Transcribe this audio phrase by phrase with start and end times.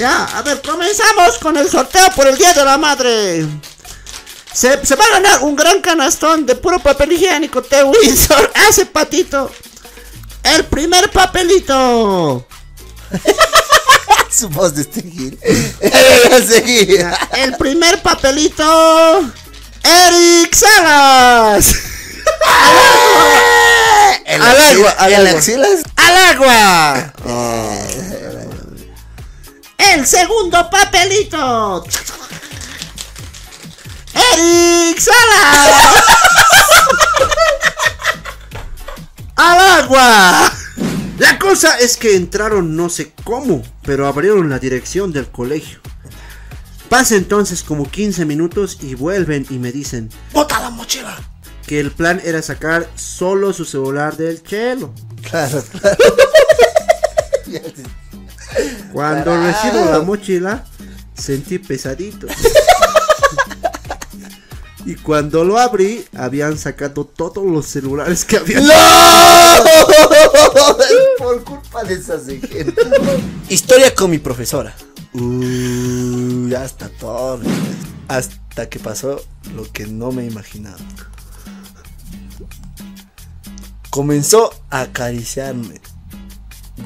[0.00, 3.46] Ya, a ver, comenzamos con el sorteo por el Día de la Madre.
[4.50, 8.50] Se, se va a ganar un gran canastón de puro papel higiénico de Windsor.
[8.66, 9.52] Hace patito.
[10.42, 12.46] El primer papelito.
[14.30, 15.38] Su voz de este gil.
[17.36, 19.20] El primer papelito.
[19.82, 21.74] Eric Salas.
[24.26, 25.40] Al agua, al agua.
[25.96, 27.12] ¡Al agua!
[29.80, 31.84] El segundo papelito.
[34.14, 36.04] Eric Salas.
[39.36, 40.52] ¡Al agua!
[41.18, 45.80] La cosa es que entraron no sé cómo, pero abrieron la dirección del colegio.
[46.90, 51.16] Pasa entonces como 15 minutos y vuelven y me dicen ¡Bota la mochila!
[51.66, 54.92] que el plan era sacar solo su celular del chelo.
[55.22, 55.96] Claro, claro.
[58.92, 60.64] Cuando recibo la mochila,
[61.14, 62.26] sentí pesadito.
[64.84, 68.66] y cuando lo abrí, habían sacado todos los celulares que habían.
[68.66, 68.74] ¡No!
[71.18, 72.74] Por culpa de esas de gente.
[73.48, 74.74] Historia con mi profesora.
[75.12, 77.40] Ya está todo.
[78.08, 79.22] Hasta que pasó
[79.54, 80.78] lo que no me imaginaba.
[83.90, 85.80] Comenzó a acariciarme.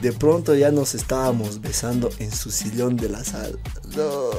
[0.00, 3.56] De pronto ya nos estábamos besando en su sillón de la sala.
[3.96, 4.30] No.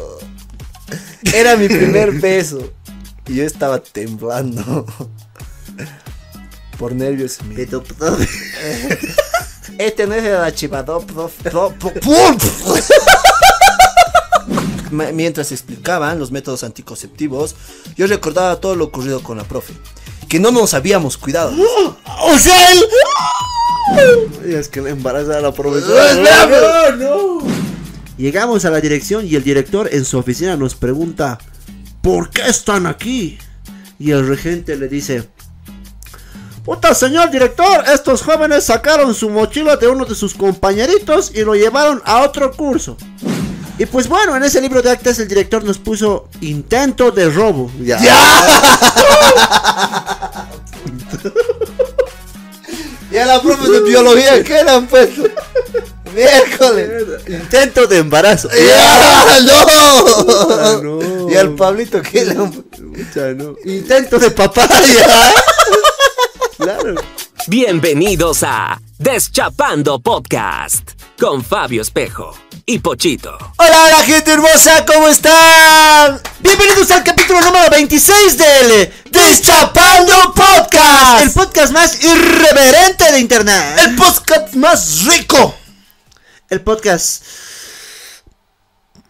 [1.33, 2.71] Era mi primer beso.
[3.27, 4.85] Y yo estaba temblando.
[6.77, 7.39] Por nervios.
[9.77, 11.03] Este no es el archivador.
[15.13, 17.55] Mientras explicaban los métodos anticonceptivos,
[17.97, 19.73] yo recordaba todo lo ocurrido con la profe.
[20.27, 21.53] Que no nos habíamos cuidado.
[22.21, 22.79] ¡O sea, él!
[24.45, 26.13] Es que le embaraza a la profesora.
[26.15, 27.37] ¡No, no!
[28.17, 31.37] Llegamos a la dirección y el director en su oficina nos pregunta:
[32.01, 33.37] ¿Por qué están aquí?
[33.99, 35.29] Y el regente le dice:
[36.63, 41.53] Puta señor director, estos jóvenes sacaron su mochila de uno de sus compañeritos y lo
[41.53, 42.97] llevaron a otro curso.
[43.77, 47.69] Y pues bueno, en ese libro de actas el director nos puso intento de robo.
[47.81, 47.99] Ya.
[53.11, 55.23] Y a la profe de biología, ¿qué le han puesto?
[56.13, 57.03] Miércoles.
[57.27, 58.49] Intento de embarazo.
[58.53, 59.39] ¡Ya!
[59.41, 60.81] ¡No!
[60.81, 61.31] no.
[61.31, 63.33] Y al Pablito, ¿qué le han puesto?
[63.35, 63.55] No.
[63.63, 65.33] Intento de papaya.
[66.57, 66.95] claro.
[67.47, 73.37] Bienvenidos a Deschapando Podcast con Fabio Espejo y Pochito.
[73.57, 76.19] Hola, hola, gente hermosa, ¿cómo están?
[76.39, 81.25] Bienvenidos al capítulo número 26 del Deschapando Podcast.
[81.25, 83.79] el podcast más irreverente de internet.
[83.85, 85.55] El podcast más rico.
[86.49, 87.23] El podcast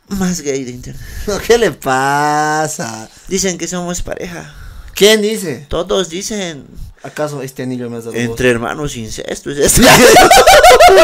[0.09, 1.03] más gay de internet.
[1.47, 3.09] ¿Qué le pasa?
[3.29, 4.53] Dicen que somos pareja.
[4.93, 5.65] ¿Quién dice?
[5.69, 6.67] Todos dicen
[7.05, 9.51] ¿Acaso este anillo me has dado entre hermanos incesto.
[9.51, 9.81] es esto.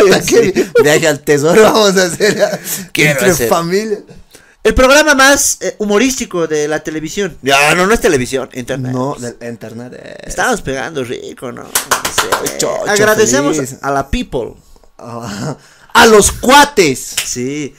[0.07, 0.17] vos?
[0.27, 2.59] ¿Qué viaje al tesoro vamos a hacer?
[2.91, 3.49] Quiero entre hacer.
[3.49, 3.99] familia.
[4.63, 7.35] El programa más eh, humorístico de la televisión.
[7.41, 8.91] Ya, no, no es televisión, internet.
[8.93, 10.29] No, internet es...
[10.29, 11.63] Estamos pegando rico, ¿no?
[11.67, 12.65] Sí.
[12.87, 13.77] Agradecemos feliz.
[13.81, 14.53] a la people.
[14.99, 15.57] Ah,
[15.93, 16.99] a los cuates.
[17.25, 17.73] Sí.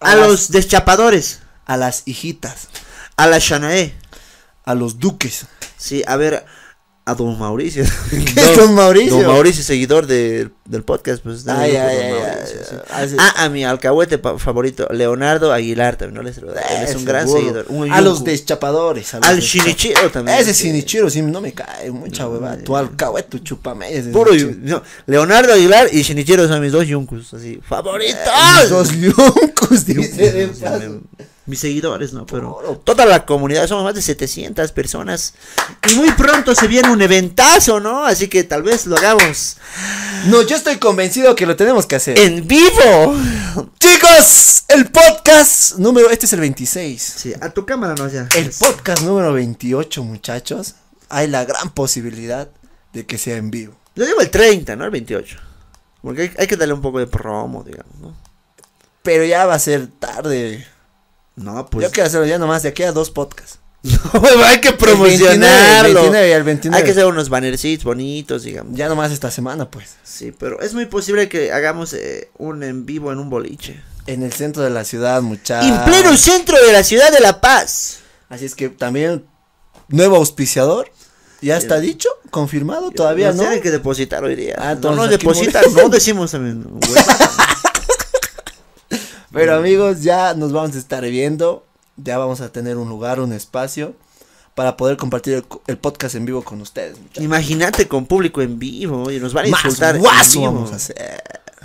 [0.00, 1.38] A, A las- los deschapadores.
[1.64, 2.68] A las hijitas.
[3.16, 3.94] A la Shanae.
[4.64, 5.46] A los duques.
[5.78, 6.44] Sí, a ver,
[7.08, 7.84] a don Mauricio.
[8.10, 9.16] ¿Qué es don Mauricio?
[9.18, 11.22] Don Mauricio, seguidor de- del podcast.
[11.22, 12.76] Pues, Ay, ay, Don ay, Mauricio, ay, sí.
[12.90, 13.16] ay, sí.
[13.20, 16.46] Ah, a mi alcahuete favorito, Leonardo Aguilar también, no les Él
[16.82, 17.66] es un gran seguidor.
[17.68, 19.14] un a los deschapadores.
[19.14, 20.36] a los Al Shinichiro también.
[20.38, 20.52] Ese.
[20.52, 22.56] Shinichiro sí no me cae mucha hueva.
[22.56, 24.02] Tu alcahuete, tu chupame.
[24.12, 28.18] Puro no, Leonardo Aguilar y Shinichiro son mis dos yuncus, así, favoritos.
[28.62, 30.50] Mis dos yuncus, dice.
[31.46, 32.26] Mis seguidores, ¿no?
[32.26, 35.34] Pero toda la comunidad, somos más de 700 personas.
[35.88, 38.04] Y muy pronto se viene un eventazo, ¿no?
[38.04, 39.56] Así que tal vez lo hagamos
[40.26, 42.18] No, yo estoy convencido que lo tenemos que hacer.
[42.18, 43.14] en vivo.
[43.78, 46.10] Chicos, el podcast número.
[46.10, 47.00] Este es el 26.
[47.16, 48.28] Sí, a tu cámara no ya.
[48.34, 50.74] El podcast número 28, muchachos.
[51.08, 52.48] Hay la gran posibilidad
[52.92, 53.74] de que sea en vivo.
[53.94, 54.84] Yo digo el 30, ¿no?
[54.84, 55.38] El 28.
[56.02, 58.16] Porque hay, hay que darle un poco de promo, digamos, ¿no?
[59.02, 60.66] Pero ya va a ser tarde.
[61.36, 61.86] No, pues.
[61.86, 63.58] Yo quiero hacerlo ya nomás de aquí a dos podcasts.
[64.12, 66.00] No, hay que El promocionarlo.
[66.00, 66.76] 29 y el 29.
[66.76, 68.76] Hay que hacer unos bannercitos bonitos, digamos.
[68.76, 69.94] Ya nomás esta semana, pues.
[70.02, 73.80] Sí, pero es muy posible que hagamos eh, un en vivo en un boliche.
[74.06, 75.68] En el centro de la ciudad, muchachos.
[75.70, 77.98] En pleno centro de la ciudad de La Paz.
[78.28, 79.24] Así es que también,
[79.88, 80.90] nuevo auspiciador.
[81.42, 82.08] ¿Ya está dicho?
[82.30, 82.90] ¿Confirmado?
[82.90, 83.42] Todavía Nos no.
[83.42, 84.56] tienen que depositar hoy día.
[84.58, 86.64] Ah, no nos depositan, no decimos también.
[86.66, 87.04] hueva.
[89.36, 91.64] Pero amigos, ya nos vamos a estar viendo.
[91.96, 93.94] Ya vamos a tener un lugar, un espacio
[94.54, 96.96] para poder compartir el, el podcast en vivo con ustedes.
[97.16, 99.96] Imagínate con público en vivo y nos van a Más insultar.
[99.96, 100.52] en guaso vivo.
[100.52, 101.22] vamos a hacer.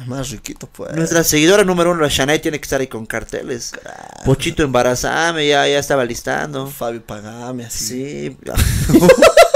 [0.08, 0.94] Más riquito, pues.
[0.96, 3.72] Nuestra seguidora número uno, la Shanae, tiene que estar ahí con carteles.
[4.26, 6.68] Pochito embarazame, ya, ya estaba listando.
[6.68, 8.30] Fabio Pagame, así.
[8.30, 8.38] Sí.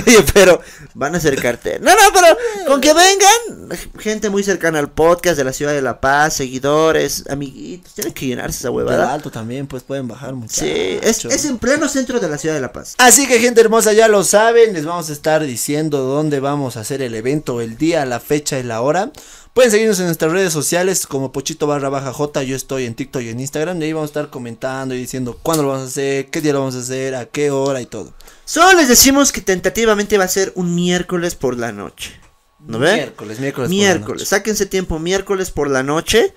[0.06, 0.60] oye, pero
[0.94, 1.82] van a hacer cartel.
[1.82, 5.82] No, no, pero con que vengan, gente muy cercana al podcast de la ciudad de
[5.82, 9.12] La Paz, seguidores, amiguitos, tienen que llenarse esa huevada.
[9.12, 10.60] alto también, pues pueden bajar mucho.
[10.60, 12.94] Sí, es, es en pleno centro de la ciudad de La Paz.
[12.98, 16.80] Así que gente hermosa, ya lo saben, les vamos a estar diciendo dónde vamos a
[16.80, 19.12] hacer el evento, el día, la fecha y la hora.
[19.56, 23.22] Pueden seguirnos en nuestras redes sociales como Pochito barra baja J, yo estoy en TikTok
[23.22, 25.88] y en Instagram, y ahí vamos a estar comentando y diciendo cuándo lo vamos a
[25.88, 28.12] hacer, qué día lo vamos a hacer, a qué hora y todo.
[28.44, 32.20] Solo les decimos que tentativamente va a ser un miércoles por la noche.
[32.66, 32.96] ¿No ven?
[32.96, 33.68] Miércoles, miércoles.
[33.70, 34.26] por la Miércoles, noche.
[34.26, 36.34] sáquense tiempo miércoles por la noche.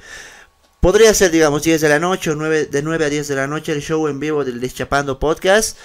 [0.80, 3.48] Podría ser, digamos, 10 de la noche o 9, de 9 a 10 de la
[3.48, 5.78] noche el show en vivo del Deschapando Podcast.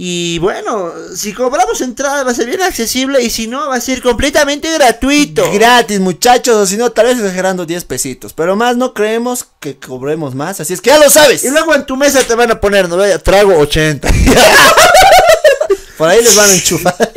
[0.00, 3.80] Y bueno, si cobramos entrada va a ser bien accesible y si no va a
[3.80, 5.50] ser completamente gratuito.
[5.52, 8.32] Gratis, muchachos, o si no, tal vez exagerando 10 pesitos.
[8.32, 11.42] Pero más no creemos que cobremos más, así es que ya lo sabes.
[11.42, 14.08] y luego en tu mesa te van a poner, no vaya, trago 80.
[15.98, 17.12] Por ahí les van a enchufar.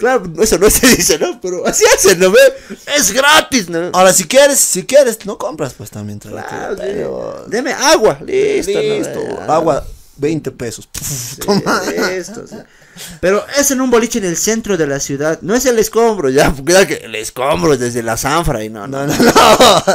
[0.00, 1.40] claro, eso no se dice, ¿no?
[1.40, 2.40] Pero así hacen, ¿no ve?
[2.96, 3.90] Es gratis, ¿no?
[3.92, 6.18] Ahora, si quieres, si quieres, no compras pues también.
[6.18, 8.72] Claro, pero- Deme agua, listo.
[8.72, 8.80] ¿no?
[8.80, 9.54] Listo, Ya.
[9.54, 9.86] agua,
[10.16, 10.88] 20 pesos.
[11.00, 11.82] Sí, Toma.
[12.12, 12.56] esto, sí.
[13.20, 15.40] Pero es en un boliche en el centro de la ciudad.
[15.42, 16.54] No es el escombro, ya.
[16.86, 19.06] Que el escombro es desde la Sanfra y no, no.
[19.06, 19.14] No.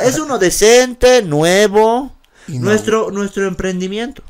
[0.04, 2.14] Es uno decente, nuevo.
[2.48, 2.60] Y.
[2.60, 4.24] Nuestro, nuestro emprendimiento.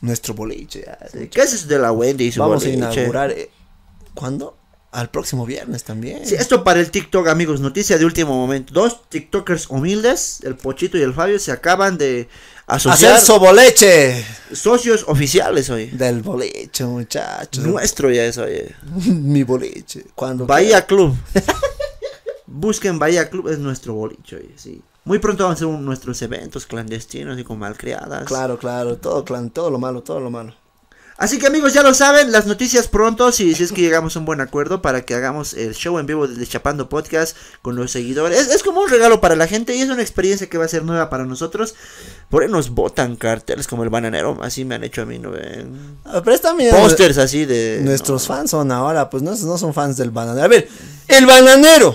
[0.00, 0.84] Nuestro boliche.
[0.86, 0.98] ya.
[1.28, 3.30] ¿Qué es eso de la Wendy y su Vamos a inaugurar.
[3.32, 3.50] eh,
[4.14, 4.56] ¿Cuándo?
[4.92, 6.26] Al próximo viernes también.
[6.26, 8.74] Sí, esto para el TikTok, amigos, noticia de último momento.
[8.74, 12.28] Dos TikTokers humildes, el Pochito y el Fabio, se acaban de
[12.66, 14.22] asociar Hacer su boleche.
[14.52, 15.86] socios oficiales hoy.
[15.86, 17.64] Del boliche, muchachos.
[17.64, 18.70] Nuestro ya es hoy.
[19.06, 20.04] Mi boliche.
[20.14, 21.16] Cuando Bahía Club.
[22.46, 24.82] Busquen Bahía Club, es nuestro boliche, oye, sí.
[25.04, 28.24] Muy pronto vamos a un- nuestros eventos clandestinos y con malcriadas.
[28.24, 30.54] Claro, claro, todo clan, todo lo malo, todo lo malo.
[31.22, 34.18] Así que amigos, ya lo saben, las noticias pronto, si, si es que llegamos a
[34.18, 37.92] un buen acuerdo para que hagamos el show en vivo del Chapando Podcast con los
[37.92, 38.36] seguidores.
[38.40, 40.68] Es, es como un regalo para la gente y es una experiencia que va a
[40.68, 41.76] ser nueva para nosotros.
[42.28, 45.30] Por ahí nos botan carteles como el bananero, así me han hecho a mí, ¿no?
[46.04, 46.74] Ah, Pero está bien.
[46.74, 47.82] Pósters así de...
[47.84, 50.44] Nuestros fans son ahora, pues no, no son fans del bananero.
[50.44, 50.68] A ver,
[51.06, 51.94] el bananero.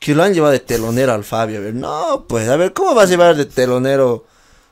[0.00, 1.58] Que lo han llevado de telonero al Fabio.
[1.58, 4.24] A ver, no, pues, a ver, ¿cómo vas a llevar de telonero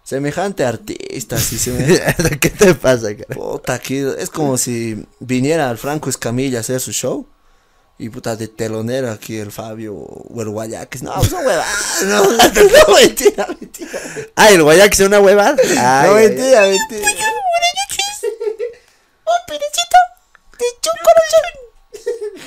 [0.06, 1.36] semejante artista?
[1.38, 3.34] Si se me- ¿Qué te pasa, cara?
[3.34, 7.26] Puta, aquí es como si viniera el Franco Escamilla a hacer su show.
[7.98, 11.02] Y puta, de telonero aquí el Fabio o el Guayaquis.
[11.02, 11.66] No, son huevadas.
[12.04, 14.00] No, no, mentira, mentira.
[14.36, 15.56] Ah, el Guayax es una huevada.
[15.62, 16.28] Ay, no, ay, ay.
[16.28, 17.08] mentira, mentira.
[19.26, 19.96] Un pedacito
[20.58, 22.46] de chocolate.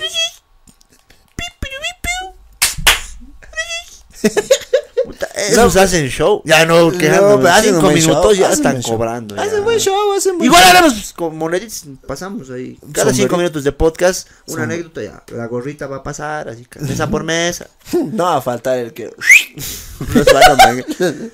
[5.35, 6.41] Esos hacen show.
[6.45, 9.35] Ya no, que No, hacen un cinco minutos show, ya están cobrando.
[9.35, 9.43] ya.
[9.43, 10.69] Hacen buen show, hacen buen Igual show.
[10.71, 12.77] haremos con moneditas, pasamos ahí.
[12.93, 13.37] Cada cinco Sombrerito.
[13.37, 15.23] minutos de podcast, una anécdota ya.
[15.35, 17.67] La gorrita va a pasar, así, que mesa por mesa.
[17.93, 19.09] No va a faltar el que.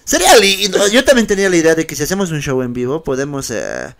[0.05, 0.87] Sería lindo.
[0.87, 3.95] Yo también tenía la idea de que si hacemos un show en vivo, podemos eh,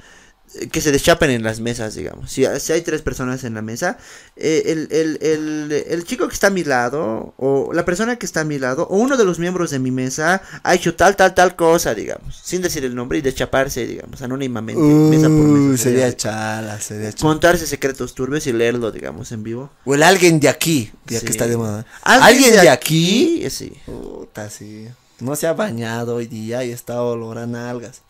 [0.71, 2.31] que se deschapen en las mesas, digamos.
[2.31, 3.97] Si, si hay tres personas en la mesa,
[4.35, 8.25] eh, el, el, el, el chico que está a mi lado, o la persona que
[8.25, 11.15] está a mi lado, o uno de los miembros de mi mesa, ha hecho tal,
[11.15, 12.39] tal, tal cosa, digamos.
[12.43, 14.81] Sin decir el nombre y deschaparse, digamos, anónimamente.
[14.81, 15.83] mesa por mesa.
[15.83, 16.15] Sería así.
[16.17, 17.21] chala, sería chala.
[17.21, 19.69] Contarse secretos turbios y leerlo, digamos, en vivo.
[19.85, 21.25] O el alguien de aquí, ya Sí.
[21.25, 21.85] que está de moda.
[22.03, 23.45] ¿Alguien, de, aquí?
[23.49, 23.73] Sí.
[23.85, 24.87] Puta, sí.
[25.19, 28.01] No se ha bañado hoy día y está olorando a algas.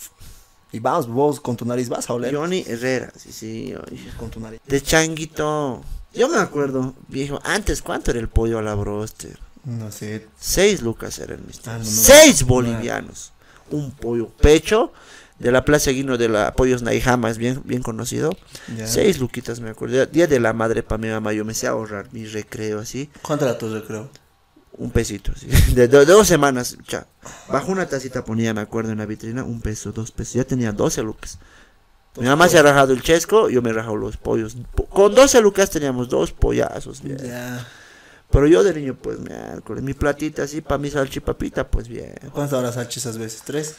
[0.75, 2.36] Y vamos, vos con tu nariz vas a oler.
[2.36, 3.74] Johnny Herrera, sí, sí.
[3.74, 4.12] oye.
[4.17, 4.60] Con tu nariz.
[4.67, 5.82] De changuito.
[6.13, 9.39] Yo me acuerdo, viejo, antes, ¿cuánto era el pollo a la broster?
[9.63, 10.27] No sé.
[10.38, 11.72] Seis lucas era el mister.
[11.72, 11.89] Ah, no, no.
[11.89, 13.32] Seis bolivianos.
[13.72, 14.91] Un pollo pecho
[15.39, 18.32] de la Plaza Guino de la Pollos Naijamas, bien, bien conocido.
[18.75, 18.86] Ya.
[18.86, 20.05] Seis luquitas, me acuerdo.
[20.08, 23.10] Día de la madre para mi mamá, yo me sé ahorrar mi recreo así.
[23.22, 24.10] ¿Cuánto era tu recreo?
[24.77, 25.48] Un pesito, así.
[25.74, 26.77] De, dos semanas.
[27.50, 30.34] Bajo una tacita ponía, me acuerdo, en la vitrina, un peso, dos pesos.
[30.34, 31.39] Ya tenía 12 lucas.
[32.17, 34.55] Mi mamá se ha rajado el chesco, yo me he rajado los pollos.
[34.74, 37.17] Po- Con 12 lucas teníamos dos pollazos, bien.
[38.32, 42.13] Pero yo de niño, pues, miércoles, mi platita así para mi salchipapita, pues bien.
[42.32, 43.41] ¿Cuántas horas has hecho esas veces?
[43.46, 43.75] ¿Tres?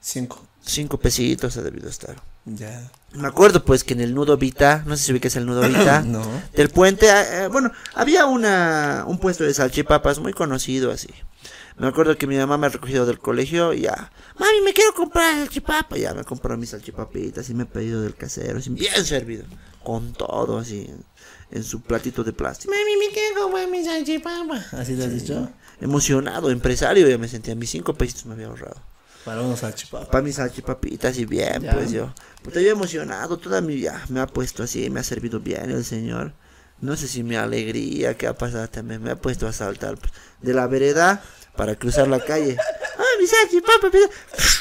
[0.00, 0.44] ¿Cinco?
[0.64, 2.16] Cinco pesitos ha debido estar.
[2.44, 2.90] Ya.
[3.12, 6.02] Me acuerdo, pues, que en el nudo Vita, no sé si ubicas el nudo Vita,
[6.06, 6.24] No.
[6.54, 11.08] del puente, eh, eh, bueno, había una, un puesto de salchipapas muy conocido así.
[11.78, 14.10] Me acuerdo que mi mamá me ha recogido del colegio y ya.
[14.38, 15.96] Mami, me quiero comprar salchipapa.
[15.98, 19.44] Ya me compró mis salchipapitas y me he pedido del casero, así, bien servido.
[19.84, 21.04] Con todo así, en,
[21.50, 22.72] en su platito de plástico.
[22.72, 24.64] Mami, me quiero comer mi salchipapa.
[24.72, 25.48] ¿Así te has dicho?
[25.80, 27.54] Emocionado, empresario, ya me sentía.
[27.54, 28.80] Mis cinco pesitos me había ahorrado.
[29.26, 30.08] Para unos salchipapas.
[30.08, 31.72] Para mis salchipapitas y bien, Ya.
[31.72, 32.14] pues yo.
[32.44, 35.84] Puta, yo emocionado, toda mi vida me ha puesto así, me ha servido bien el
[35.84, 36.32] señor.
[36.80, 40.12] No sé si mi alegría, qué ha pasado también, me ha puesto a saltar pues,
[40.42, 41.24] de la vereda
[41.56, 42.56] para cruzar la calle.
[42.98, 43.88] ¡Ah, mi salchipapa!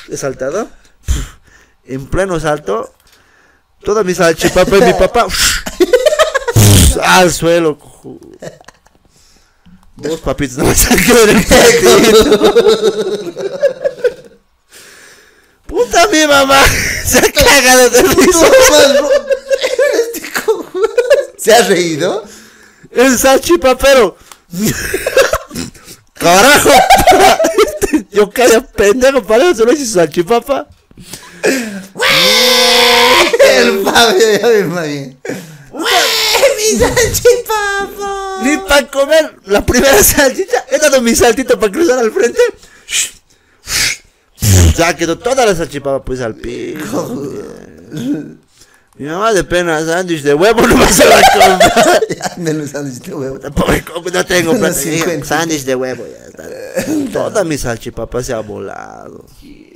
[0.09, 0.67] He saltado.
[1.83, 2.91] En pleno salto,
[3.83, 5.27] toda mi salchipapa y mi papá
[7.03, 7.77] al suelo.
[9.97, 11.45] Dos papitos no me sacaron el
[12.41, 12.53] platito.
[15.67, 16.61] Puta mi mamá
[17.05, 18.47] se ha cagado de risa.
[21.37, 22.23] ¿Se ha reído?
[22.91, 24.17] El salchipapero.
[26.13, 26.69] Carajo.
[28.11, 30.67] Yo quedé pendejo para eso, no hice salchipapa.
[31.43, 31.83] El
[33.83, 35.15] Fabio, ya me imagino.
[35.73, 38.39] ¡Mi salchipapa!
[38.43, 40.65] Ni para comer la primera salchicha.
[40.69, 42.39] He dado mi saltito para cruzar al frente.
[44.77, 47.31] Ya quedó toda la salchipapa pues al piso.
[48.97, 51.99] Mi mamá de pena, sándwich de huevo no la compra.
[52.09, 53.39] Ya, menos sándwich de huevo.
[53.55, 54.73] Pobre, no tengo plata.
[54.73, 55.25] 50.
[55.25, 57.11] Sándwich de huevo, ya está.
[57.11, 59.25] Toda mi salchipapa se ha volado.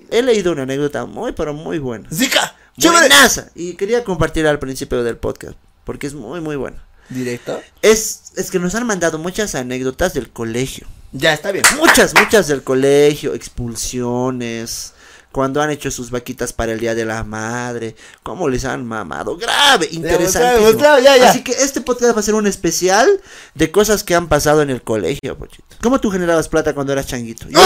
[0.09, 2.07] He leído una anécdota muy, pero muy buena.
[2.09, 3.09] ¡Chévere!
[3.09, 3.49] Buenaza.
[3.55, 5.57] Y quería compartir al principio del podcast.
[5.83, 6.81] Porque es muy, muy buena.
[7.09, 7.61] ¿Directo?
[7.81, 10.87] Es, es que nos han mandado muchas anécdotas del colegio.
[11.11, 11.65] Ya, está bien.
[11.77, 13.33] Muchas, muchas del colegio.
[13.33, 14.93] Expulsiones.
[15.31, 17.95] Cuando han hecho sus vaquitas para el Día de la Madre.
[18.23, 19.37] Cómo les han mamado.
[19.37, 20.73] Grave, interesante.
[20.73, 21.29] grave, ya, ya.
[21.29, 23.07] Así que este podcast va a ser un especial
[23.53, 25.75] de cosas que han pasado en el colegio, Pochito.
[25.81, 27.47] ¿Cómo tú generabas plata cuando eras changuito?
[27.47, 27.59] Yo,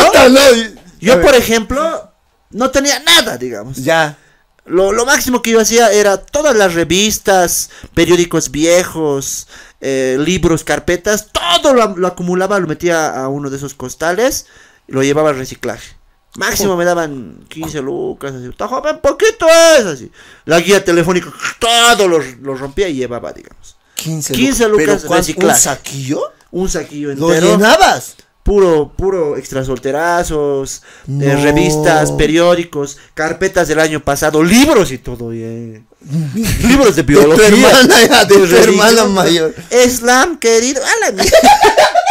[0.99, 2.11] yo por ejemplo,
[2.51, 3.77] no tenía nada, digamos.
[3.77, 4.17] Ya.
[4.65, 9.47] Lo, lo máximo que yo hacía era todas las revistas, periódicos viejos,
[9.81, 14.45] eh, libros, carpetas, todo lo, lo acumulaba, lo metía a uno de esos costales
[14.87, 15.97] y lo llevaba al reciclaje.
[16.35, 19.45] Máximo me daban 15 lucas, así, está joven, poquito
[19.77, 20.11] es, así.
[20.45, 23.75] La guía telefónica, todo lo, lo rompía y llevaba, digamos.
[23.95, 24.85] 15, 15 lucas.
[24.85, 25.13] lucas ¿Pero cuánto?
[25.13, 25.59] ¿Un reciclaje.
[25.61, 26.21] saquillo?
[26.51, 27.51] Un saquillo ¿Lo entero.
[27.57, 28.15] llenabas?
[28.43, 31.43] Puro, puro extra solterazos, eh, No.
[31.43, 35.87] revistas, periódicos, carpetas del año pasado, libros y todo bien.
[36.67, 37.35] libros de De biología.
[37.47, 39.55] tu hermana, ya, de tu hermana mayor.
[39.85, 40.81] Islam, querido.
[40.83, 41.31] A la mierda.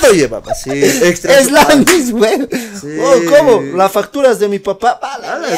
[0.00, 0.70] todo llevaba, sí.
[0.72, 2.38] Extra Es la mis güey.
[2.80, 2.88] Sí.
[3.00, 3.62] Oh, ¿cómo?
[3.76, 4.98] Las facturas de mi papá.
[5.02, 5.48] Ah, la- A la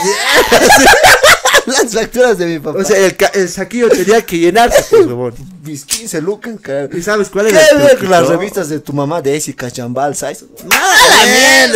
[1.64, 2.80] Las facturas de mi papá.
[2.80, 5.32] O sea, el, el saquillo tenía que llenarse, pues, huevón.
[5.62, 6.96] mis 15 lucas, carajo.
[6.96, 10.16] ¿Y sabes cuál ¿Qué era el ver las revistas de tu mamá de Esi Cachambal,
[10.16, 10.44] ¿sabes?
[10.64, 11.24] Nada, la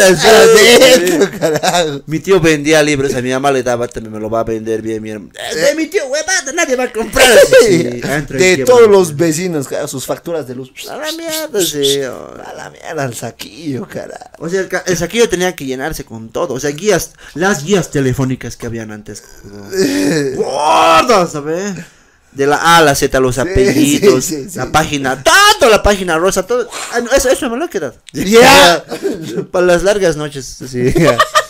[0.02, 0.30] mierda.
[0.42, 2.00] Adentro, carajo.
[2.06, 4.82] Mi tío vendía libros, a mi mamá le daba, también me lo va a vender
[4.82, 5.30] bien, mi hermano.
[5.52, 7.26] Es de mi tío, huevada, nadie va a comprar.
[7.66, 8.00] Sí,
[8.38, 10.72] de todos los vecinos, carajo, sus facturas de luz.
[10.90, 12.00] A la mierda, sí.
[12.44, 14.24] A la mierda, el saquillo, carajo.
[14.38, 16.54] O sea, el, ca- el saquillo tenía que llenarse con todo.
[16.54, 19.22] O sea, guías, las guías telefónicas que habían antes.
[20.36, 21.74] Gordas, ¿sabes?
[22.32, 24.58] De la A a la Z, los apellidos, sí, sí, sí.
[24.58, 25.22] la página,
[25.58, 26.68] todo, la página rosa, todo.
[26.92, 27.94] Ah, eso, eso me lo he quedado.
[28.12, 28.84] Ya.
[29.50, 30.92] Para las largas noches, sí.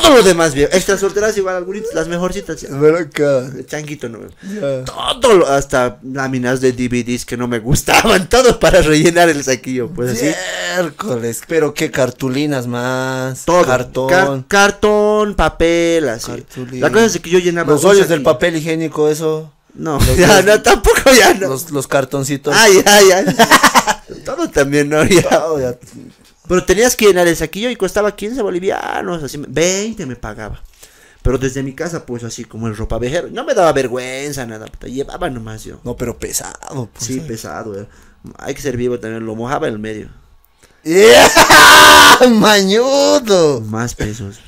[0.00, 0.68] todo lo demás, bien.
[0.72, 2.64] Extra solteras igual, algunas, las mejorcitas.
[2.68, 3.40] Pero acá.
[3.42, 4.18] De changuito, no.
[4.42, 4.84] Ya.
[5.20, 9.88] Todo, lo- hasta láminas de DVDs que no me gustaban, todo para rellenar el saquillo,
[9.88, 10.30] pues así.
[10.76, 13.44] Miércoles, pero qué cartulinas más.
[13.44, 13.64] Todo.
[13.64, 14.08] Cartón.
[14.08, 16.30] Ca- cartón, papel, así.
[16.30, 16.88] Cartulina.
[16.88, 17.72] La cosa es que yo llenaba.
[17.72, 19.52] los hoyos del papel higiénico, eso.
[19.74, 21.48] No, los- ya, los- no, tampoco ya no.
[21.48, 22.54] Los, los cartoncitos.
[22.56, 23.24] Ay, ay, ay.
[24.24, 25.02] Todo también, ¿no?
[25.04, 25.22] Ya.
[25.28, 25.74] Todo ya.
[26.48, 30.62] Pero tenías que llenar el saquillo y costaba 15 bolivianos, así, me- 20 me pagaba.
[31.22, 34.88] Pero desde mi casa, pues así como el ropavejero, no me daba vergüenza, nada, puta,
[34.88, 35.80] llevaba nomás yo.
[35.82, 36.90] No, pero pesado.
[36.92, 37.86] Pues, Sí, pesado, eh.
[38.38, 40.08] Hay que ser vivo también, lo mojaba en el medio.
[40.82, 41.30] ¡Yeah!
[42.30, 43.62] ¡Mañudo!
[43.62, 44.38] Más pesos.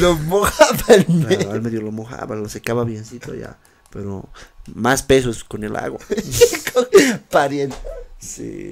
[0.00, 1.50] Lo mojaba el Claro, medio.
[1.52, 3.56] al medio lo mojaba, lo secaba biencito ya.
[3.90, 4.28] Pero
[4.74, 6.00] más pesos con el agua.
[7.30, 7.76] Pariente.
[8.18, 8.68] Sí.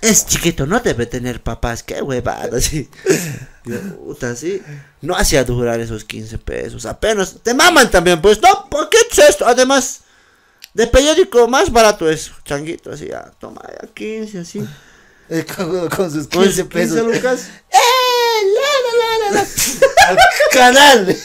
[0.00, 2.88] Es chiquito, no debe tener papás, qué huevada, sí.
[3.64, 4.62] Yo, puta, sí.
[5.00, 7.36] No hacía durar esos 15 pesos, apenas.
[7.42, 9.46] Te maman también, pues, no, ¿por qué es esto?
[9.46, 10.00] Además,
[10.74, 14.64] de periódico más barato es, changuito, así, ya, toma, ya 15, así.
[15.30, 17.06] Eh, Con, con sus Con 15 15 pesos.
[17.14, 17.48] lucas.
[20.08, 20.16] Al
[20.52, 21.16] canal.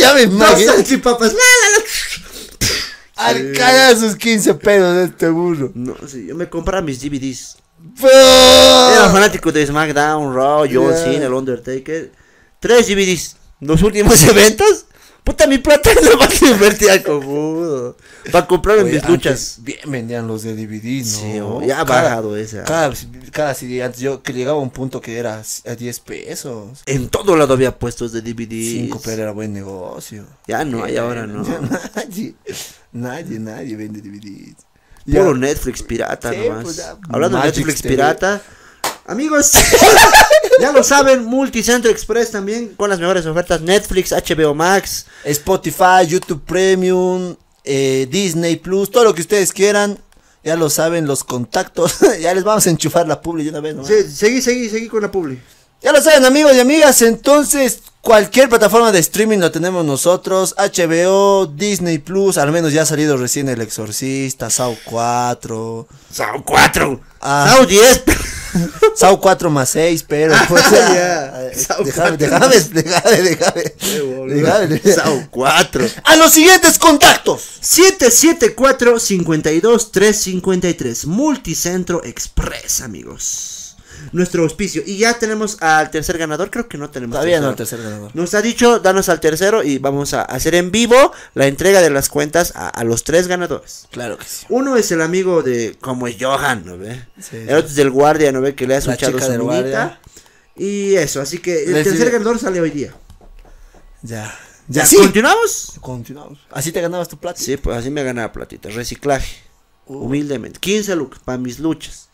[0.00, 0.72] ya me Dos imagino.
[0.72, 3.28] salchipapas, la, la, la.
[3.28, 5.70] Al canal sus 15 pesos de este burro.
[5.74, 7.56] No, sí, yo me compraba mis DVDs.
[8.02, 10.96] Era fanático de SmackDown, Raw, John Ya.
[10.96, 12.12] Cena, el Undertaker.
[12.60, 13.36] Tres DVDs.
[13.60, 14.86] Los últimos eventos.
[15.24, 17.96] Puta, mi plata la más que invertía como
[18.30, 19.58] Para comprarme Oye, mis luchas.
[19.60, 21.04] Bien vendían los de DVD, ¿no?
[21.04, 22.62] Sí, oh, ya ha bajado esa.
[22.62, 22.94] Cada,
[23.32, 26.82] cada CD, antes yo que llegaba a un punto que era a 10 pesos.
[26.86, 28.86] En todo lado había puestos de DVDs.
[28.86, 30.26] 5 pero era buen negocio.
[30.46, 31.44] Ya no hay ahora, no.
[31.44, 31.60] Ya
[31.96, 32.34] nadie,
[32.92, 34.64] nadie, nadie vende DVDs.
[35.06, 35.34] Puro.
[35.34, 36.64] Netflix pirata Sí, nomás.
[36.64, 37.94] pues Hablando de Netflix TV.
[37.94, 38.42] pirata.
[39.08, 39.52] Amigos,
[40.60, 43.60] ya lo saben, Multicentro Express también con las mejores ofertas.
[43.60, 45.06] Netflix, HBO Max.
[45.24, 49.98] Spotify, YouTube Premium, eh, Disney Plus, todo lo que ustedes quieran.
[50.42, 51.96] Ya lo saben, los contactos.
[52.20, 53.84] ya les vamos a enchufar la publi de una vez, ¿no?
[53.84, 55.40] Sí, seguí, seguí, seguí con la publi.
[55.82, 57.02] Ya lo saben, amigos y amigas.
[57.02, 60.54] Entonces, cualquier plataforma de streaming lo tenemos nosotros.
[60.56, 67.00] HBO, Disney Plus, al menos ya ha salido recién El Exorcista, Saw 4, Sao 4.
[67.20, 67.52] Ah.
[67.54, 68.02] Sao 10.
[68.96, 71.32] Saw 4 más 6, pero pues ya.
[71.78, 72.16] déjame, 4.
[72.72, 74.92] déjame, déjame.
[74.94, 75.86] Sao 4.
[76.04, 77.42] A los siguientes contactos.
[77.60, 83.55] 774 52 353 Multicentro Express, amigos.
[84.12, 84.82] Nuestro auspicio.
[84.86, 86.50] Y ya tenemos al tercer ganador.
[86.50, 87.14] Creo que no tenemos.
[87.14, 88.10] Todavía no tercer ganador.
[88.14, 91.90] Nos ha dicho, danos al tercero y vamos a hacer en vivo la entrega de
[91.90, 93.86] las cuentas a, a los tres ganadores.
[93.90, 94.46] Claro que sí.
[94.48, 97.04] Uno es el amigo de, como es Johan, ¿no ve?
[97.20, 98.54] Sí, el otro es del guardia, ¿no ve?
[98.54, 99.42] Que le ha escuchado su minita.
[99.44, 100.00] guardia.
[100.56, 102.94] Y eso, así que el Les tercer diré- ganador sale hoy día.
[104.02, 104.34] Ya.
[104.68, 104.96] ¿Ya sí.
[104.96, 105.74] continuamos?
[105.80, 106.38] Continuamos.
[106.50, 107.40] ¿Así te ganabas tu plata?
[107.40, 108.68] Sí, pues así me ganaba platita.
[108.70, 109.36] Reciclaje.
[109.86, 110.58] Humildemente.
[110.58, 112.08] 15 lucas para mis luchas.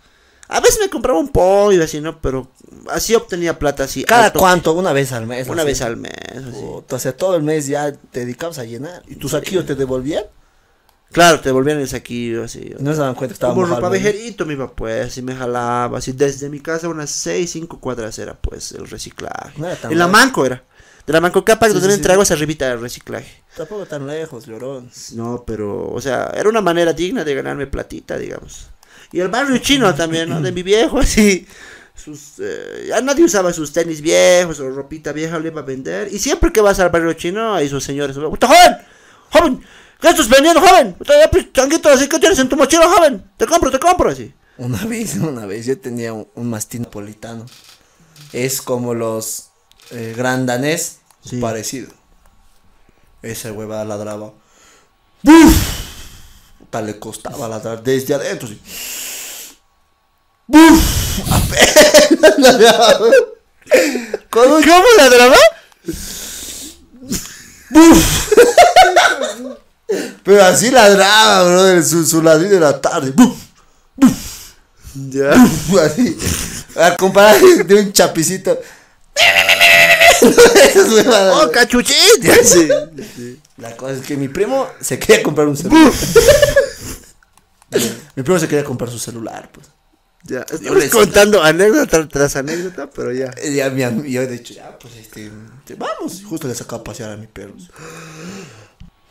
[0.49, 2.21] A veces me compraba un pollo así, ¿no?
[2.21, 2.49] Pero
[2.91, 4.05] así obtenía plata así.
[4.05, 4.73] ¿Cada cuánto?
[4.75, 5.49] Una vez al mes.
[5.49, 5.69] Una así.
[5.71, 6.13] vez al mes.
[6.31, 6.61] así.
[6.61, 9.03] Puta, o sea, todo el mes ya te dedicabas a llenar.
[9.09, 10.25] ¿Y tus saquillos te devolvían?
[11.13, 12.75] Claro, te volvían el saquillo así.
[12.79, 15.99] No se daban cuenta que estaba Como ropa vejerito me iba pues, y me jalaba,
[15.99, 19.53] así desde mi casa unas 6, 5 cuadras era pues el reciclaje.
[19.59, 20.65] No era tan en la manco era.
[21.07, 22.03] De la manco capa Sí, donde sí, me sí.
[22.03, 23.43] traigo esa arribita del reciclaje.
[23.57, 24.91] Tampoco tan lejos, llorón.
[25.15, 28.69] No, pero, o sea, era una manera digna de ganarme platita, digamos.
[29.13, 30.41] Y el barrio chino también, ¿no?
[30.41, 31.47] De mi viejo, así.
[31.95, 36.09] Sus, eh, ya nadie usaba sus tenis viejos o ropita vieja, le iba a vender.
[36.13, 38.17] Y siempre que vas al barrio chino, hay sus señores.
[38.17, 38.77] "Puta, joven!
[39.31, 39.63] ¡Joven!
[40.01, 40.97] ¿Qué estás vendiendo, joven?
[41.31, 43.23] Pues, changuito, así que tienes en tu mochila, joven.
[43.37, 44.33] Te compro, te compro, así.
[44.57, 47.47] Una vez, una vez, yo tenía un, un mastín napolitano.
[48.33, 49.51] Es como los
[49.91, 51.37] eh, gran danés, Sí.
[51.41, 51.93] parecido.
[53.23, 54.33] Esa hueva ladraba.
[55.23, 55.72] ¡Buf!
[56.73, 58.59] Puta, le costaba ladrar desde adentro, sí.
[60.47, 61.21] ¡Buf!
[61.31, 62.99] Apenas ladraba.
[62.99, 63.13] Un-
[64.31, 64.59] ¿Cómo
[64.97, 65.37] ladraba?
[70.25, 73.11] Pero así ladraba, brother, su, su ladrido de la tarde.
[73.11, 73.37] ¡Buf!
[74.95, 75.33] Ya.
[75.85, 76.19] Así,
[76.77, 78.59] a comparar de un chapicito.
[80.69, 81.37] Esas huevadas.
[81.45, 81.97] ¡Oh, cachuchín!
[82.45, 82.69] Sí.
[83.57, 85.93] La cosa es que mi primo se quería comprar un celular.
[88.17, 89.67] mi primo se quería comprar su celular, pues.
[90.25, 93.35] Ya, Yo les- contando anécdota tras anécdota, pero ya.
[93.45, 95.31] Y ya mi yo he dicho, ya, pues este,
[95.77, 96.23] vamos.
[96.25, 97.55] Justo le sacaba a pasear a mi perro.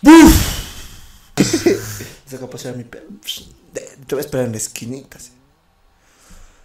[0.01, 0.35] ¡Buf!
[1.65, 1.77] le
[2.29, 3.07] sacaba a pasear a mi perro.
[3.73, 5.17] De- Te voy a esperar en la esquinita.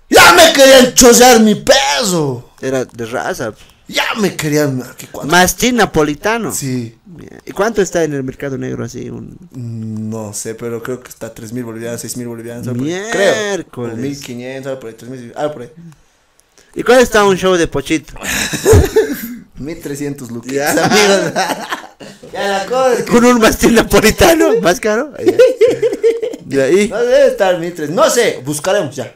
[0.09, 2.53] ¡Ya me querían chosear mi peso!
[2.61, 3.53] Era de raza.
[3.89, 4.83] ¡Ya me querían!
[5.27, 6.53] Mastín napolitano.
[6.53, 6.97] Sí.
[7.45, 9.09] ¿Y cuánto está en el mercado negro así?
[9.11, 9.37] Un...
[9.53, 12.67] Mm, No sé, pero creo que está 3.000 bolivianos, 6.000 bolivianos.
[12.67, 12.95] algo por ahí.
[12.95, 13.69] Miércoles.
[13.71, 13.85] Creo.
[13.85, 15.71] O 1.500, algo por ahí, 3.000, algo por ahí.
[16.75, 18.15] ¿Y cuál está un show de Pochito?
[19.61, 20.53] 1.300 lucas.
[20.53, 20.71] Ya.
[20.85, 21.33] amigos.
[22.33, 25.13] ya la cosa Con un mastín napolitano, más caro.
[26.45, 26.89] De ahí.
[26.89, 27.89] no debe estar 1.300.
[27.91, 29.15] No sé, buscaremos ya.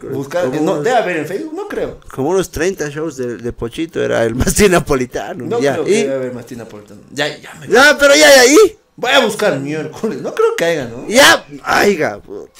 [0.00, 2.00] Como, no, unos, debe haber en Facebook, no creo.
[2.14, 5.44] como unos 30 shows de, de Pochito era el mastín napolitano.
[5.46, 5.72] No ya.
[5.74, 7.00] creo que y- debe haber Martina Napolitano.
[7.10, 7.68] Ya, ya me.
[7.68, 8.78] Ya, pero ya, ya, ahí.
[8.96, 10.20] Voy a buscar miércoles.
[10.20, 11.06] No creo que haya, ¿no?
[11.08, 11.46] Ya.
[11.62, 12.20] Aiga.
[12.20, 12.50] puta.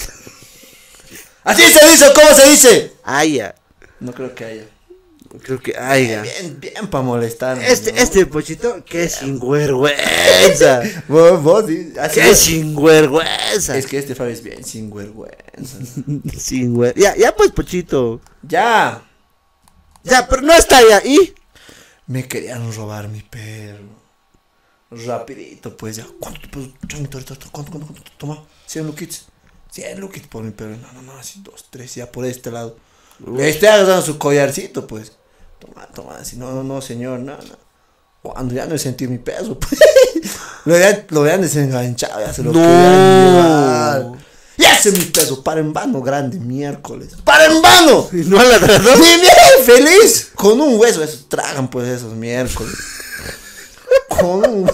[1.45, 2.93] Así se dice, ¿cómo se dice?
[3.03, 3.55] Aya.
[4.01, 4.65] No creo que haya.
[5.43, 6.23] Creo que aiga.
[6.23, 7.59] Bien, bien para molestar.
[7.63, 10.83] Este, este Pochito, qué sinvergüenza.
[11.09, 12.39] Vos, vos, sí, así Qué es.
[12.39, 13.77] sinvergüenza.
[13.77, 15.37] Es que este Fabio es bien sinvergüenza.
[16.39, 18.21] Sinver- Ya, ya pues, Pochito.
[18.43, 19.03] ya.
[20.05, 21.03] Ya, pero no está ya.
[21.05, 21.35] ¿Y?
[22.07, 23.99] Me querían robar mi perro.
[24.91, 26.07] Rapidito, pues ya.
[26.19, 26.69] ¿Cuánto te puedo?
[26.89, 27.19] ¿Cuánto,
[27.53, 27.95] cuánto, cuánto?
[28.17, 29.27] Toma, 100 luquitos.
[29.71, 30.77] 100 luquitos por mi perro.
[30.79, 32.79] No, no, no, así dos, tres, ya por este lado.
[33.27, 35.13] Le estoy agarrando su collarcito, pues.
[35.59, 36.37] Toma, toma, así.
[36.37, 37.69] No, no, no, señor, no, no.
[38.23, 39.81] Cuando ya no he sentido mi peso, pues.
[40.65, 42.61] lo, habían, lo habían desenganchado, ya se lo No.
[42.61, 44.13] querían llevar.
[44.57, 45.43] Ya se hace mi perro?
[45.43, 47.11] Para en vano grande, miércoles.
[47.25, 48.09] ¡Para en vano!
[48.13, 48.91] ¿Y no ha ladrado?
[48.97, 50.31] ¡Mi bien feliz!
[50.35, 52.75] Con un hueso, eso tragan pues esos miércoles.
[54.09, 54.71] Con un...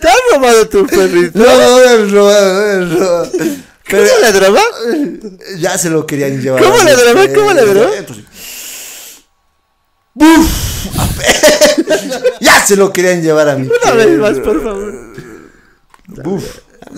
[0.00, 1.38] ¿Te has robado tu perrito?
[1.38, 3.30] No, no, no no es robado.
[3.90, 4.60] ¿Cómo?
[5.58, 6.62] Ya se lo querían llevar.
[6.62, 7.20] ¿Cómo a le mi drama?
[7.22, 7.34] perro.
[7.40, 7.96] ¿Cómo le drama?
[7.96, 8.24] Entonces,
[10.14, 10.86] ¡Buf!
[12.40, 14.94] ya se lo querían llevar a mi Una vez más, por favor.
[16.06, 16.44] Buf.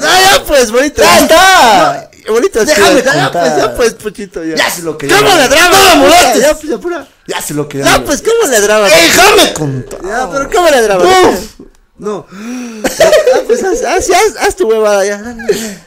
[0.03, 1.03] Ah, ya pues, bonito.
[1.03, 2.11] ¡Ya está!
[2.29, 4.57] Bonito, Déjame ya, ya, pues, ya pues, Puchito, ya.
[4.57, 5.77] Ya se lo querían ¿Cómo le drama?
[5.95, 6.43] ¡No molestes!
[6.43, 7.09] Ya, pues, apura.
[7.27, 8.89] Ya se lo querían Ya, pues, ¿cómo le drama?
[8.89, 10.01] ¡Déjame contar!
[10.03, 11.05] Ya, pero ¿cómo le drama?
[11.05, 11.67] Uf.
[11.99, 12.27] No.
[12.29, 15.37] Ah, pues, haz, haz, haz, haz tu huevada, ya.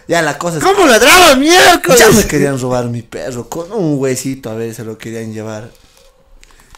[0.07, 1.99] Ya la cosa es ¿Cómo le drama, miércoles?
[1.99, 3.49] Ya me querían robar mi perro.
[3.49, 5.69] Con un huesito a ver se lo querían llevar.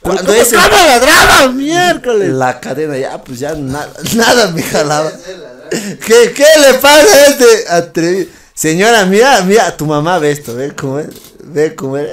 [0.01, 2.29] ¿Pero Cuando ¿Cómo, ese- ¿Cómo le drama, miércoles?
[2.29, 5.11] La cadena ya, pues ya nada, nada me jalaba.
[5.69, 8.31] ¿Qué, ¿Qué le pasa a este atrevido?
[8.53, 11.07] Señora, mira, mira, tu mamá ve esto, ve cómo es,
[11.43, 12.09] ve cómo es.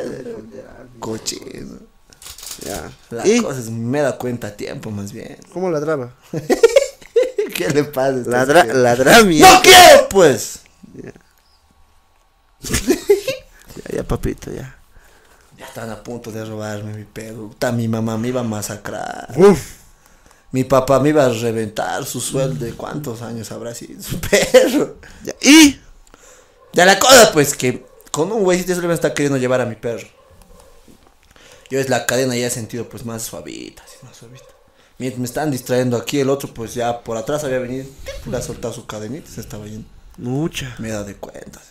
[1.01, 1.79] Cochino.
[2.64, 2.90] Ya.
[3.11, 3.40] La ¿Y?
[3.40, 5.38] cosa es, me da cuenta a tiempo más bien.
[5.53, 6.14] ¿Cómo la drama?
[7.55, 8.18] ¿Qué le pasa?
[8.18, 9.61] este Ladra, ladra, ¡No miércoles.
[9.62, 10.61] quiero, pues!
[13.90, 14.77] Ya, ya, papito, ya.
[15.68, 17.48] Están a punto de robarme mi perro.
[17.48, 19.33] Puta, mi mamá me iba a masacrar.
[19.37, 19.78] Uf.
[20.50, 24.18] Mi papá me iba a reventar su sueldo de cuántos años habrá sido su
[24.52, 24.96] perro.
[25.22, 25.35] Ya.
[25.42, 25.78] ¿Y?
[26.72, 29.66] Ya la cosa, pues, que con un güey le van a estar queriendo llevar a
[29.66, 30.09] mi perro.
[31.70, 34.46] Yo es la cadena ya he sentido pues más suavita, así más suavita.
[34.96, 37.85] Mientras me están distrayendo aquí, el otro pues ya por atrás había venido,
[38.26, 39.87] le ha soltado su cadenita, y se estaba yendo.
[40.16, 40.74] Mucha.
[40.78, 41.61] Me he dado de cuenta.
[41.61, 41.68] así.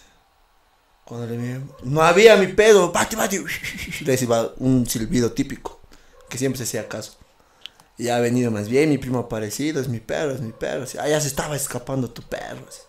[1.07, 3.41] Cuando le vi, no había mi pedo, bate, bate,
[4.01, 5.79] le decía un silbido típico,
[6.27, 7.13] que siempre se hacía caso.
[7.97, 10.83] Y ha venido más bien, mi primo aparecido, es mi perro, es mi perro.
[10.83, 12.65] así, ah, ya se estaba escapando tu perro.
[12.67, 12.81] así.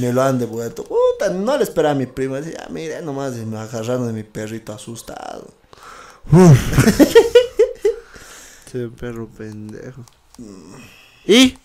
[0.00, 0.84] Me lo han devuelto.
[0.84, 2.36] Puta, no le esperaba a mi primo.
[2.36, 5.52] Decía, ah, mire, nomás me agarraron de mi perrito asustado.
[8.66, 10.04] Ese perro pendejo.
[11.26, 11.58] ¿Y?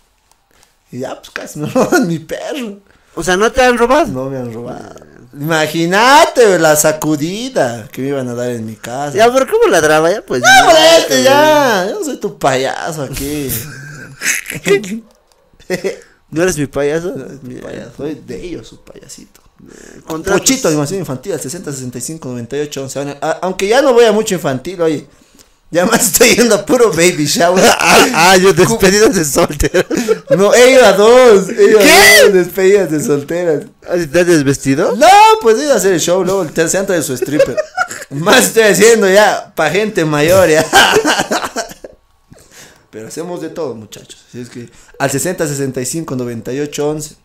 [0.92, 2.80] Y ya, pues casi me roban mi perro.
[3.16, 4.08] O sea, ¿no te han robado?
[4.08, 4.96] No me han robado.
[5.34, 9.16] Imagínate la sacudida que me iban a dar en mi casa.
[9.16, 10.10] Ya, pero ¿cómo la drama?
[10.12, 10.42] Ya, pues.
[10.42, 11.86] ¡No moleste ya!
[11.90, 13.50] Yo no soy tu payaso aquí.
[16.32, 17.14] ¿No eres mi payaso?
[17.44, 19.42] Mi payaso, Soy de ellos su payasito.
[20.06, 20.42] Contratos.
[20.42, 23.18] Pochito, animación infantil, al 60, 65, 98, 11 años.
[23.22, 25.08] A- aunque ya no voy a mucho infantil, oye.
[25.72, 27.64] Ya más estoy yendo a puro baby shower.
[27.80, 29.86] Ah, ah, yo despedidas de soltero.
[30.36, 31.50] No, he ido a dos.
[31.50, 32.22] He ido a ¿Qué?
[32.24, 33.64] dos despedidas de solteras.
[33.88, 34.96] ¿Ah, ¿Te has desvestido?
[34.96, 35.08] No,
[35.42, 37.56] pues he ido a hacer el show, luego el centro de su stripper.
[38.10, 40.66] Más estoy haciendo ya, pa' gente mayor ya.
[42.92, 44.18] Pero hacemos de todo, muchachos.
[44.30, 47.16] Así es que al 60, 65, 98, 11.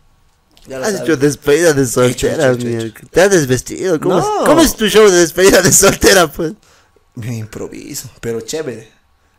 [0.67, 3.11] Ya Has hecho despedida de soltera, hecho, hecho, miércoles.
[3.11, 3.99] ¿Te has desvestido?
[3.99, 4.41] ¿Cómo, No.
[4.41, 6.53] es, ¿Cómo es tu show de despedida de soltera, pues?
[7.15, 8.89] Me improviso, pero chévere.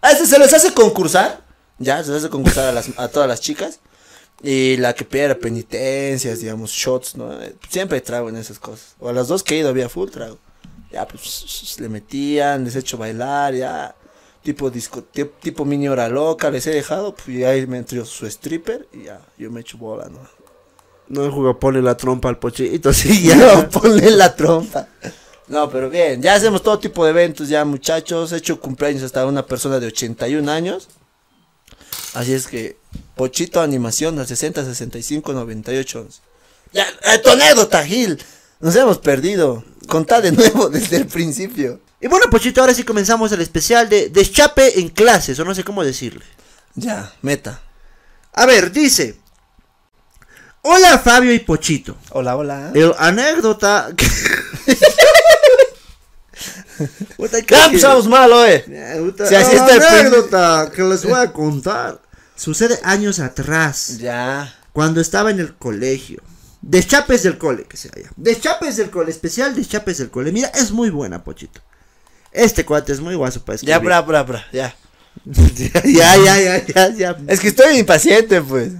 [0.00, 1.44] A este se les hace concursar.
[1.78, 3.80] Ya, se les hace concursar a, las, a todas las chicas.
[4.42, 7.30] Y la que pierde penitencias, digamos, shots, ¿no?
[7.68, 8.94] Siempre trago en esas cosas.
[8.98, 10.38] O a las dos que he ido había full trago.
[10.92, 13.94] Ya, pues le metían, les he hecho bailar, ya.
[14.42, 17.14] Tipo disco, ti- tipo mini hora loca, les he dejado.
[17.14, 20.20] Pues ya ahí me entró su stripper y ya, yo me echo bola, ¿no?
[21.08, 23.68] No jugado ponle la trompa al pochito, sí, ya.
[23.68, 24.88] Ponle la trompa.
[25.48, 28.32] No, pero bien, ya hacemos todo tipo de eventos, ya muchachos.
[28.32, 30.88] He hecho cumpleaños hasta una persona de 81 años.
[32.14, 32.78] Así es que,
[33.14, 36.20] Pochito Animación al 60, 65, 98, 11.
[36.72, 38.20] Ya, eh, tu anécdota, Gil.
[38.60, 39.62] Nos hemos perdido.
[39.86, 41.80] Contá de nuevo desde el principio.
[42.00, 45.62] Y bueno, Pochito, ahora sí comenzamos el especial de Deschape en clases, o no sé
[45.62, 46.24] cómo decirle.
[46.74, 47.60] Ya, meta.
[48.32, 49.16] A ver, dice.
[50.62, 51.96] Hola Fabio y Pochito.
[52.10, 52.72] Hola, hola.
[52.74, 53.90] El anécdota.
[53.96, 54.06] que-
[57.16, 58.64] Puta, Ya mal, oye.
[58.68, 62.00] Eh, Si así está anécdota que les voy a contar.
[62.34, 64.54] Sucede años atrás, Ya.
[64.72, 66.22] cuando estaba en el colegio.
[66.60, 68.10] Deschapes del cole, que sea ya.
[68.16, 70.32] Deschapes del cole, especial Deschapes del cole.
[70.32, 71.60] Mira, es muy buena, Pochito.
[72.32, 73.86] Este cuate es muy guaso para Ya, escribir.
[73.86, 74.74] bra, bra, bra, ya.
[75.24, 77.16] ya, ya, ya, ya, ya.
[77.28, 78.72] Es que estoy impaciente, pues.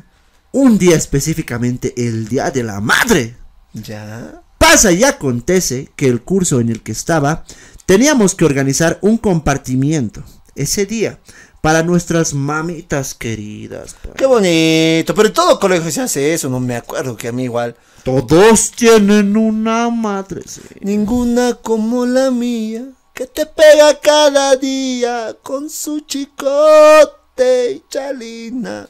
[0.53, 3.37] Un día específicamente, el día de la madre.
[3.73, 4.43] Ya.
[4.59, 7.45] Pasa y acontece que el curso en el que estaba
[7.87, 10.23] teníamos que organizar un compartimiento
[10.55, 11.19] ese día
[11.61, 13.95] para nuestras mamitas queridas.
[13.95, 14.13] pa.
[14.15, 15.15] Qué bonito.
[15.15, 17.75] Pero en todo colegio se hace eso, no me acuerdo que a mí igual.
[18.05, 20.43] Todos tienen una madre.
[20.47, 20.61] sí.
[20.81, 28.89] Ninguna como la mía, que te pega cada día con su chicote y chalina.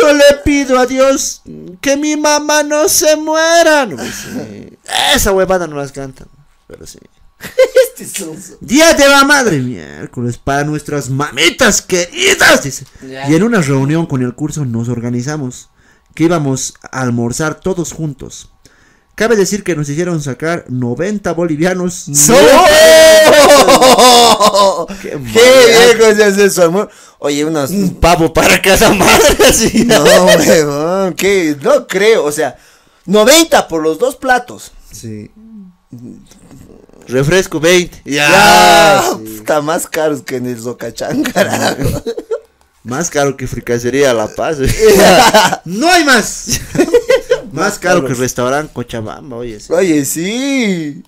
[0.00, 1.42] Yo le pido a Dios
[1.80, 3.86] que mi mamá no se muera.
[3.86, 4.78] No, pues, sí.
[5.14, 6.28] Esa huevada no las cantan.
[6.66, 6.98] Pero sí.
[7.94, 8.56] Este sonso.
[8.60, 12.62] Día de la madre, miércoles, para nuestras mamitas queridas.
[12.62, 12.86] Dice.
[13.06, 13.28] Ya.
[13.28, 15.68] Y en una reunión con el curso nos organizamos
[16.14, 18.50] que íbamos a almorzar todos juntos.
[19.14, 22.08] Cabe decir que nos hicieron sacar 90 bolivianos.
[22.08, 22.16] ¡No!
[25.02, 26.90] ¡Qué ¡Qué viejo se hace su amor!
[27.18, 27.70] Oye, unos...
[27.70, 29.84] Un pavo para cada madre así.
[29.86, 31.56] No, huevón, ¿qué?
[31.60, 32.56] No creo, o sea,
[33.04, 34.72] 90 por los dos platos.
[34.90, 35.30] Sí.
[37.08, 38.02] Refresco 20.
[38.04, 38.28] Ya.
[38.30, 39.34] Ya, sí.
[39.36, 42.02] está más caros que en el Zocachán, carajo.
[42.84, 44.58] Más caro que fricacería La Paz.
[45.64, 46.60] no hay más.
[47.52, 49.60] más caro que restaurante Cochabamba, oye.
[49.60, 49.72] sí.
[49.72, 51.02] Oye, sí.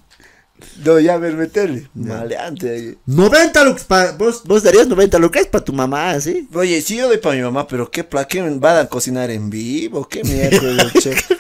[0.85, 1.89] No, ya a ver, meterle.
[1.95, 2.71] Maleante.
[2.71, 2.99] ahí.
[3.07, 3.85] 90 lucas.
[3.85, 6.49] pa- vos, vos darías 90 lucas para tu mamá, ¿sí?
[6.55, 9.51] Oye, sí, yo doy para mi mamá, pero ¿qué, pla qué van a cocinar en
[9.51, 10.09] vivo?
[10.09, 11.31] ¿Qué miércoles, chef?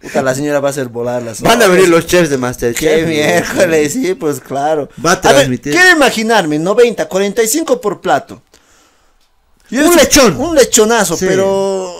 [0.00, 2.78] Puta, la señora va a hacer volar las Van a venir los chefs de Masterchef.
[2.78, 4.88] Qué miércoles, sí, pues claro.
[5.04, 5.72] Va a ver, transmitir.
[5.72, 8.40] quiero imaginarme, 90, 45 por plato.
[9.70, 10.36] Y Un lechón.
[10.40, 11.26] Un lechonazo, Sí.
[11.28, 11.92] pero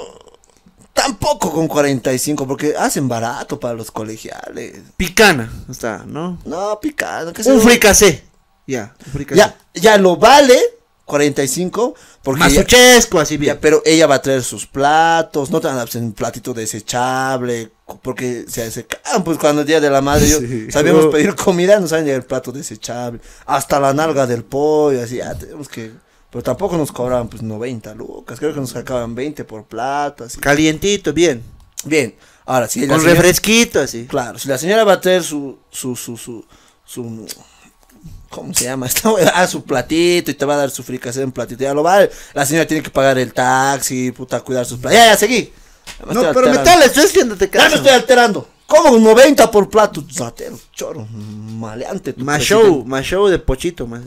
[0.93, 4.81] tampoco con 45, porque hacen barato para los colegiales.
[4.97, 6.39] Picana, está, ¿no?
[6.45, 8.25] No, que sea Un fricacé.
[8.67, 9.39] Ya, un fricacé.
[9.39, 10.59] Ya, ya lo vale
[11.05, 11.95] 45,
[12.37, 13.59] porque Masuchesco, así ya, bien.
[13.61, 17.71] pero ella va a traer sus platos, no te van a hacer un platito desechable,
[18.03, 18.87] porque se hace
[19.25, 20.71] pues cuando el día de la madre yo Sí.
[20.71, 21.11] sabíamos Oh.
[21.11, 25.35] pedir comida, nos saben llegar el plato desechable, hasta la nalga del pollo, así, ya
[25.39, 25.91] tenemos que,
[26.31, 30.39] pero tampoco nos cobraban pues 90 lucas, creo que nos sacaban 20 por plato, así.
[30.39, 31.43] Calientito, bien.
[31.85, 32.15] Bien,
[32.45, 34.05] ahora si Con señora- refresquito, así.
[34.07, 36.45] Claro, si la señora va a traer su, su, su, su,
[36.85, 37.27] su,
[38.29, 38.87] ¿cómo se llama?
[38.89, 39.33] Esta hueá?
[39.35, 42.11] Ah, su platito y te va a dar su fricacé en platito, ya lo vale.
[42.35, 44.99] La señora tiene que pagar el taxi, puta, cuidar sus platos.
[44.99, 45.53] Ya, ya, seguí.
[46.07, 47.77] Me No, pero metale, estoy haciéndote Ya me caso.
[47.77, 48.49] estoy alterando.
[48.67, 50.05] ¿Cómo un 90 por plato?
[50.13, 52.15] Zatero, choro, maleante.
[52.19, 54.03] Más show, más show de pochito, más.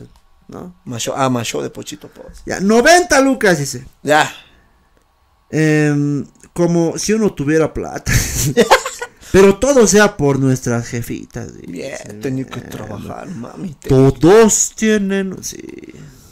[0.46, 0.74] ¿No?
[0.84, 2.42] Más show, ah, más show de pochito, pues.
[2.46, 3.84] Ya, 90 lucas, dice.
[4.04, 4.32] Ya.
[5.50, 8.12] Em, como si uno tuviera plata.
[9.32, 11.52] Pero todo sea por nuestras jefitas.
[11.66, 13.74] Bien, tenía que trabajar, mami.
[13.88, 15.42] Todos tienen.
[15.42, 15.58] Sí.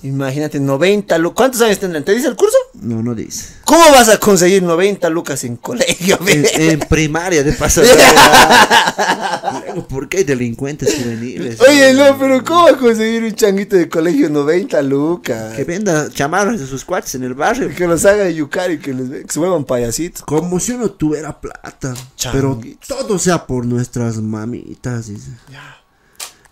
[0.02, 1.36] Imagínate, 90 lucas.
[1.36, 2.04] ¿Cuántos años tendrán?
[2.04, 2.56] ¿Te dice el curso?
[2.74, 3.54] No, no dice.
[3.64, 6.18] ¿Cómo vas a conseguir 90 lucas en colegio?
[6.26, 7.82] En, primaria, de paso.
[7.82, 11.60] Luego, ¿Por qué hay delincuentes juveniles?
[11.60, 15.54] Oye, no, pero ¿cómo vas a conseguir un changuito de colegio 90 lucas?
[15.54, 17.68] Que venda chamarras de sus cuates en el barrio.
[17.74, 20.22] Que los haga yucar y que, les, que se vuelvan payasitos.
[20.22, 21.94] Como si uno tuviera plata.
[22.32, 22.88] Pero Changuitos.
[22.88, 25.30] todo sea por nuestras mamitas, dice.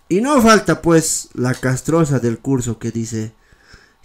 [0.09, 3.33] Y no falta pues la castrosa del curso que dice,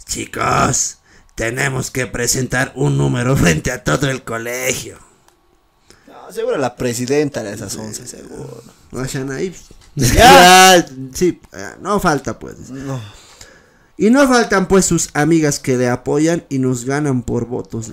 [0.05, 0.99] chicos,
[1.33, 4.99] tenemos que presentar un número frente a todo el colegio.
[6.07, 8.63] No, seguro la presidenta de esas 11, seguro.
[8.91, 9.53] Vayan ahí.
[9.95, 10.85] Ya.
[11.13, 12.69] Sí, eh, no falta pues.
[12.69, 13.01] No.
[13.97, 17.87] Y no faltan pues sus amigas que le apoyan y nos ganan por votos.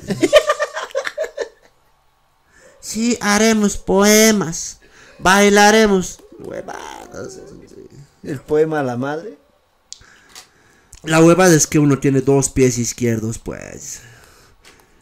[2.81, 4.81] sí, haremos poemas,
[5.18, 6.18] bailaremos.
[6.40, 7.38] Huevadas.
[8.22, 9.38] El poema a la madre.
[11.02, 14.00] La huevada es que uno tiene dos pies izquierdos, pues.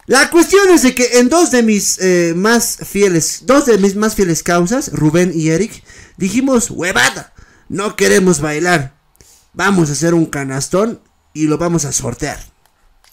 [0.06, 3.94] La cuestión es de que en dos de mis eh, más fieles, dos de mis
[3.94, 5.85] más fieles causas, Rubén y Eric,
[6.16, 7.33] dijimos, huevada,
[7.68, 8.94] no queremos bailar.
[9.52, 11.00] Vamos a hacer un canastón
[11.35, 12.40] y lo vamos a sortear.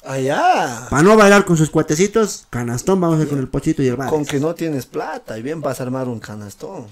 [0.04, 0.88] Allá.
[0.90, 3.98] Para no bailar con sus cuatecitos, canastón, vamos a hacer con el pochito y el
[3.98, 4.10] bar.
[4.10, 6.88] Con que no tienes plata y bien vas a armar un canastón.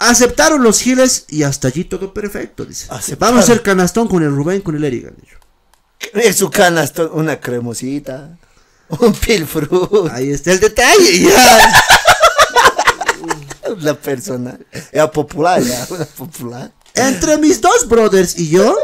[0.00, 2.86] Aceptaron los giles y hasta allí todo perfecto, dice.
[2.88, 3.34] Aceptaron.
[3.34, 5.36] Vamos a hacer canastón con el Rubén, con el dicho.
[6.14, 8.38] Es su canastón, una cremosita.
[8.88, 10.10] Un pilfrut.
[10.10, 11.84] Ahí está el detalle, ya.
[13.80, 14.66] La personal.
[14.90, 15.86] Era popular, ya.
[15.90, 16.72] Una popular.
[16.94, 18.74] Entre mis dos brothers y yo,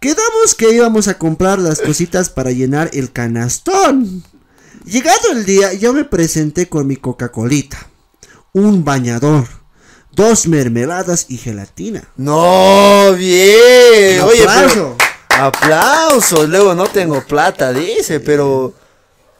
[0.00, 4.24] quedamos que íbamos a comprar las cositas para llenar el canastón.
[4.86, 7.90] Llegado el día, yo me presenté con mi Coca-Colita,
[8.54, 9.59] un bañador,
[10.20, 12.04] dos mermeladas y gelatina.
[12.16, 14.20] No, bien.
[14.22, 14.96] Oye, aplauso.
[15.28, 15.46] pero.
[15.46, 16.48] Aplausos.
[16.48, 18.74] Luego no tengo plata, dice, pero.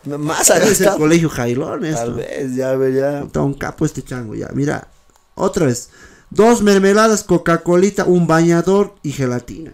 [0.04, 2.14] Más allá Es el colegio Jailón Tal esto.
[2.14, 3.20] vez, ya, ve, ya.
[3.20, 4.48] Está un capo este chango, ya.
[4.54, 4.88] Mira,
[5.34, 5.90] otra vez.
[6.30, 9.72] Dos mermeladas, Coca-Colita, un bañador y gelatina.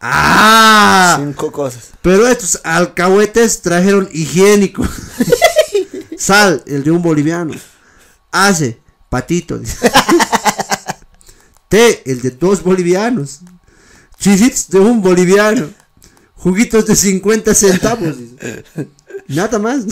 [0.00, 1.16] ¡Ah!
[1.20, 1.90] Cinco cosas.
[2.02, 4.84] Pero estos alcahuetes trajeron higiénico.
[6.18, 7.54] Sal, el de un boliviano.
[8.32, 8.81] Hace,
[9.12, 9.60] patito.
[11.68, 13.40] Té, el de dos bolivianos.
[14.18, 15.68] Chisitos de un boliviano.
[16.34, 18.16] Juguitos de 50 centavos.
[19.28, 19.84] Nada más.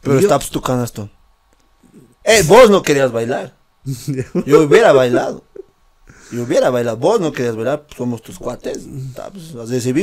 [0.00, 1.10] Pero Yo- está tu canastón.
[2.24, 3.54] Eh, vos no querías bailar.
[4.46, 5.44] Yo hubiera bailado.
[6.30, 6.96] Yo hubiera bailado.
[6.96, 8.78] Vos no querías bailar, somos tus cuates.
[9.14, 9.52] Ta, pues,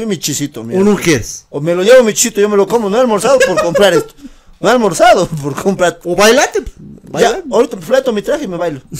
[0.06, 0.80] mi chisito, mira.
[0.80, 1.48] ¿Uno qué es?
[1.50, 2.90] O me lo llevo mi chisito, yo me lo como.
[2.90, 4.14] No he almorzado por comprar esto.
[4.60, 6.00] No he almorzado por comprar.
[6.04, 6.60] O bailate.
[6.60, 7.44] Ya, Baila.
[7.52, 8.82] ahorita fleto mi traje y me bailo.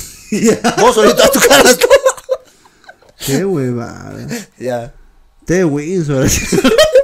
[0.80, 1.90] Vos ahorita a tu canastón.
[3.26, 4.28] Qué huevada.
[4.58, 4.94] ya.
[5.46, 6.28] Té Windsor.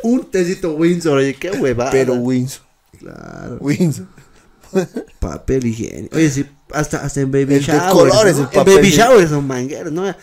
[0.04, 1.18] Un tecito Windsor.
[1.18, 1.92] oye, Qué huevada.
[1.92, 2.62] Pero Windsor.
[3.00, 3.58] Claro.
[3.60, 4.06] Windsor.
[5.20, 6.16] Papel higiénico.
[6.16, 7.92] Oye, sí, hasta, hasta en baby El de shower.
[7.92, 8.50] colores, ¿no?
[8.52, 10.14] el En baby de- shower son mangueros, ¿no?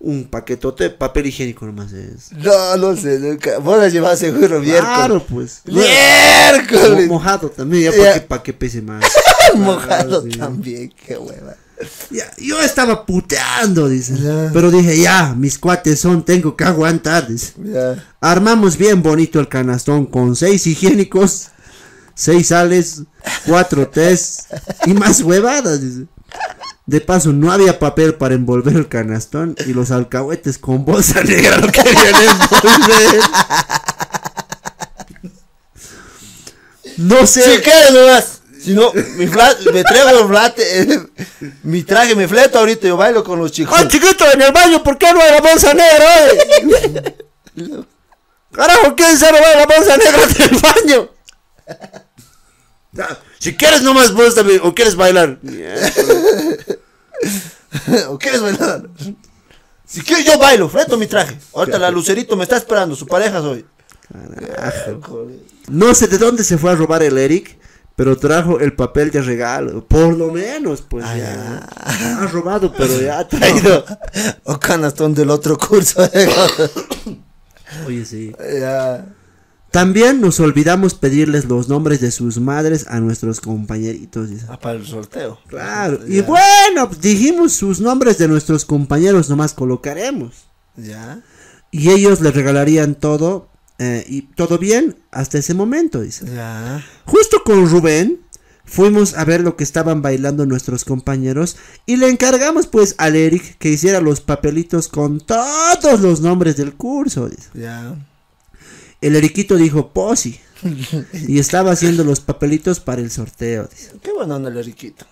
[0.00, 2.32] Un paquetote de papel higiénico nomás es.
[2.32, 3.18] No, no sé.
[3.18, 3.58] nunca.
[3.58, 4.80] Vos la llevas seguro miércoles.
[4.80, 5.62] Claro, pues.
[5.66, 7.08] Miércoles.
[7.08, 9.04] mojado también, ya para que, pa' que pese más.
[9.56, 11.56] Mojado también, qué hueva.
[12.10, 14.16] Ya, yo estaba puteando, dice.
[14.16, 14.50] Ya.
[14.52, 17.52] Pero dije, ya, mis cuates son, tengo que aguantar, dice.
[17.64, 18.04] Ya.
[18.20, 21.48] Armamos bien bonito el canastón con seis higiénicos,
[22.14, 23.02] seis sales,
[23.46, 24.46] cuatro tés
[24.86, 26.06] y más huevadas, dice.
[26.88, 31.58] De paso, no había papel para envolver el canastón y los alcahuetes con bolsa negra
[31.58, 33.20] lo querían envolver.
[36.96, 37.42] No sé.
[37.42, 38.40] Si quieres nomás.
[38.58, 41.00] Si no, mi flat, me traigo el flat, eh,
[41.62, 43.78] mi traje, me fleto ahorita, yo bailo con los chicos.
[43.78, 44.82] ¡Oh, chiquito, en el baño!
[44.82, 47.14] ¿Por qué no hay la bolsa negra, eh?
[48.52, 51.10] Carajo, ¿quién se roba la bolsa negra del baño?
[53.38, 55.38] Si quieres nomás vos también, o quieres bailar.
[58.08, 58.88] ¿O quieres bailar?
[59.84, 61.38] Si quieres yo bailo, fleto mi traje.
[61.54, 63.64] Ahorita la Lucerito me está esperando, su pareja soy.
[65.68, 67.58] No sé de dónde se fue a robar el Eric,
[67.94, 69.86] pero trajo el papel de regalo.
[69.86, 71.58] Por lo menos, pues ya.
[71.58, 73.84] Ha robado, pero ya ha traído.
[74.44, 76.08] O canastón del otro curso.
[77.86, 78.32] Oye, sí.
[78.60, 79.04] ya.
[79.70, 84.30] También nos olvidamos pedirles los nombres de sus madres a nuestros compañeritos.
[84.30, 84.46] dice.
[84.48, 85.38] Ah, para el sorteo.
[85.46, 86.00] Claro.
[86.08, 90.46] Y bueno, pues, dijimos sus nombres de nuestros compañeros, nomás colocaremos.
[90.76, 91.20] Ya.
[91.70, 93.50] Y ellos le regalarían todo.
[93.78, 96.24] eh, y todo bien hasta ese momento, dice.
[96.34, 96.84] Ya.
[97.04, 98.20] Justo con Rubén
[98.64, 103.56] fuimos a ver lo que estaban bailando nuestros compañeros y le encargamos pues al Eric
[103.58, 107.28] que hiciera los papelitos con todos los nombres del curso.
[107.28, 107.48] dice.
[107.54, 107.94] Ya.
[109.00, 110.40] El Eriquito dijo Posi
[111.26, 113.68] y estaba haciendo los papelitos para el sorteo.
[113.70, 113.92] dice.
[114.02, 115.06] Qué bueno el riquito.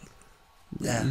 [0.81, 1.09] Ya.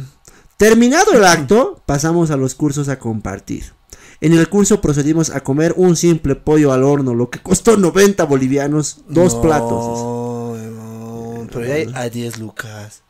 [0.58, 3.72] Terminado el acto, pasamos a los cursos a compartir.
[4.20, 8.24] En el curso procedimos a comer un simple pollo al horno, lo que costó 90
[8.24, 9.98] bolivianos, dos No, platos.
[9.98, 13.02] no, pero ya hay a 10 lucas.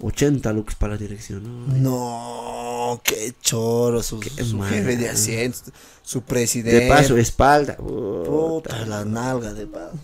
[0.00, 1.42] 80 lux para la dirección.
[1.42, 1.76] ¿no?
[1.76, 5.58] No, qué choro, su, jefe de asiento,
[6.02, 6.80] su presidente.
[6.80, 7.76] De paso, espalda.
[7.76, 9.98] Puta, la nalga de paso.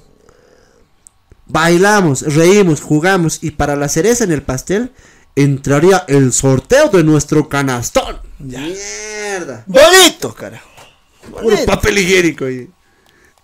[1.47, 4.93] Bailamos, reímos, jugamos y para la cereza en el pastel
[5.37, 8.17] entraría el sorteo de nuestro canastón.
[8.39, 9.65] Mierda.
[9.67, 10.69] Bonito, carajo.
[11.31, 11.67] Puro Bonito.
[11.67, 12.49] papel higiénico.
[12.49, 12.71] Y,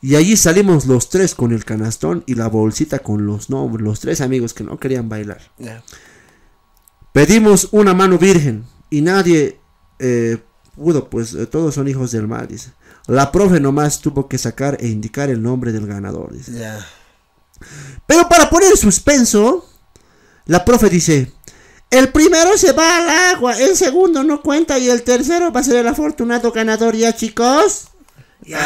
[0.01, 4.01] y allí salimos los tres con el canastón y la bolsita con los nombres, los
[4.01, 5.41] tres amigos que no querían bailar.
[5.59, 5.83] Ya.
[7.19, 9.59] Pedimos una mano virgen y nadie
[9.99, 10.39] eh,
[10.77, 12.71] pudo, pues eh, todos son hijos del mal, dice.
[13.09, 16.53] La profe nomás tuvo que sacar e indicar el nombre del ganador, dice.
[16.53, 16.79] Ya.
[18.07, 19.69] Pero para poner suspenso,
[20.47, 21.33] la profe dice,
[21.91, 25.65] el primero se va al agua, el segundo no cuenta y el tercero va a
[25.65, 27.89] ser el afortunado ganador ya chicos.
[28.43, 28.61] Ya,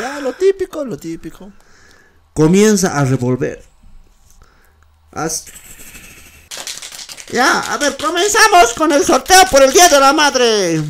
[0.00, 1.52] ya, lo típico, lo típico.
[2.32, 3.62] Comienza a revolver.
[5.12, 5.44] Haz-
[7.30, 10.82] Ya, a ver, comenzamos con el sorteo por el Día de la Madre.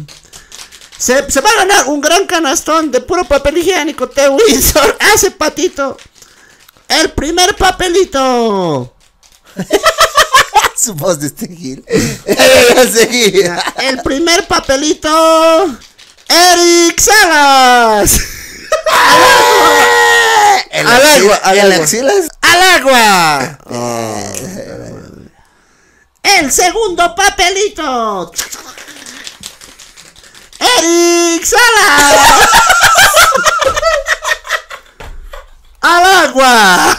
[0.96, 4.96] Se, se va a ganar un gran canastón de puro papel higiénico de Windsor.
[5.14, 5.96] Hace patito.
[6.88, 8.94] El primer papelito.
[10.76, 11.84] Su voz de este gil.
[13.78, 15.76] El primer papelito.
[16.28, 18.20] Eric Salas.
[20.72, 21.86] Al agua, al agua.
[22.42, 23.58] ¡Al agua!
[26.36, 28.30] El segundo papelito.
[30.60, 32.48] Eric Salas.
[35.80, 36.98] ¡Al agua!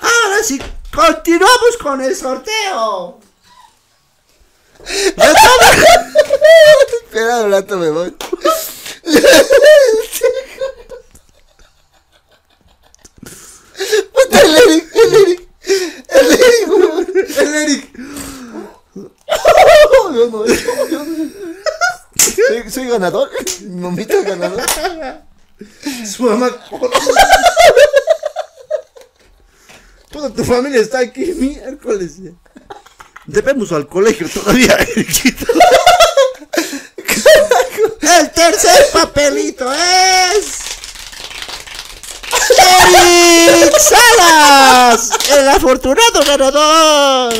[0.00, 0.60] Ahora sí,
[0.94, 3.25] continuamos con el sorteo.
[5.16, 5.72] ¡Ya estaba!
[7.04, 8.10] Espera un rato, me voy.
[14.12, 15.48] Puta, el Eric, el Eric.
[16.08, 17.98] El Eric, El Eric.
[22.48, 23.30] Soy, soy ganador.
[23.68, 24.62] Mamita ganador.
[26.06, 26.50] Su mamá.
[30.12, 32.18] Puta, tu familia está aquí miércoles.
[33.26, 34.76] Debemos al colegio todavía.
[38.18, 40.60] El tercer papelito es.
[43.48, 45.10] ¡Eric Salas!
[45.30, 47.34] ¡El afortunado ganador!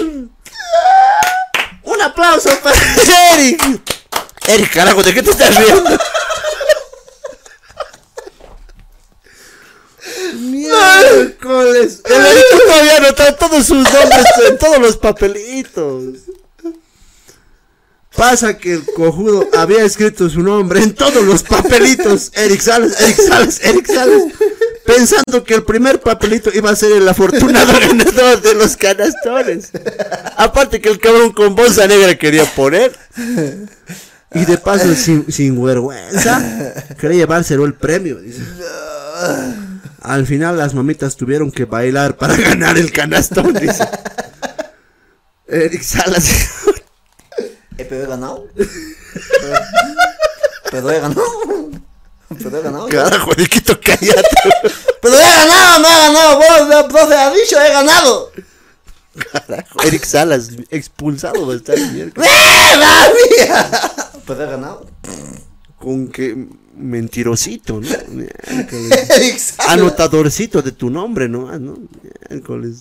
[1.84, 2.76] ¡Un aplauso para
[3.34, 3.62] Eric!
[4.48, 5.98] Eric, carajo, ¿de qué te estás riendo?
[10.38, 12.00] Miércoles.
[12.04, 16.04] El Eric todavía anotó todos sus nombres en todos los papelitos.
[18.16, 22.32] Pasa que el cojudo había escrito su nombre en todos los papelitos.
[22.34, 24.22] Eric Salas, Eric Salas, Eric Salas.
[24.86, 29.70] Pensando que el primer papelito iba a ser el afortunado ganador de los canastones.
[30.36, 32.96] Aparte que el cabrón con bolsa negra quería poner.
[34.32, 38.16] Y de paso, sin, sin vergüenza, quería llevárselo el premio.
[38.20, 38.40] dice.
[40.06, 43.52] Al final las mamitas tuvieron que bailar para ganar el canastón.
[43.54, 43.88] Dice.
[45.48, 46.30] Eric Salas.
[47.76, 48.46] Eh, pero he ganado.
[48.54, 49.60] Pero,
[50.70, 51.24] pero he ganado.
[52.40, 52.88] Pero he ganado.
[52.88, 54.22] Carajo, Eriquito, cállate.
[55.02, 56.36] Pero he ganado, me he ganado.
[56.36, 58.32] Vos, profe, ha dicho, he ganado.
[59.32, 62.28] Carajo, Eric Salas, expulsado va a estar miércoles.
[62.28, 63.48] ¡Eh!
[64.24, 64.86] Pero he ganado.
[65.78, 67.88] Con que mentirosito, ¿no?
[69.68, 71.58] Anotadorcito de tu nombre, ¿no?
[71.58, 71.78] ¿no?
[72.30, 72.80] Miércoles.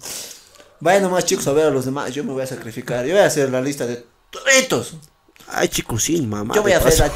[0.80, 2.14] Vayan nomás, chicos, a ver a los demás.
[2.14, 3.06] Yo me voy a sacrificar.
[3.06, 4.96] Yo voy a hacer la lista de toditos.
[5.48, 6.54] Ay, chicos, sin mamá.
[6.56, 7.12] Yo voy a hacer la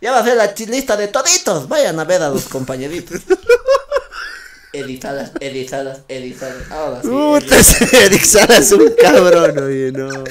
[0.00, 1.68] Ya voy a hacer la lista de toditos.
[1.68, 3.20] Vayan a ver a los compañeritos.
[4.74, 6.70] Editadas, editadas, editadas.
[6.70, 8.18] Ahora sí.
[8.24, 10.24] Salas es un cabrón, oye, no.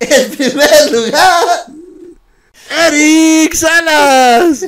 [0.00, 1.66] El primer lugar.
[2.70, 4.64] ¡Eric Salas!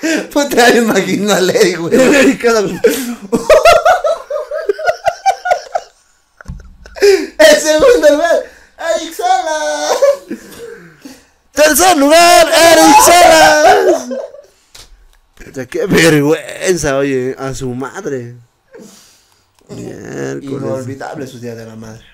[0.32, 1.94] Puta, me imagino a Ley, güey.
[2.00, 2.72] Eric Salas.
[7.00, 8.44] El segundo lugar.
[8.78, 9.88] Eric Sala.
[11.52, 14.08] ¡Tercer lugar, Eric Salas!
[15.34, 18.34] Puta, qué vergüenza, oye, a su madre.
[19.68, 20.42] Miércoles.
[20.42, 22.04] Inolvidable su día de la madre.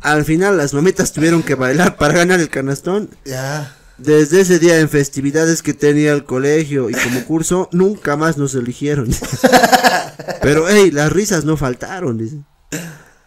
[0.00, 3.10] Al final las mamitas tuvieron que bailar para ganar el canastón.
[3.24, 3.76] Ya.
[3.98, 8.54] Desde ese día en festividades que tenía el colegio y como curso, nunca más nos
[8.54, 9.08] eligieron.
[10.42, 12.36] Pero hey, las risas no faltaron, dice.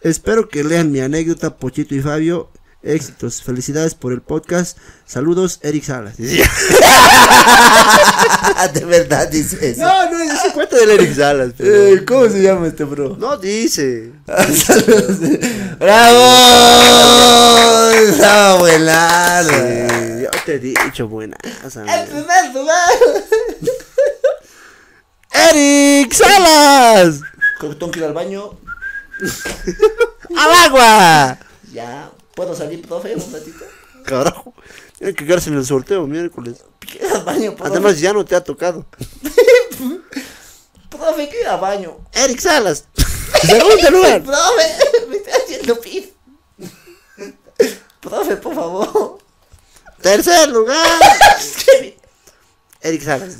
[0.00, 2.50] Espero que lean mi anécdota, Pochito y Fabio.
[2.82, 4.78] Éxitos, felicidades por el podcast.
[5.04, 6.14] Saludos, Eric Salas.
[8.72, 9.82] De verdad dice eso.
[9.82, 11.52] No, no, se cuenta del Eric Salas.
[11.58, 13.16] pero- Eh, ¿Cómo se llama este bro?
[13.18, 14.12] No dice.
[15.78, 16.18] ¡Bravo!
[17.92, 19.50] ¡Estaba buenardo!
[19.50, 20.09] Sí,
[20.50, 21.36] te he dicho buena.
[21.42, 22.90] El primer lugar.
[25.50, 27.20] Eric Salas.
[27.60, 28.58] Tengo que ir al baño.
[30.36, 31.38] ¡Al agua!
[31.72, 32.10] Ya.
[32.34, 33.64] ¿Puedo salir, profe, un ratito?
[34.04, 34.54] Carajo.
[34.98, 36.64] Tiene que quedarse en el sorteo miércoles.
[37.14, 37.70] Al baño, profe.
[37.70, 38.86] Además, ya no te ha tocado.
[40.90, 41.98] Profe, quiero ir al baño.
[42.12, 42.86] Eric Salas.
[43.42, 44.22] Segundo lugar.
[44.22, 46.08] Profe, me estoy haciendo pis.
[48.00, 49.20] Profe, por favor.
[50.02, 50.78] Tercer lugar.
[52.82, 53.36] Eric Salas.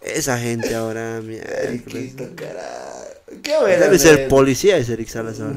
[0.00, 1.20] Esa gente ahora.
[1.22, 3.04] Qué carajo.
[3.42, 3.84] Qué bueno.
[3.84, 5.56] Debe ser policía ese Eric Salas ahora.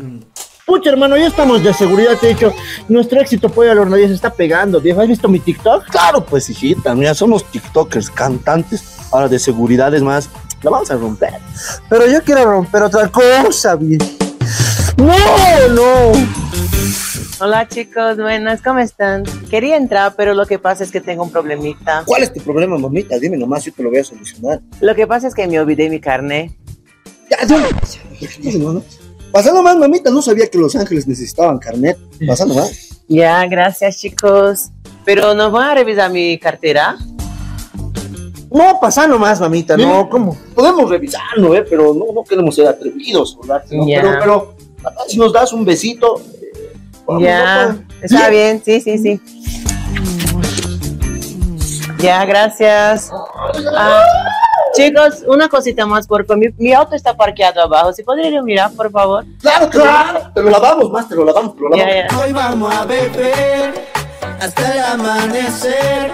[0.65, 2.53] Pucha, hermano, ya estamos de seguridad, te he dicho.
[2.87, 5.01] Nuestro éxito pollo al hornadilla se está pegando, viejo.
[5.01, 5.85] ¿Has visto mi TikTok?
[5.89, 10.29] Claro, pues hijita, mira, somos TikTokers, cantantes, ahora de seguridad es más,
[10.61, 11.33] la vamos a romper.
[11.89, 14.05] Pero yo quiero romper otra cosa, viejo.
[14.97, 16.40] No, no.
[17.43, 19.23] Hola chicos, buenas, ¿cómo están?
[19.49, 22.03] Quería entrar, pero lo que pasa es que tengo un problemita.
[22.05, 23.17] ¿Cuál es tu problema, mamita?
[23.17, 24.61] Dime nomás, yo te lo voy a solucionar.
[24.79, 26.55] Lo que pasa es que me olvidé mi carne.
[27.31, 27.57] Ya, ya,
[28.19, 28.83] ya, hermano.
[29.31, 31.97] Pasa nomás, mamita, no sabía que Los Ángeles necesitaban carnet.
[32.27, 33.01] Pasa nomás.
[33.07, 34.69] Ya, gracias chicos.
[35.03, 36.99] Pero ¿nos van a revisar mi cartera?
[38.51, 40.37] No, pasa nomás, mamita, no, ¿cómo?
[40.53, 41.65] Podemos revisarlo, ¿eh?
[41.67, 43.63] Pero no, no queremos ser atrevidos, ¿verdad?
[43.71, 43.85] ¿no?
[43.87, 44.55] Pero, pero,
[45.07, 46.21] si nos das un besito.
[47.19, 49.21] Ya, está bien, sí, sí, sí.
[51.99, 53.11] Ya, gracias.
[53.77, 54.03] Ah,
[54.73, 56.39] chicos, una cosita más, por favor.
[56.39, 57.93] Mi, mi auto está parqueado abajo.
[57.93, 59.23] ¿Si podrían mirar, por favor?
[59.39, 60.31] Claro, claro.
[60.33, 61.93] Te lo lavamos más, te lo lavamos, te lo lavamos.
[61.93, 62.19] Ya, ya.
[62.19, 63.87] Hoy vamos a beber
[64.39, 66.11] hasta el amanecer.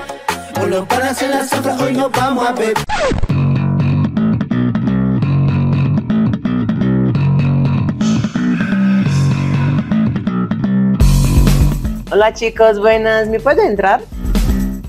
[0.60, 2.74] Con los panas en la zafra, hoy nos vamos a beber.
[12.18, 13.30] Hola chicos, buenas.
[13.30, 14.02] ¿Me puede entrar?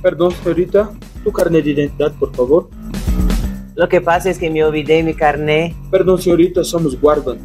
[0.01, 0.91] Perdón, señorita,
[1.23, 2.71] tu carnet de identidad, por favor.
[3.75, 5.75] Lo que pasa es que me olvidé mi carnet.
[5.91, 7.37] Perdón, señorita, somos guardan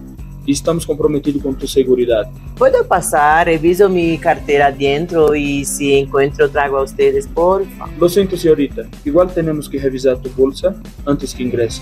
[0.45, 2.31] y estamos comprometidos con tu seguridad.
[2.57, 3.47] ¿Puedo pasar?
[3.47, 7.87] Reviso mi cartera adentro y si encuentro traigo a ustedes, porfa.
[7.99, 10.73] Lo siento, señorita, igual tenemos que revisar tu bolsa
[11.05, 11.81] antes que ingrese.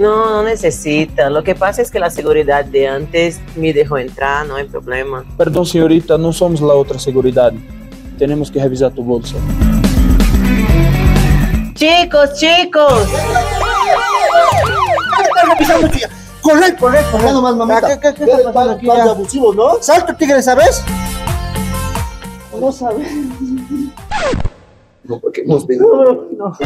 [0.00, 1.28] No, no necesita.
[1.28, 5.26] Lo que pasa es que la seguridad de antes me dejó entrar, no hay problema.
[5.36, 7.52] Perdón, señorita, no somos la otra seguridad.
[8.18, 9.36] Tenemos que revisar tu bolsa.
[11.74, 13.08] Chicos, chicos.
[16.40, 18.00] Corre, corre, corre nomás, mamita.
[18.00, 19.82] ¿Qué, qué, qué está pasando aquí de abusivos, ¿no?
[19.82, 20.82] Salto, tigre, ¿sabes?
[22.58, 23.06] No sabes.
[25.04, 26.26] No, porque hemos venido.
[26.38, 26.56] No.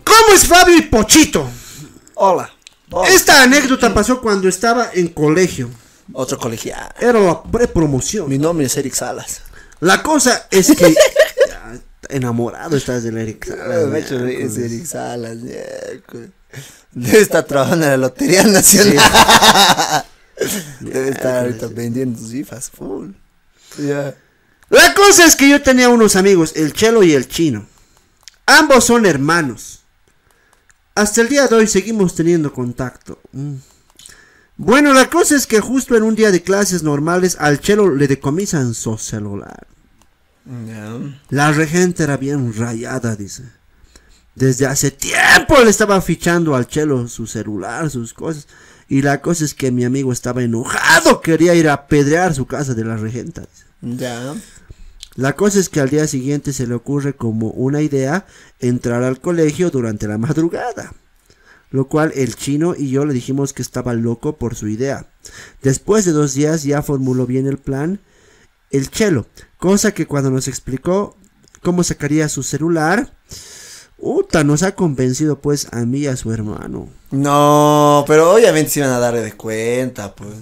[0.03, 1.49] ¿Cómo es Fabio y Pochito?
[2.15, 2.51] Hola.
[2.91, 3.09] Hola.
[3.11, 5.71] Esta anécdota pasó cuando estaba en colegio.
[6.13, 6.93] Otro colegial.
[6.99, 8.29] Era la prepromoción.
[8.29, 9.43] Mi nombre es Eric Salas.
[9.81, 10.95] La cosa es que
[12.09, 15.39] enamorado estás del Eric Salas, Me hecho ese Eric Salas.
[16.93, 18.99] Debe estar trabajando en la Lotería Nacional.
[20.81, 22.71] Debe estar ahorita vendiendo sus IFAs.
[22.71, 23.11] Full.
[23.79, 24.15] Ya.
[24.69, 27.67] La cosa es que yo tenía unos amigos, el Chelo y el Chino.
[28.47, 29.81] Ambos son hermanos.
[30.95, 33.19] Hasta el día de hoy seguimos teniendo contacto.
[33.33, 33.57] Mm.
[34.65, 38.07] Bueno, la cosa es que justo en un día de clases normales al Chelo le
[38.07, 39.67] decomisan su celular.
[41.31, 43.43] La regente era bien rayada, dice.
[44.37, 48.47] Desde hace tiempo le estaba fichando al Chelo su celular, sus cosas.
[48.89, 52.73] Y la cosa es que mi amigo estaba enojado, quería ir a apedrear su casa
[52.75, 53.43] de la regenta.
[53.81, 54.33] Ya.
[55.17, 58.27] La cosa es que al día siguiente se le ocurre como una idea
[58.61, 60.93] entrar al colegio durante la madrugada.
[61.73, 65.09] Lo cual el chino y yo le dijimos que estaba loco por su idea.
[65.63, 68.01] Después de dos días ya formuló bien el plan
[68.71, 69.27] el chelo.
[69.59, 71.17] Cosa que cuando nos explicó
[71.63, 73.13] cómo sacaría su celular,
[74.05, 76.89] Uta, nos ha convencido pues a mí y a su hermano.
[77.13, 80.35] No, pero obviamente se iban a darle de cuenta, pues.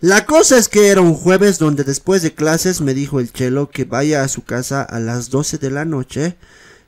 [0.00, 3.68] La cosa es que era un jueves donde después de clases me dijo el chelo
[3.68, 6.36] que vaya a su casa a las 12 de la noche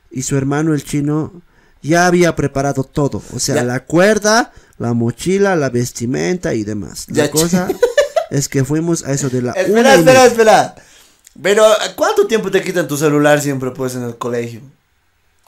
[0.09, 1.41] y su hermano el chino
[1.83, 3.63] ya había preparado todo, o sea, Ya.
[3.63, 7.05] la cuerda, la mochila, la vestimenta y demás.
[7.09, 7.67] La cosa
[8.31, 10.75] es que fuimos a eso de la Espera, espera, espera.
[11.41, 11.65] Pero,
[11.95, 14.61] ¿cuánto tiempo te quitan tu celular siempre, pues, en el colegio?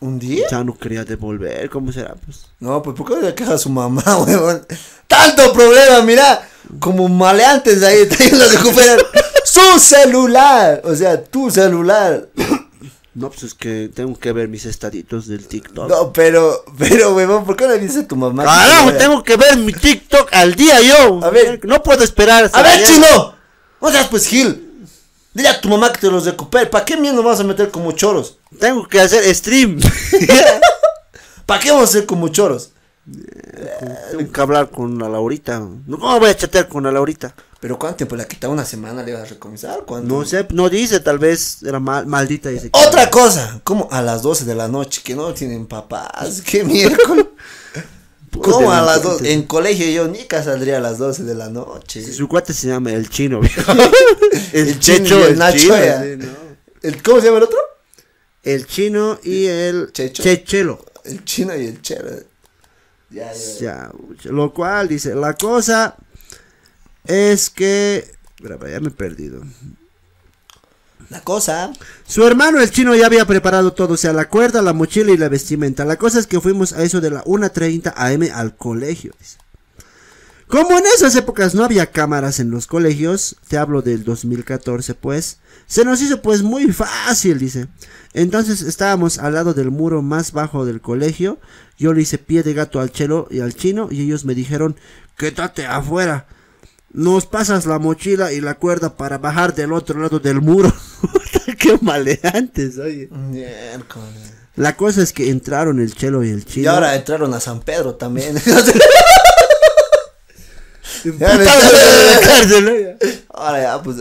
[0.02, 0.46] ¿Un día?
[0.52, 2.16] Ya no quería devolver, ¿cómo será?
[2.26, 4.66] Pues No, pues, ¿por qué le queja a su mamá, huevón?
[5.08, 6.50] Tanto problema, mira.
[6.80, 9.00] Como maleantes ahí, está yendo a recuperar
[9.46, 10.82] su celular.
[10.84, 12.28] O sea, tu celular.
[13.16, 15.90] No, pues es que tengo que ver mis estaditos del TikTok.
[15.90, 18.44] No, pero, pero, huevón, ¿por qué le dices a tu mamá?
[18.44, 21.24] Carajo, tengo que ver mi TikTok al día yo.
[21.24, 21.62] A ver.
[21.64, 22.44] no puedo esperar.
[22.44, 22.94] hasta A ver, mañana.
[22.94, 23.36] chino.
[23.80, 24.90] O sea, pues, Gil.
[25.34, 26.66] Dile a tu mamá que te los recupere.
[26.66, 28.38] ¿Para qué mierda nos vas a meter como choros?
[28.60, 29.80] Tengo que hacer stream.
[31.46, 32.72] ¿Para qué vamos a hacer como choros?
[34.12, 35.60] Tengo que hablar con la Laurita.
[35.60, 37.34] No, ¿Cómo voy a chatear con la Laurita?
[37.66, 38.54] Pero ¿cuánto tiempo le ha quitado?
[38.54, 39.86] ¿Una semana le vas a recomisar?
[39.88, 40.08] ¿Cuánto?
[40.08, 42.50] No sé, no dice, tal vez era mal- maldita.
[42.50, 46.64] Dice Otra cosa, como a las 12 de la noche, que no tienen papás, qué
[46.64, 47.26] miércoles.
[48.40, 49.34] ¿Cómo a las 12?
[49.34, 52.04] En colegio yo nica saldría a las 12 de la noche.
[52.04, 53.72] Su cuate se llama el chino, viejo.
[54.54, 56.04] el, El chino checho, y el el Nacho, chino, ya.
[56.04, 56.28] sí, no.
[56.84, 57.58] El- ¿Cómo se llama el otro?
[58.44, 60.22] El chino y el Checho.
[60.22, 60.86] chechelo.
[61.04, 62.10] El chino y el chero.
[63.10, 63.60] Ya, ya.
[63.60, 63.92] Ya,
[64.26, 65.96] lo cual dice, la cosa
[67.08, 68.12] es que...
[68.42, 69.42] Ya me he perdido.
[71.10, 71.72] La cosa.
[72.08, 75.18] Su hermano el chino ya había preparado todo, o sea, la cuerda, la mochila y
[75.18, 75.86] la vestimenta.
[75.86, 79.14] La cosa es que fuimos a eso de la 1.30 am al colegio.
[80.48, 85.40] Como en esas épocas no había cámaras en los colegios, te hablo del 2014 pues,
[85.66, 87.68] se nos hizo pues muy fácil, dice.
[88.14, 91.40] Entonces estábamos al lado del muro más bajo del colegio,
[91.78, 94.76] yo le hice pie de gato al chelo y al chino y ellos me dijeron,
[95.18, 96.28] quédate afuera.
[96.96, 100.74] Nos pasas la mochila y la cuerda para bajar del otro lado del muro.
[101.02, 103.10] Puta, Qué maleantes, oye.
[103.12, 104.34] Miércoles.
[104.56, 106.64] La cosa es que entraron el chelo y el chino.
[106.64, 108.36] Y ahora entraron a San Pedro también.
[111.04, 112.98] Putados de la cárcel, oye.
[113.34, 113.98] Ahora ya, pues,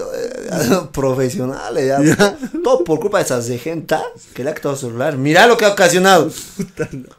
[0.92, 2.36] profesionales, ya.
[2.62, 3.96] Todo por culpa de esas de gente
[4.32, 5.16] que le ha quitado celular.
[5.16, 6.30] Mira lo que ha ocasionado.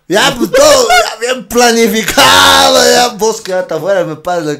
[0.07, 2.77] Ya, pues todo ya bien planificado.
[2.89, 4.55] Ya, vos quedate afuera, me pasa.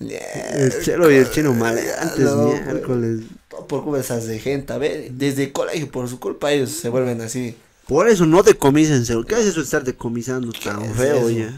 [0.00, 3.20] El chelo y el chino maleantes, No, miércoles.
[3.48, 4.72] Todo por culpa de esas de gente.
[4.72, 7.56] A ver, desde el colegio, por su culpa, ellos se vuelven así.
[7.86, 9.24] Por eso no decomisen, celo.
[9.24, 11.26] ¿Qué es eso de estar decomisando tan es feo, eso?
[11.26, 11.50] oye?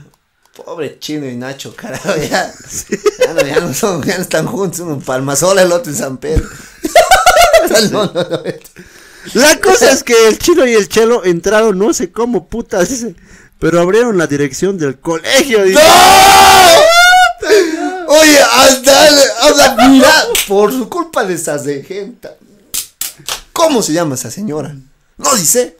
[0.64, 2.52] Pobre Chino y Nacho, carajo, ya.
[3.18, 5.98] Ya no, ya no son, ya no están juntos, uno en Palmasola, el otro en
[5.98, 6.48] San Pedro.
[7.92, 8.42] No, no, no.
[9.34, 13.06] La cosa es que el chino y el chelo entraron, no sé cómo putas,
[13.60, 15.62] pero abrieron la dirección del colegio.
[15.62, 15.78] dice.
[18.12, 19.04] Oye, hasta,
[19.42, 20.12] hasta, mira,
[20.48, 22.28] por su culpa de esas de gente.
[23.52, 24.74] ¿Cómo se llama esa señora?
[25.16, 25.76] No dice.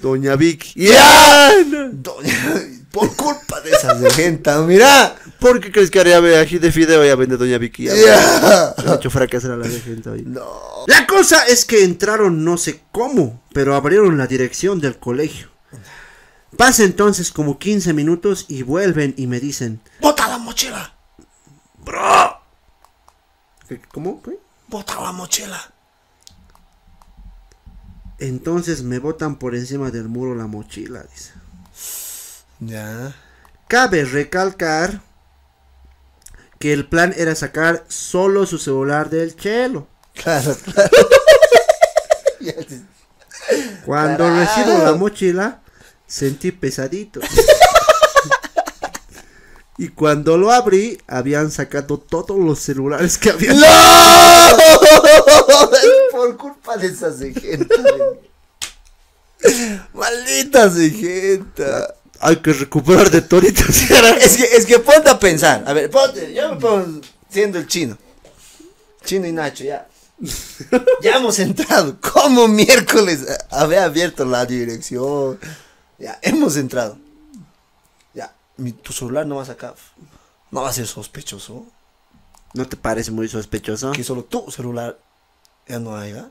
[0.00, 0.72] Doña Vicky.
[0.88, 1.52] Ya.
[1.92, 5.14] Doña- por culpa de esas de gente, mira.
[5.38, 7.84] ¿Por qué crees que haría ají de fideo ya vende Doña Vicky?
[7.84, 7.94] Ya.
[7.94, 10.26] Le ha hecho fracasar a la de gente hoy.
[10.86, 15.48] La cosa es que entraron no sé cómo, pero abrieron la dirección del colegio.
[16.56, 20.94] Pasa entonces como 15 minutos y vuelven y me dicen, Bota la mochila.
[21.84, 22.38] Bro.
[23.68, 24.22] ¿Qué- ¿Cómo?
[24.22, 24.38] ¿Qué?
[24.68, 25.60] Bota la mochila.
[28.18, 31.32] Entonces me botan por encima del muro la mochila, dice.
[32.60, 33.14] Ya.
[33.68, 35.00] Cabe recalcar
[36.58, 39.88] que el plan era sacar solo su celular del chelo.
[40.14, 40.90] Claro, claro.
[43.84, 45.60] Cuando recibo la mochila,
[46.06, 47.20] sentí pesadito.
[49.78, 53.58] Y cuando lo abrí, habían sacado todos los celulares que habían.
[53.58, 53.66] ¡No!
[56.10, 57.74] Por culpa de esas de gente.
[59.94, 61.64] Malditas de gente.
[62.20, 63.66] Hay que recuperar de toditos.
[64.20, 65.64] Es que, es que ponte a pensar.
[65.66, 66.32] A ver, ponte.
[66.32, 67.98] Yo me pongo siendo el chino.
[69.04, 69.88] Chino y Nacho, ya.
[71.02, 71.96] Ya hemos entrado.
[72.00, 75.38] ¿Cómo miércoles había abierto la dirección?
[75.98, 76.98] Ya, hemos entrado.
[78.56, 79.74] Mi- tu celular no va a sacar.
[80.50, 81.64] No va a ser sospechoso.
[82.54, 83.92] ¿No te parece muy sospechoso?
[83.92, 84.98] Que solo tu celular
[85.66, 86.30] ya no haya.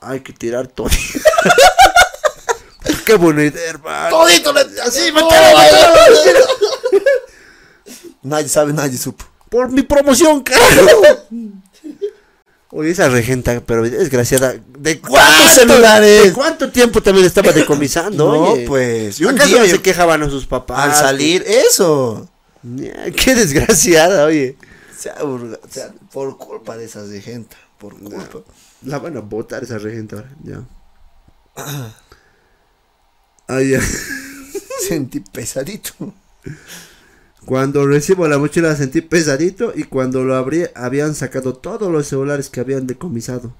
[0.00, 0.88] Hay que tirar todo.
[3.06, 4.10] Qué buena idea, hermano.
[4.16, 5.12] Todito, le- así,
[8.22, 9.24] Nadie sabe, nadie supo.
[9.48, 11.02] Por mi promoción, carajo.
[12.74, 14.54] Oye, esa regenta, pero desgraciada.
[14.78, 16.24] ¿De ¿Cuántos celulares?
[16.24, 18.32] ¿De cuánto tiempo también estaba decomisando?
[18.32, 18.64] No, oye?
[18.66, 20.78] pues, y un ¿Acaso día se quejaban a sus papás?
[20.78, 22.28] Al salir, eso.
[23.16, 24.56] Qué desgraciada, oye.
[24.98, 27.54] Se ha burga- o sea, por culpa de esas de gente.
[27.78, 28.38] Por culpa.
[28.86, 30.62] La van a botar esa regenta ahora, ya.
[33.48, 33.80] Ay, ya.
[34.88, 35.92] Sentí pesadito.
[37.44, 42.48] Cuando recibo la mochila sentí pesadito y cuando lo abrí habían sacado todos los celulares
[42.48, 43.54] que habían decomisado.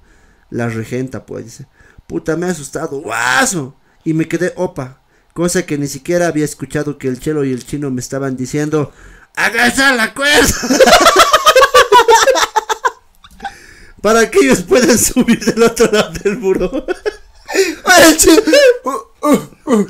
[0.49, 1.67] La regenta, pues, dice.
[2.07, 3.75] Puta, me ha asustado, guaso.
[4.03, 5.01] Y me quedé opa.
[5.33, 8.91] Cosa que ni siquiera había escuchado que el chelo y el chino me estaban diciendo.
[9.35, 10.45] ¡Agacha la cuerda!
[14.01, 16.69] Para que ellos puedan subir del otro lado del muro.
[18.17, 18.29] Chi-
[18.83, 19.87] uh, uh, uh.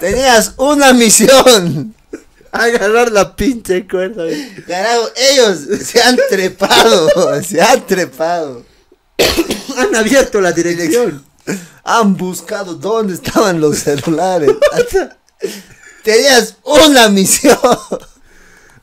[0.00, 1.94] Tenías una misión.
[2.52, 4.24] Agarrar la pinche cuerda.
[4.66, 7.08] Carajo, ellos se han trepado.
[7.42, 8.64] Se han trepado.
[9.76, 11.24] Han abierto la dirección.
[11.82, 14.50] Han buscado dónde estaban los celulares.
[16.02, 17.58] Tenías una misión.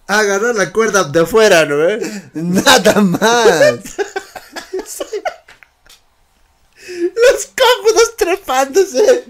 [0.07, 1.87] Agarrar la cuerda de afuera, ¿no?
[1.87, 2.29] eh?
[2.33, 3.79] Nada más.
[7.15, 9.25] Los cómodos trepándose.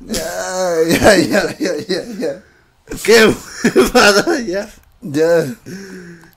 [0.00, 2.42] Ya, ya, ya, ya, ya, ya.
[3.02, 3.34] Qué
[3.74, 4.70] huevada, ya.
[5.00, 5.46] Ya.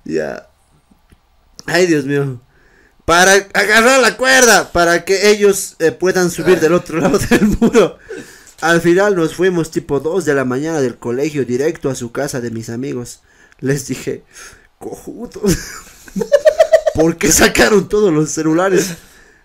[0.04, 0.48] Ya.
[1.66, 2.42] Ay, Dios mío.
[3.06, 7.98] Para agarrar la cuerda, para que ellos eh, puedan subir del otro lado del muro.
[8.62, 12.42] Al final nos fuimos tipo 2 de la mañana del colegio directo a su casa
[12.42, 13.22] de mis amigos.
[13.60, 14.24] Les dije,
[14.78, 15.58] cojudos.
[16.96, 18.92] ¿Por qué sacaron todos los celulares?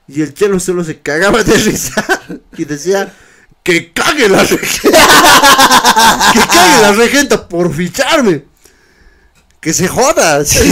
[0.09, 2.05] Y el chelo solo se cagaba de risa
[2.57, 3.13] y decía,
[3.67, 4.99] que cague la regenta.
[6.33, 8.45] que cague la regenta por ficharme.
[9.61, 10.45] que se joda.
[10.45, 10.71] sí.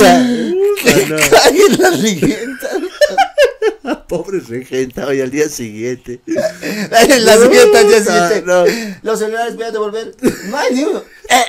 [0.83, 1.17] Que no.
[1.17, 2.69] cague la regenta.
[4.09, 6.21] Pobre regenta, hoy al día siguiente.
[6.27, 8.43] La siguiente al día siguiente.
[8.45, 8.65] no.
[9.03, 10.15] Los celulares voy a devolver.
[10.49, 11.03] No hay ni uno.
[11.31, 11.45] Eh,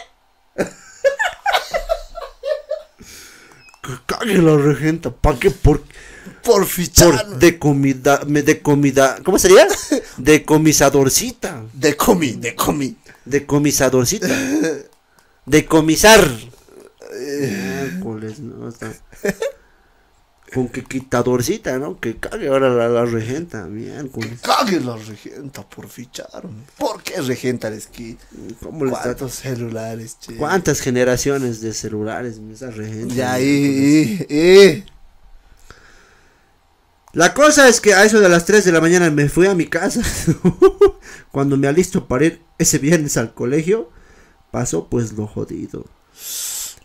[4.05, 5.11] cague la regenta.
[5.11, 5.51] ¿Para qué?
[5.51, 5.83] Por,
[6.43, 7.25] por fichar.
[7.27, 9.67] por de comida, me de comida, ¿cómo sería?
[10.17, 11.63] De comisadorcita.
[11.73, 12.95] De comi, de comi.
[13.25, 14.27] De comisadorcita.
[15.45, 16.27] De comisar.
[17.19, 18.91] Miércoles, no, está-
[20.53, 21.99] Con que quitadorcita, ¿no?
[21.99, 24.39] Que cague ahora la, la regenta, miércoles.
[24.41, 26.63] Cague la regenta por ficharme.
[26.77, 28.23] ¿Por qué regenta les quita?
[28.61, 30.35] ¿Cómo le está- ¿Cuántos celulares, che?
[30.37, 33.13] ¿Cuántas generaciones de celulares esa regenta?
[33.15, 33.45] Ya, y,
[34.29, 34.85] y, y.
[37.13, 39.55] La cosa es que a eso de las 3 de la mañana me fui a
[39.55, 40.01] mi casa.
[41.31, 43.89] Cuando me alisto para ir ese viernes al colegio,
[44.51, 45.85] pasó pues lo jodido.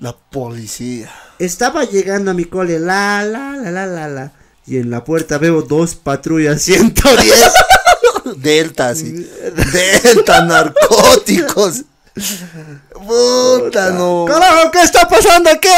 [0.00, 1.12] La policía.
[1.38, 4.32] Estaba llegando a mi cole, la, la, la, la, la, la.
[4.66, 7.52] Y en la puerta veo dos patrullas 110.
[8.36, 9.12] Delta, sí.
[9.72, 11.82] Delta, narcóticos.
[12.92, 14.24] Puta, no.
[14.26, 15.68] ¡Carajo, qué está pasando aquí!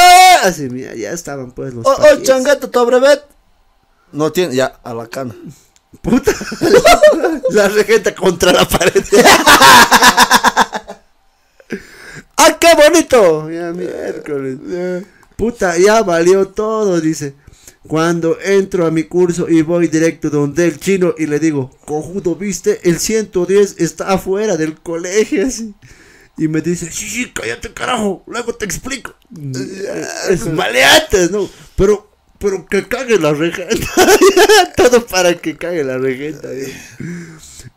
[0.42, 3.22] Así, mira, ya estaban pues los Oh, oh, changato, tu brevet.
[4.12, 5.34] No tiene, ya, a la cana.
[6.00, 6.32] Puta.
[7.50, 9.04] la regenta contra la pared.
[12.44, 13.48] ¡Ah, qué bonito!
[13.50, 14.58] Ya, miércoles.
[15.36, 17.34] Puta, ya valió todo, dice.
[17.86, 22.34] Cuando entro a mi curso y voy directo donde el chino y le digo, cojudo,
[22.34, 25.74] viste, el 110 está afuera del colegio, así.
[26.36, 29.14] Y me dice, sí, sí, cállate, carajo, luego te explico.
[30.28, 31.48] Es maleantes, ¿no?
[31.76, 33.86] Pero, pero que cague la regenta.
[34.76, 36.52] Todo para que cague la regenta.
[36.52, 36.72] ¿eh?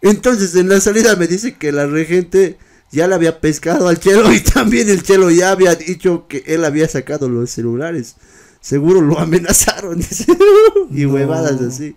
[0.01, 2.57] Entonces en la salida me dice que la regente
[2.95, 6.65] ya le había pescado al chelo y también el chelo ya había dicho que él
[6.65, 8.15] había sacado los celulares.
[8.61, 10.01] Seguro lo amenazaron,
[10.89, 11.95] y huevadas así.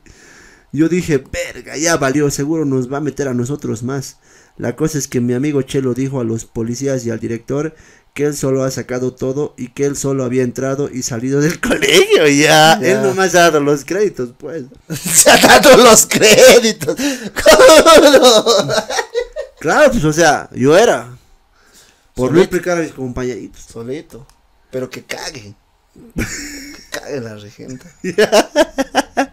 [0.70, 4.18] Yo dije, verga, ya valió, seguro nos va a meter a nosotros más.
[4.58, 7.74] La cosa es que mi amigo Chelo dijo a los policías y al director
[8.12, 11.58] que él solo ha sacado todo y que él solo había entrado y salido del
[11.68, 12.26] colegio.
[12.26, 12.80] Ya, Ya.
[12.82, 14.64] él nomás ha dado los créditos, pues.
[14.94, 16.96] Se ha dado los créditos.
[19.60, 21.16] Claro, pues, o sea, yo era.
[22.14, 22.42] Por no Solito.
[22.56, 23.62] explicar a mis compañeritos.
[23.62, 24.26] Solito.
[24.70, 25.54] Pero que cague.
[26.16, 27.90] que cague la regenta.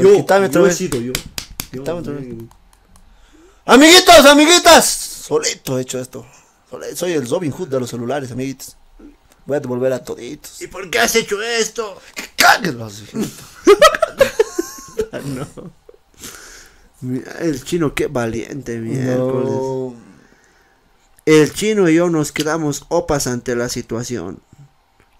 [0.00, 1.12] Yo, Quítame otra yo he sido yo.
[1.72, 2.26] Yo, Quítame otra vez.
[2.28, 2.36] yo-
[3.66, 4.86] Amiguitos, amiguitas.
[4.86, 6.26] Solito he hecho esto.
[6.94, 8.76] Soy el Robin Hood de los celulares, amiguitos.
[9.44, 10.62] Voy a devolver a toditos.
[10.62, 12.00] ¿Y por qué has hecho esto?
[12.14, 13.42] Que cague la regenta.
[15.12, 15.46] Ah, no.
[17.40, 19.50] El chino, qué valiente, miércoles.
[19.50, 19.94] No.
[21.26, 24.40] El chino y yo nos quedamos opas ante la situación.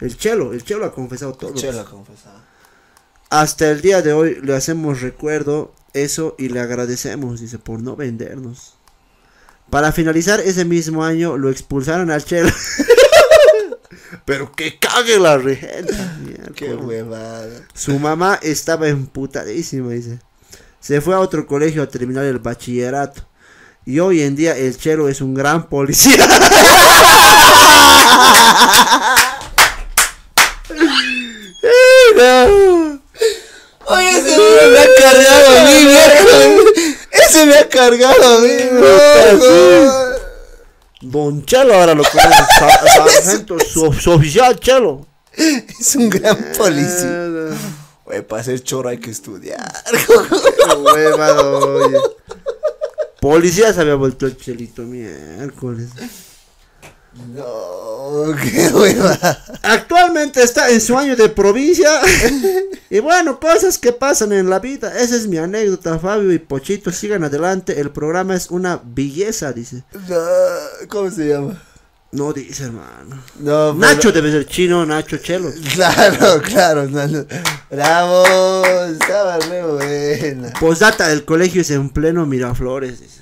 [0.01, 1.55] El chelo, el chelo ha confesado todo.
[1.55, 2.45] Chela confesada.
[3.30, 7.97] Hasta el día de hoy le hacemos recuerdo eso y le agradecemos, dice, por no
[7.97, 8.74] vendernos.
[9.70, 12.51] Para finalizar ese mismo año lo expulsaron al chelo.
[14.24, 16.18] Pero que cague la regenta.
[16.55, 17.66] Qué huevada.
[17.74, 20.18] Su mamá estaba emputadísima, dice.
[20.83, 23.22] Se fue a otro colegio a terminar el bachillerato.
[23.87, 26.26] Y hoy en día el chelo es un gran policía.
[32.16, 33.01] No.
[33.87, 36.62] Oye, ese me ha cargado a mí, viejo.
[37.11, 40.12] Ese me ha cargado a mí, viejo.
[41.01, 42.28] Don Chelo ahora lo conoce.
[42.59, 45.07] sa- Sargento, su, su oficial Chelo.
[45.35, 47.28] Es un gran policía.
[48.20, 49.72] Para ser choro hay que estudiar.
[50.78, 51.96] Huevado, oye.
[53.20, 55.90] Policía se había vuelto el chelito miércoles.
[57.34, 59.18] No, qué hueva.
[59.62, 62.00] Actualmente está en su año de provincia.
[62.90, 64.98] y bueno, cosas que pasan en la vida.
[64.98, 66.90] Esa es mi anécdota, Fabio y Pochito.
[66.90, 67.80] Sigan adelante.
[67.80, 69.84] El programa es una belleza, dice.
[70.08, 71.62] No, ¿Cómo se llama?
[72.12, 73.16] No dice, hermano.
[73.38, 75.50] No, pero- Nacho debe ser chino, Nacho Chelo.
[75.74, 76.86] Claro, claro.
[77.70, 80.50] Bravo, estaba re buena.
[80.60, 83.00] Postdata del colegio es en pleno Miraflores.
[83.00, 83.20] dice.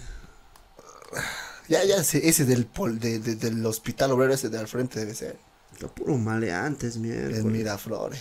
[1.68, 4.98] Ya, ya sé, ese del, pol, de, de- del hospital obrero, ese de al frente
[4.98, 5.38] debe ser.
[5.72, 7.44] Está puro maleantes, En miércoles.
[7.44, 8.20] Miraflores.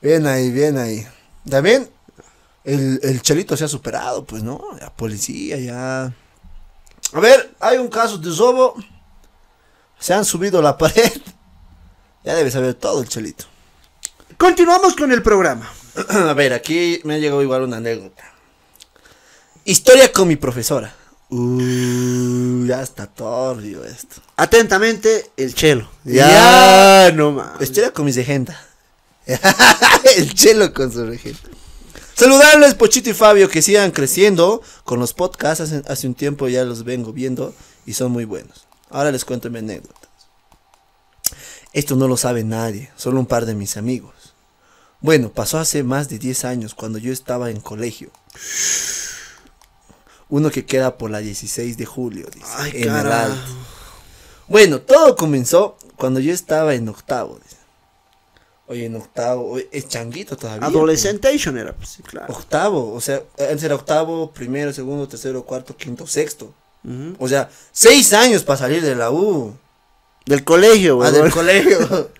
[0.00, 1.04] Bien ahí, bien ahí.
[1.50, 1.90] También
[2.62, 4.62] el, el chelito se ha superado, pues, ¿no?
[4.80, 6.14] La policía ya.
[7.12, 8.76] A ver, hay un caso de robo.
[9.98, 11.12] Se han subido la pared.
[12.24, 13.44] Ya debe saber todo el chelito.
[14.36, 15.70] Continuamos con el programa.
[16.08, 18.22] A ver, aquí me ha llegado igual una anécdota.
[19.64, 20.94] Historia con mi profesora.
[21.30, 24.22] Ya está torrio esto.
[24.36, 25.88] Atentamente, el chelo.
[26.04, 27.60] Ya, no más.
[27.60, 28.58] El chelo con mi regenta.
[30.16, 31.50] el chelo con su regenta.
[32.14, 35.60] Saludarles, Pochito y Fabio, que sigan creciendo con los podcasts.
[35.60, 38.67] Hace, hace un tiempo ya los vengo viendo y son muy buenos.
[38.90, 40.08] Ahora les cuento mi anécdota.
[41.72, 44.34] Esto no lo sabe nadie, solo un par de mis amigos.
[45.00, 48.10] Bueno, pasó hace más de 10 años cuando yo estaba en colegio.
[50.28, 52.46] Uno que queda por la 16 de julio, dice.
[52.56, 53.32] Ay, en el carajo.
[53.32, 53.52] Alto.
[54.48, 57.38] Bueno, todo comenzó cuando yo estaba en octavo.
[57.42, 57.56] dice.
[58.66, 60.66] Oye, en octavo, es changuito todavía.
[60.66, 62.34] Adolescentation era, pues sí, claro.
[62.34, 66.52] Octavo, o sea, antes era octavo, primero, segundo, tercero, cuarto, quinto, sexto.
[67.18, 69.56] O sea, seis años para salir de la U.
[70.24, 71.08] Del colegio, güey.
[71.08, 72.10] Ah, del colegio.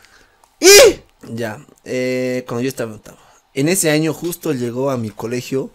[0.60, 1.00] y
[1.34, 3.18] Ya, eh, cuando yo estaba en octavo.
[3.54, 5.70] En ese año justo llegó a mi colegio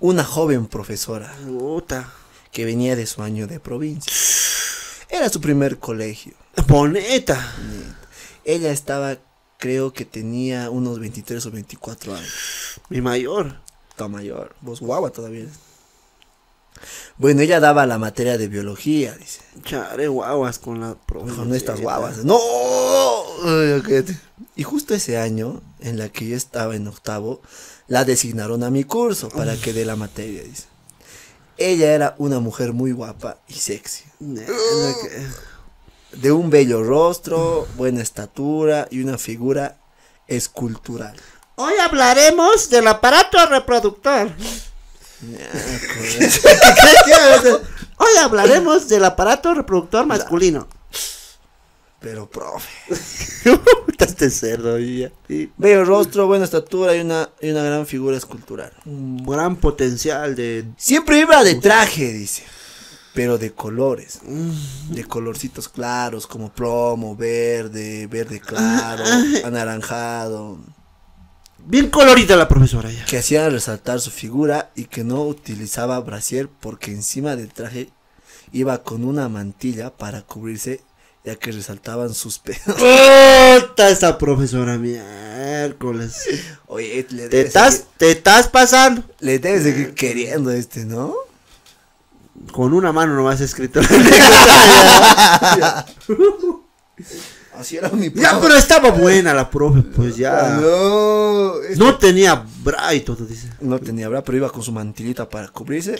[0.00, 2.12] una joven profesora Puta.
[2.50, 4.12] que venía de su año de provincia.
[5.08, 6.34] Era su primer colegio.
[6.66, 7.54] Boneta.
[8.44, 9.18] Ella estaba,
[9.58, 12.80] creo que tenía unos 23 o 24 años.
[12.88, 13.60] Mi mayor.
[13.90, 14.54] Está mayor.
[14.60, 15.46] Vos guagua todavía.
[17.16, 19.40] Bueno, ella daba la materia de biología, dice.
[19.64, 21.32] Chare guaguas con la profe.
[21.44, 22.24] No estas guaguas.
[22.24, 22.40] ¡No!
[24.56, 27.40] Y justo ese año, en la que yo estaba en octavo,
[27.88, 30.64] la designaron a mi curso para que dé la materia, dice.
[31.58, 34.04] Ella era una mujer muy guapa y sexy.
[36.12, 39.76] De un bello rostro, buena estatura y una figura
[40.26, 41.14] escultural.
[41.56, 44.30] Hoy hablaremos del aparato reproductor.
[47.96, 50.66] Hoy hablaremos del aparato reproductor masculino.
[52.00, 52.68] Pero, profe.
[53.98, 55.10] Este cerdo, ya.
[55.56, 58.72] Bello rostro, buena estatura y una, y una gran figura escultural.
[58.84, 60.66] un gran potencial de.
[60.76, 62.44] Siempre iba de traje, dice.
[63.14, 64.20] Pero de colores.
[64.90, 69.04] De colorcitos claros, como plomo, verde, verde claro,
[69.44, 70.58] anaranjado.
[71.66, 73.04] Bien colorida la profesora ya.
[73.04, 77.90] Que hacía resaltar su figura y que no utilizaba brasier porque encima del traje
[78.52, 80.80] iba con una mantilla para cubrirse
[81.24, 82.60] ya que resaltaban sus pelos.
[82.66, 86.24] Puta esa profesora miércoles.
[86.66, 89.04] Oye, le Te estás, seguir- te estás pasando.
[89.20, 91.14] le debes seguir queriendo este, ¿no?
[92.52, 93.80] Con una mano nomás escrito.
[97.54, 100.58] Así era mi ya, pero estaba buena la profe, pues ya.
[100.60, 103.50] No, es No tenía bra y todo, dice.
[103.60, 105.98] No tenía bra, pero iba con su mantillita para cubrirse.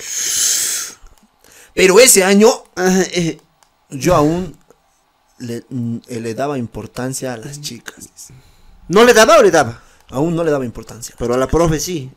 [1.74, 3.38] Pero ese año Ah, eh,
[3.90, 4.57] yo aún
[5.38, 8.09] le, mm, le daba importancia a las chicas.
[8.88, 9.82] ¿No le daba o le daba?
[10.11, 11.14] Aún no le daba importancia.
[11.18, 12.11] Pero a la profe sí.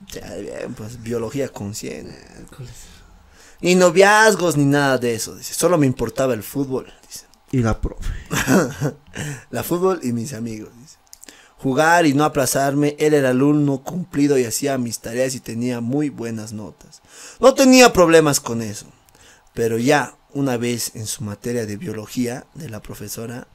[0.77, 2.15] Pues biología consciente.
[3.61, 5.35] Ni noviazgos ni nada de eso.
[5.35, 5.53] Dice.
[5.53, 6.91] Solo me importaba el fútbol.
[7.07, 7.24] Dice.
[7.55, 8.11] Y la profe.
[9.49, 10.73] La fútbol y mis amigos.
[11.57, 12.97] Jugar y no aplazarme.
[12.99, 17.01] Él era alumno cumplido y hacía mis tareas y tenía muy buenas notas.
[17.39, 18.87] No tenía problemas con eso.
[19.53, 23.47] Pero ya una vez en su materia de biología de la profesora,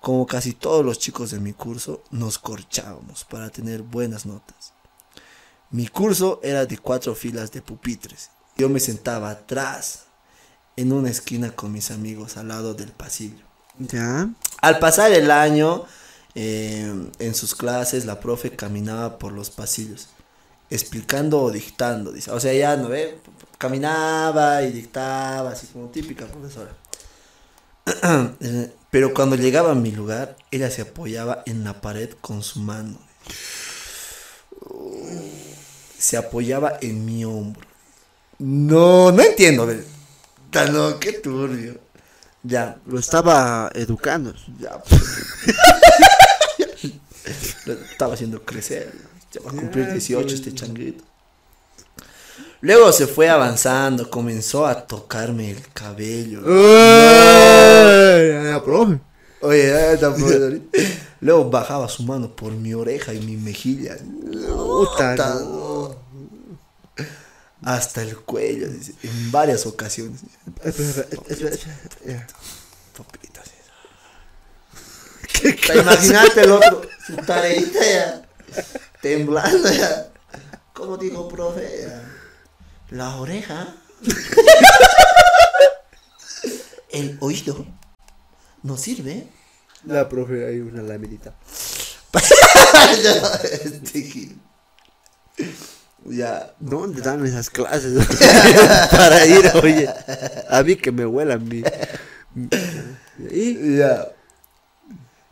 [0.00, 4.74] como casi todos los chicos de mi curso, nos corchábamos para tener buenas notas.
[5.72, 8.30] Mi curso era de cuatro filas de pupitres.
[8.56, 10.04] Yo me sentaba atrás,
[10.80, 13.44] en una esquina con mis amigos al lado del pasillo.
[13.78, 14.30] Ya.
[14.62, 15.84] Al pasar el año,
[16.34, 20.08] eh, en sus clases, la profe caminaba por los pasillos,
[20.70, 22.12] explicando o dictando.
[22.12, 22.30] Dice.
[22.30, 23.18] O sea, ya no ve,
[23.58, 26.70] caminaba y dictaba, así como típica profesora.
[28.40, 32.60] Eh, Pero cuando llegaba a mi lugar, ella se apoyaba en la pared con su
[32.60, 32.98] mano.
[35.98, 37.66] Se apoyaba en mi hombro.
[38.38, 39.64] No, no entiendo.
[39.64, 39.66] a
[40.72, 41.78] No, qué turbio.
[42.42, 44.34] Ya, Lo estaba educando.
[44.58, 44.82] ya.
[47.66, 48.92] Lo estaba haciendo crecer.
[49.32, 51.04] Ya va a cumplir 18 este changuito.
[52.62, 56.42] Luego se fue avanzando, comenzó a tocarme el cabello.
[58.64, 59.00] profe.
[59.42, 60.60] Oye, profesor.
[61.20, 63.96] Luego bajaba su mano por mi oreja y mi mejilla.
[64.48, 65.94] Puta, Ta- no.
[67.62, 70.20] Hasta el cuello, en varias ocasiones.
[70.64, 72.26] Espera, espera, espera, espera.
[72.96, 73.50] Papita, así.
[75.66, 78.22] Te Imagínate el otro, su tareita ya,
[79.00, 80.12] temblando ya.
[80.72, 81.82] ¿Cómo dijo, profe?
[81.82, 82.02] Ya.
[82.90, 83.74] La oreja.
[86.90, 87.66] el oído.
[88.62, 89.26] ¿No sirve?
[89.84, 91.34] La profe, hay una laminita.
[96.06, 96.54] Ya.
[96.58, 98.06] ¿Dónde dan esas clases?
[98.90, 99.88] Para ir, oye.
[100.48, 101.62] A mí que me huelan mi.
[103.30, 104.08] Y ya.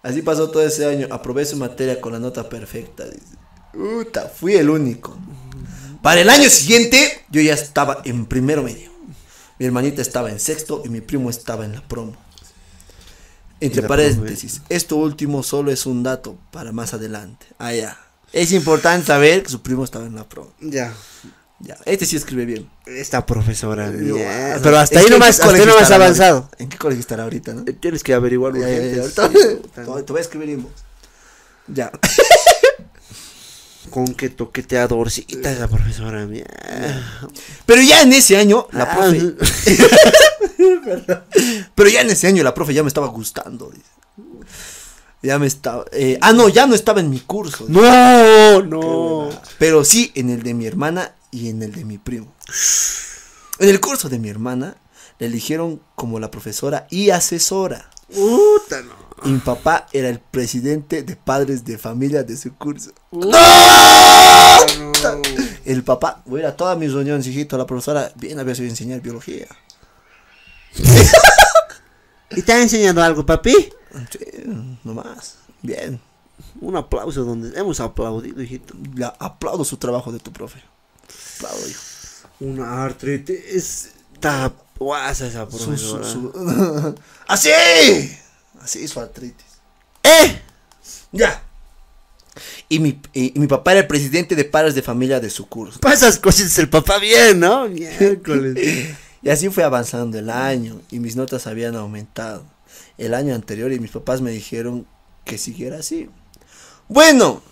[0.02, 1.08] Así pasó todo ese año.
[1.10, 3.04] Aprobé su materia con la nota perfecta.
[3.72, 5.16] Puta, fui el único.
[6.02, 8.90] Para el año siguiente, yo ya estaba en primero medio.
[9.58, 12.16] Mi hermanita estaba en sexto y mi primo estaba en la promo.
[13.60, 17.46] Entre ¿Y la paréntesis, esto último solo es un dato para más adelante.
[17.58, 17.98] Ah, ya.
[18.32, 20.52] Es importante saber que su primo estaba en la promo.
[20.60, 20.92] Ya.
[21.60, 21.76] Ya.
[21.86, 22.68] Este sí escribe bien.
[22.86, 23.90] Esta profesora.
[23.90, 24.16] Yo,
[24.62, 26.36] Pero hasta ahí que ¿en nomás, hasta ahí nomás avanzado.
[26.36, 26.56] ahorita?
[26.62, 27.64] ¿En qué colegio estará ahorita, no?
[27.64, 29.30] Tienes que averiguar Ya, ya, ahorita.
[30.04, 30.74] Te voy a escribir inbox.
[31.66, 31.90] Ya.
[33.90, 36.26] Con qué toqueteadorcita esa profesora.
[36.26, 37.30] mierda.
[37.66, 39.34] Pero ya en ese año, la Ah, profe.
[41.74, 43.70] Pero ya en ese año, la profe ya me estaba gustando.
[43.70, 43.84] dice.
[45.22, 45.84] Ya me estaba.
[45.92, 47.66] eh, ah, no, ya no estaba en mi curso.
[47.68, 49.28] No, no.
[49.58, 52.32] Pero sí en el de mi hermana y en el de mi primo.
[53.58, 54.76] En el curso de mi hermana,
[55.18, 57.90] la eligieron como la profesora y asesora.
[58.14, 59.08] Puta, no.
[59.24, 62.92] Y mi papá era el presidente de padres de familia de su curso.
[65.64, 68.70] El papá, voy a ir a todas mis reuniones, hijito, la profesora, bien había sabido
[68.70, 69.46] enseñar biología.
[72.30, 73.72] ¿Y te ha enseñado algo, papi?
[74.10, 74.18] Sí,
[74.84, 76.00] nomás, bien.
[76.60, 78.74] Un aplauso donde hemos aplaudido, hijito.
[78.94, 80.62] La- aplaudo su trabajo de tu profe.
[81.36, 81.80] Aplaudo, hijo.
[82.40, 83.90] Una artritis.
[84.14, 86.08] Está guasa esa Su- su- profesora.
[86.08, 86.94] su-
[87.26, 87.50] ¡Así!
[88.60, 89.46] Así su artritis.
[90.02, 90.40] ¡Eh!
[91.12, 91.42] Ya.
[92.68, 95.48] Y mi, y- y mi papá era el presidente de padres de familia de su
[95.48, 95.80] curso.
[95.80, 97.68] Para esas cosas el papá bien, ¿no?
[97.68, 98.94] Miércoles.
[99.22, 102.44] Y así fue avanzando el año y mis notas habían aumentado.
[102.98, 104.86] El año anterior y mis papás me dijeron
[105.24, 106.10] que siguiera así.
[106.88, 107.42] Bueno,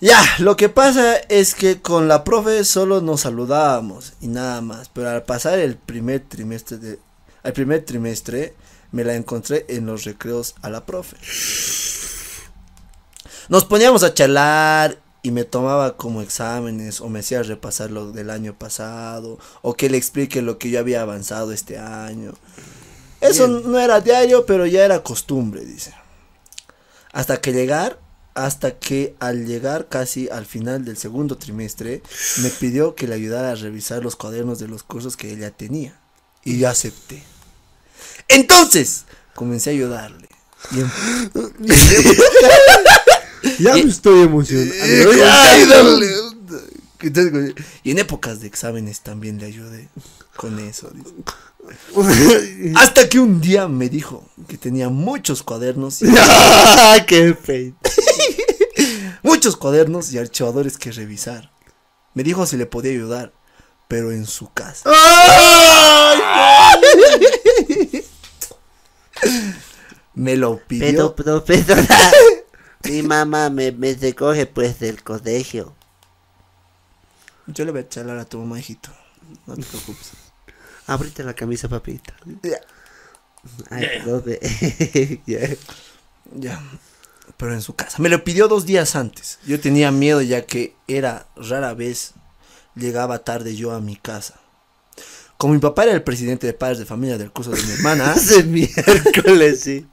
[0.00, 4.88] ya, lo que pasa es que con la profe solo nos saludábamos y nada más,
[4.88, 6.98] pero al pasar el primer trimestre de
[7.42, 8.54] al primer trimestre
[8.92, 11.16] me la encontré en los recreos a la profe.
[13.48, 18.30] Nos poníamos a charlar y me tomaba como exámenes o me hacía repasar lo del
[18.30, 22.32] año pasado o que le explique lo que yo había avanzado este año.
[23.22, 25.94] Eso no era diario, pero ya era costumbre, dice.
[27.12, 27.98] Hasta que llegar,
[28.34, 32.02] hasta que al llegar casi al final del segundo trimestre,
[32.38, 35.98] me pidió que le ayudara a revisar los cuadernos de los cursos que ella tenía.
[36.44, 37.22] Y yo acepté.
[38.28, 39.04] Entonces,
[39.34, 40.28] comencé a ayudarle.
[40.72, 40.90] Y en-
[43.58, 44.74] Ya me estoy emocionando.
[47.82, 49.88] Y en épocas de exámenes también le ayudé
[50.36, 50.90] con eso.
[50.94, 51.10] dice.
[52.76, 57.36] Hasta que un día me dijo que tenía muchos cuadernos y, ¡Ah, qué
[59.22, 61.52] muchos cuadernos y archivadores que revisar.
[62.14, 63.32] Me dijo si le podía ayudar,
[63.88, 64.90] pero en su casa.
[70.14, 71.14] Me lo pidió.
[71.14, 71.64] Pero, pero,
[72.84, 75.74] mi mamá me, me recoge pues del colegio.
[77.46, 78.90] Yo le voy a charlar a tu mamá, hijito.
[79.46, 80.21] No te preocupes.
[80.86, 82.14] Abrite la camisa, papita.
[82.42, 82.60] Ya.
[83.70, 85.20] Ay, profe.
[85.26, 85.40] Ya.
[86.34, 86.62] Ya.
[87.36, 88.00] Pero en su casa.
[88.00, 89.38] Me lo pidió dos días antes.
[89.46, 92.14] Yo tenía miedo ya que era rara vez
[92.74, 94.40] llegaba tarde yo a mi casa.
[95.36, 98.12] Como mi papá era el presidente de padres de familia del curso de mi hermana,
[98.16, 99.86] Ese miércoles, sí.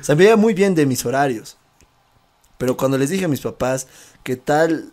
[0.00, 1.56] sabía muy bien de mis horarios.
[2.58, 3.88] Pero cuando les dije a mis papás
[4.22, 4.92] que tal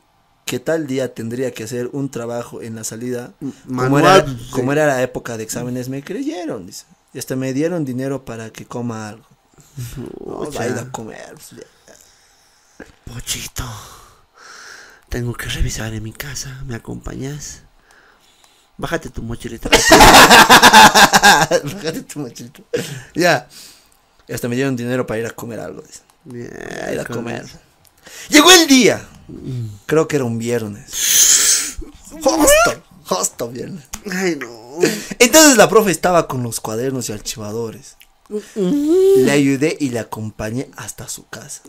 [0.49, 3.33] que tal día tendría que hacer un trabajo en la salida,
[3.67, 4.49] como era, sí.
[4.49, 6.65] como era la época de exámenes, me creyeron.
[6.65, 6.85] dice.
[7.13, 9.27] Y hasta me dieron dinero para que coma algo.
[10.57, 11.35] A ir a comer.
[11.35, 11.53] pues.
[13.05, 13.63] Pochito.
[15.07, 16.63] Tengo que revisar en mi casa.
[16.65, 17.61] ¿Me acompañas?
[18.75, 19.69] Bájate tu mochilita.
[21.63, 22.63] Bájate tu mochilito.
[23.13, 23.47] Ya.
[24.27, 25.83] Y hasta me dieron dinero para ir a comer algo.
[25.83, 26.01] dice.
[26.83, 27.45] A ir a comer.
[28.29, 29.07] Llegó el día.
[29.85, 31.77] Creo que era un viernes.
[32.11, 33.85] Justo, justo viernes.
[34.11, 34.79] Ay, no.
[35.19, 37.97] Entonces la profe estaba con los cuadernos y archivadores.
[38.55, 41.61] Le ayudé y le acompañé hasta su casa.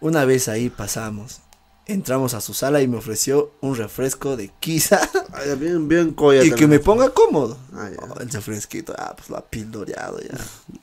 [0.00, 1.40] Una vez ahí pasamos.
[1.86, 5.00] Entramos a su sala y me ofreció un refresco de quiza
[5.32, 7.58] Ay, bien, bien coya y que me ponga cómodo.
[7.74, 8.06] Ah, ya.
[8.08, 10.38] Oh, el refresquito, ah, pues lo ha pildoreado ya.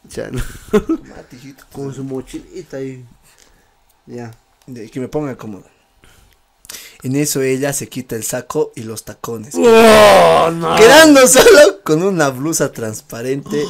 [0.09, 0.43] Ya, no.
[1.71, 3.05] Con su mochilita ahí.
[4.09, 4.31] Ya.
[4.91, 5.65] Que me ponga cómodo.
[7.03, 9.55] En eso ella se quita el saco y los tacones.
[9.55, 10.75] ¡Oh, no!
[10.75, 13.63] Quedando solo con una blusa transparente.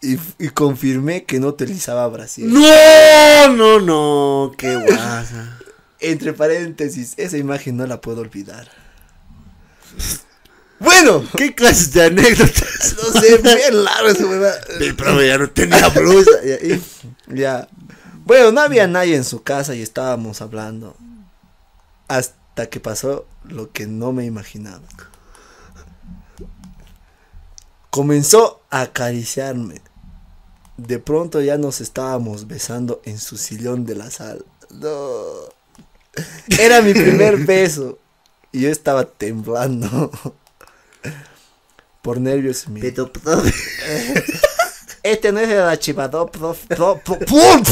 [0.00, 2.48] Y, y confirmé que no utilizaba brasier.
[2.48, 3.48] ¡No!
[3.54, 4.52] No, no.
[4.58, 5.58] ¡Qué guasa!
[6.00, 8.68] Entre paréntesis, esa imagen no la puedo olvidar.
[10.80, 12.96] Bueno, ¿Qué clases de anécdotas?
[13.14, 14.60] no sé, bien largo ese huevada.
[14.80, 16.30] El profe ya no tenía blusa.
[16.44, 16.82] y-
[17.28, 17.68] Ya.
[18.24, 20.96] Bueno, no había nadie en su casa y estábamos hablando.
[22.08, 24.82] Hasta que pasó lo que no me imaginaba.
[27.90, 29.80] Comenzó a acariciarme.
[30.76, 34.42] De pronto ya nos estábamos besando en su sillón de la sala.
[34.70, 35.08] No.
[36.58, 37.98] Era mi primer beso.
[38.52, 40.10] Y yo estaba temblando.
[42.02, 42.66] Por nervios
[43.12, 43.54] profe,
[45.02, 47.62] Este no es el archivador, prof, pro- pro- ¡Pum!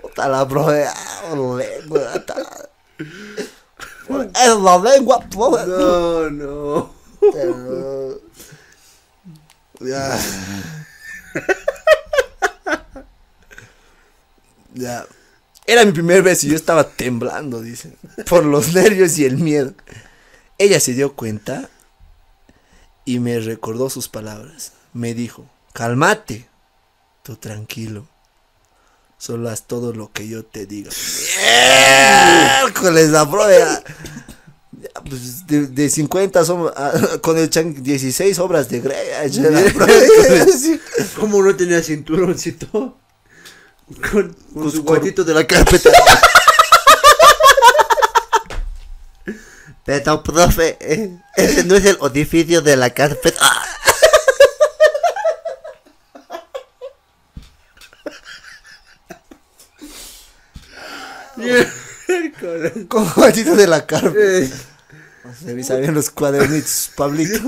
[0.00, 0.86] Puta la profe,
[1.32, 2.12] lengua,
[4.34, 5.66] Es la lengua, profe.
[5.66, 6.94] No, no.
[7.32, 8.20] Pero-
[9.80, 10.16] Ya.
[14.74, 15.04] Ya.
[15.66, 17.96] Era mi primer beso y yo estaba temblando, dice.
[18.28, 19.72] Por los nervios y el miedo.
[20.58, 21.68] Ella se dio cuenta
[23.04, 24.72] y me recordó sus palabras.
[24.92, 26.48] Me dijo, cálmate,
[27.22, 28.06] tú tranquilo.
[29.18, 30.90] Solo haz todo lo que yo te diga.
[32.64, 33.82] Miércoles, la prueba.
[35.08, 36.92] Pues, de, de 50 son, ah,
[37.22, 39.30] con el chan 16 obras de Grey.
[41.18, 42.98] ¿Cómo no tenía cinturoncito?
[44.10, 45.90] Con, con su cor- cuartito de la carpeta.
[49.84, 53.38] Pero, profe, eh, ese no es el orificio de la carpeta.
[53.40, 53.66] Ah.
[62.88, 64.14] Cuadrito de la carpa.
[64.16, 64.50] Eh,
[65.44, 67.40] Revisa bien los cuadernitos, Pablito.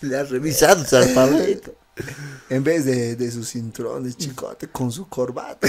[0.00, 1.74] Le has revisado, San Pablito.
[2.50, 5.68] En vez de, de sus cinturones, chicote, con su corbata.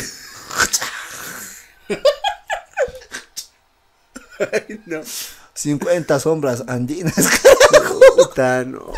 [4.40, 5.02] Ay, no.
[5.58, 7.14] 50 sombras andinas.
[8.16, 8.92] Puta, no.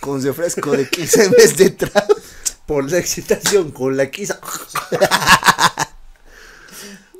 [0.00, 2.14] con refresco de 15 en vez de trago.
[2.66, 4.40] Por la excitación con la quisa.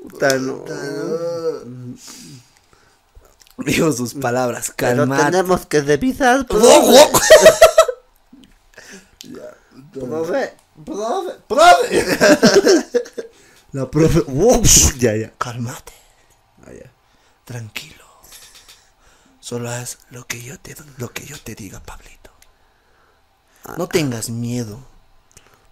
[0.03, 0.65] Puta, no.
[3.59, 5.25] Dijo sus palabras, calmate.
[5.25, 7.11] tenemos que revisar, profe.
[9.93, 12.87] Profe, profe, profe.
[13.73, 14.23] La profe.
[14.99, 15.31] Ya, ya.
[15.37, 15.93] Cálmate,
[16.67, 16.91] Ah, ya.
[17.45, 18.00] tranquilo.
[19.51, 22.31] Solo haz lo que yo te, lo que yo te diga, Pablito.
[23.77, 24.79] No tengas miedo.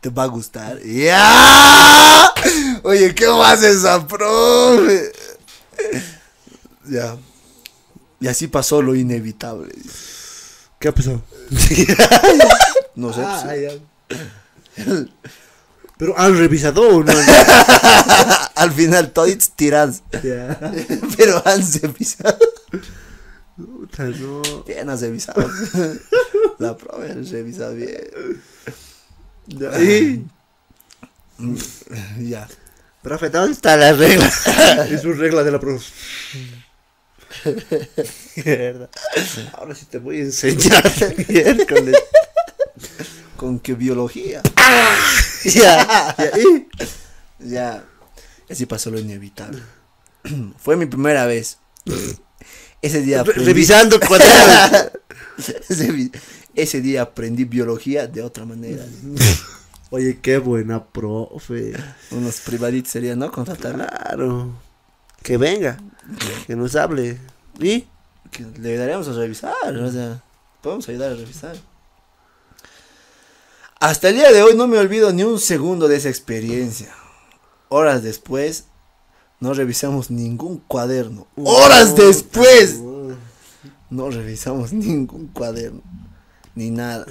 [0.00, 0.82] Te va a gustar.
[0.84, 2.34] ¡Ya!
[2.82, 5.12] Oye, ¿qué más esa profe?
[6.86, 7.18] Ya.
[8.18, 9.72] Y así pasó lo inevitable.
[10.80, 11.22] ¿Qué ha pasado?
[12.96, 13.22] No sé.
[13.24, 15.06] Ah, pues, ya.
[15.98, 17.12] Pero han revisado o no.
[18.56, 20.02] al final todos tiras.
[20.24, 20.58] Ya.
[21.16, 22.38] Pero han revisado.
[23.58, 24.64] No.
[24.66, 25.44] Bien has revisado.
[26.58, 28.40] La profe has revisado bien.
[29.48, 29.82] Ya.
[29.82, 30.26] ¿Y?
[32.20, 32.48] Ya.
[33.02, 34.26] Profe, ¿dónde está la regla?
[34.90, 35.92] es su regla de la profe.
[38.36, 38.90] Mierda.
[39.54, 40.84] Ahora sí te voy a enseñar.
[41.28, 41.96] Miércoles.
[43.36, 44.42] Con qué biología.
[45.44, 46.14] Ya.
[46.16, 46.30] ya.
[46.38, 46.68] ¿Y?
[47.40, 47.84] Ya.
[48.50, 49.62] Así pasó lo inevitable.
[50.58, 51.58] Fue mi primera vez.
[52.82, 54.90] Ese día aprendí- revisando cuadernos.
[56.54, 58.84] ese, día aprendí biología de otra manera.
[59.90, 61.72] Oye, qué buena profe.
[62.10, 63.32] Unos privaditos serían, ¿no?
[63.32, 63.86] Contratarla.
[63.86, 64.52] Claro.
[65.22, 65.78] Que venga.
[66.46, 67.18] Que nos hable.
[67.58, 67.86] ¿Y?
[68.30, 69.76] Que le ayudaríamos a revisar.
[69.76, 70.22] O sea,
[70.60, 71.56] podemos ayudar a revisar.
[73.80, 76.92] Hasta el día de hoy no me olvido ni un segundo de esa experiencia.
[77.68, 78.64] Horas después,
[79.40, 81.26] no revisamos ningún cuaderno.
[81.36, 82.80] Horas después,
[83.90, 85.82] no revisamos ningún cuaderno.
[86.54, 87.06] Ni nada.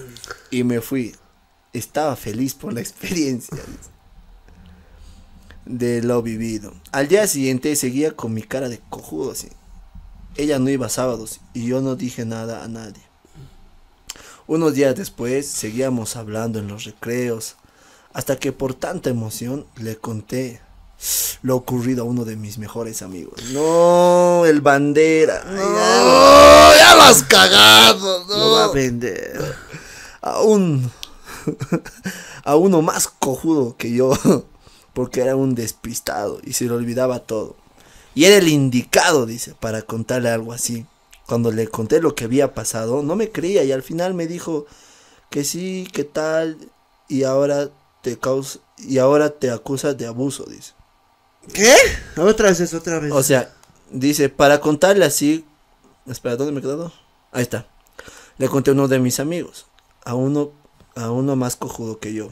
[0.52, 1.16] Y me fui.
[1.74, 3.58] Estaba feliz por la experiencia.
[5.66, 6.74] De lo vivido.
[6.92, 9.50] Al día siguiente seguía con mi cara de cojudo así.
[10.36, 13.02] Ella no iba sábados y yo no dije nada a nadie.
[14.46, 17.58] Unos días después seguíamos hablando en los recreos,
[18.14, 20.62] hasta que por tanta emoción le conté
[21.44, 23.42] lo ocurrido a uno de mis mejores amigos.
[23.52, 25.44] No, el bandera.
[25.46, 28.26] No, ya lo has cagado.
[28.28, 28.74] Lo va a No.
[28.74, 29.56] vender.
[30.22, 30.92] A un
[32.44, 34.12] a uno más cojudo que yo,
[34.94, 37.56] porque era un despistado y se le olvidaba todo.
[38.16, 40.86] Y era el indicado, dice, para contarle algo así.
[41.28, 44.66] Cuando le conté lo que había pasado, no me creía y al final me dijo
[45.30, 46.58] que sí, que tal,
[47.10, 47.70] y ahora
[48.02, 50.74] te causa y ahora te acusa de abuso, dice.
[51.54, 51.74] ¿Qué?
[52.18, 53.12] Otra vez, otra vez.
[53.12, 53.54] O sea,
[53.90, 55.46] dice, para contarle así,
[56.06, 56.92] espera, ¿dónde me he quedado?
[57.32, 57.68] Ahí está.
[58.38, 59.66] Le conté a uno de mis amigos,
[60.04, 60.52] a uno
[60.98, 62.32] a uno más cojudo que yo.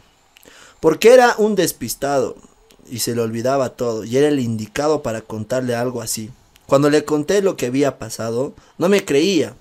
[0.79, 2.35] Porque era un despistado
[2.87, 6.31] y se le olvidaba todo y era el indicado para contarle algo así.
[6.65, 9.55] Cuando le conté lo que había pasado, no me creía.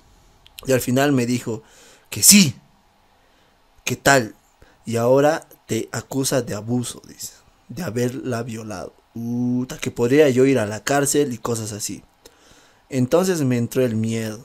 [0.67, 1.63] Y al final me dijo
[2.11, 2.57] que sí.
[3.85, 4.35] ¿Qué tal?
[4.87, 7.33] Y ahora te acusa de abuso, dice.
[7.69, 8.95] De haberla violado.
[9.15, 12.03] Puta, que podría yo ir a la cárcel y cosas así.
[12.91, 14.45] Entonces me entró el miedo.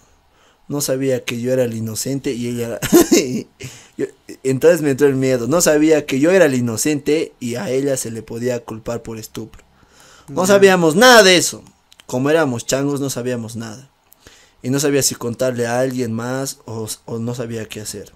[0.67, 2.79] No sabía que yo era el inocente y ella
[4.43, 5.47] Entonces me entró el miedo.
[5.47, 9.17] No sabía que yo era el inocente y a ella se le podía culpar por
[9.17, 9.63] estupro.
[10.27, 11.63] No sabíamos nada de eso.
[12.05, 13.89] Como éramos changos no sabíamos nada.
[14.61, 18.13] Y no sabía si contarle a alguien más o, o no sabía qué hacer.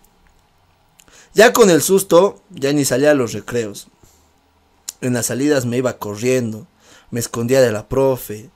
[1.33, 3.87] Ya con el susto, ya ni salía a los recreos.
[5.03, 6.65] En las salidas me iba corriendo,
[7.11, 8.49] me escondía de la profe,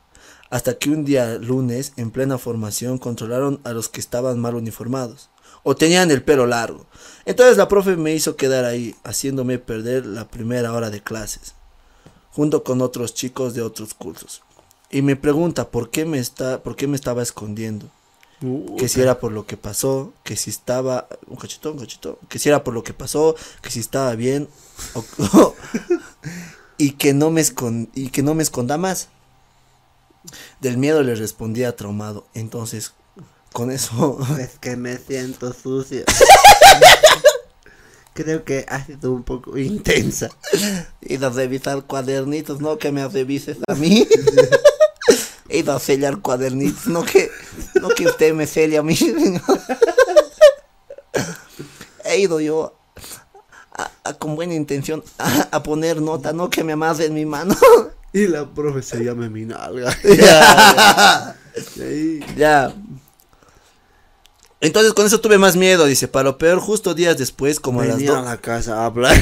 [0.49, 5.30] hasta que un día lunes, en plena formación, controlaron a los que estaban mal uniformados,
[5.64, 6.86] o tenían el pelo largo.
[7.26, 11.53] Entonces la profe me hizo quedar ahí, haciéndome perder la primera hora de clases,
[12.32, 14.41] junto con otros chicos de otros cursos.
[14.90, 17.90] Y me pregunta por qué me, está, por qué me estaba escondiendo.
[18.78, 21.07] Que si era por lo que pasó, que si estaba.
[21.26, 22.19] Un cachito, un cachito.
[22.30, 24.48] Que si era por lo que pasó, que si estaba bien.
[26.78, 29.10] y, que no me escon- y que no me esconda más.
[30.60, 32.28] Del miedo le respondía traumado.
[32.34, 32.94] Entonces,
[33.54, 34.20] con eso.
[34.40, 36.04] Es que me siento sucio.
[38.14, 40.30] Creo que ha sido un poco intensa.
[41.04, 44.08] He ido a revisar cuadernitos, no que me revises a mí.
[45.49, 47.30] He ido a sellar cuadernitos, no que,
[47.80, 48.98] no que usted me selle a mí.
[52.06, 52.76] He ido yo
[54.08, 57.56] a- con buena intención a, a poner nota, no que me amarre en mi mano.
[58.14, 59.96] Y la profe se llama mi nalga.
[60.04, 61.36] Ya.
[61.80, 62.20] Ahí.
[62.38, 62.74] Ya.
[64.60, 66.08] Entonces con eso tuve más miedo, dice.
[66.08, 68.18] Para lo peor, justo días después, como a las dos.
[68.18, 69.16] a la casa a hablar.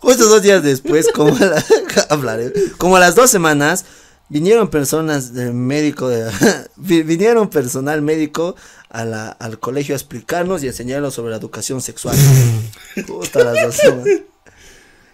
[0.00, 1.64] Justo dos días después, como a, la-
[2.08, 3.84] hablaré, como a las dos semanas,
[4.28, 6.30] vinieron personas médico, de,
[6.76, 8.54] vi- vinieron personal médico
[8.90, 12.16] a la- al colegio a explicarnos y enseñarnos sobre la educación sexual.
[13.08, 14.04] Justo a las dos.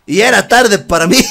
[0.07, 1.17] Y era tarde para mí.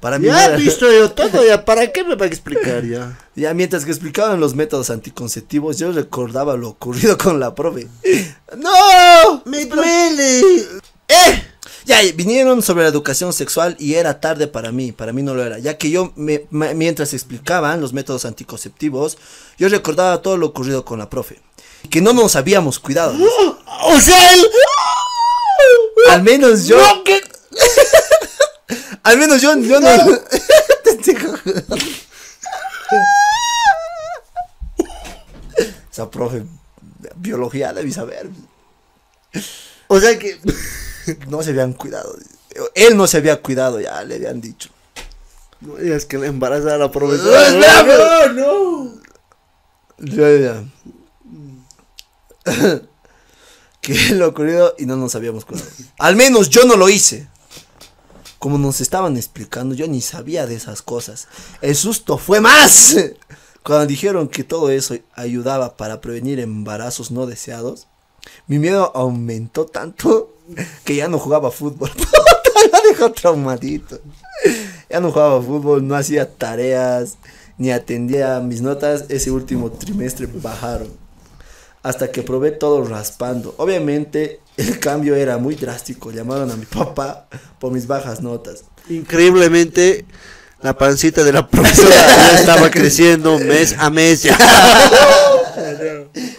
[0.00, 1.64] para mí ya he visto yo todo, ya.
[1.64, 3.18] ¿Para qué me va a explicar ya?
[3.36, 7.86] ya mientras que explicaban los métodos anticonceptivos, yo recordaba lo ocurrido con la profe.
[8.56, 9.42] ¡No!
[9.44, 10.40] ¡Me duele!
[11.08, 11.44] ¡Eh!
[11.90, 15.44] Ya, vinieron sobre la educación sexual y era tarde para mí, para mí no lo
[15.44, 19.18] era, ya que yo, me- mientras explicaban los métodos anticonceptivos,
[19.58, 21.40] yo recordaba todo lo ocurrido con la profe,
[21.90, 23.16] que no nos habíamos cuidado.
[23.82, 24.46] O sea, él...
[26.10, 26.78] Al menos yo...
[29.02, 29.88] Al menos yo, yo no...
[35.92, 36.44] Esa profe,
[37.16, 38.28] biología debí saber.
[39.88, 40.38] O sea que...
[41.28, 42.16] No se habían cuidado.
[42.74, 44.70] Él no se había cuidado, ya le habían dicho.
[45.60, 47.50] No digas que le embaraza a la profesora.
[47.50, 48.32] No, no,
[48.86, 49.00] no.
[49.98, 50.64] Ya, ya.
[53.80, 55.68] que lo ocurrido y no nos habíamos cuidado.
[55.98, 57.28] Al menos yo no lo hice.
[58.38, 61.28] Como nos estaban explicando, yo ni sabía de esas cosas.
[61.60, 62.96] El susto fue más.
[63.62, 67.86] Cuando dijeron que todo eso ayudaba para prevenir embarazos no deseados,
[68.46, 70.29] mi miedo aumentó tanto
[70.84, 71.90] que ya no jugaba fútbol.
[72.72, 74.00] Me dejó traumadito.
[74.88, 77.16] Ya no jugaba fútbol, no hacía tareas,
[77.58, 79.04] ni atendía mis notas.
[79.08, 80.88] Ese último trimestre bajaron.
[81.82, 83.54] Hasta que probé todo raspando.
[83.56, 86.10] Obviamente el cambio era muy drástico.
[86.10, 87.28] Llamaron a mi papá
[87.58, 88.64] por mis bajas notas.
[88.88, 90.04] Increíblemente,
[90.60, 94.22] la pancita de la profesora estaba creciendo mes a mes.
[94.22, 94.36] Ya.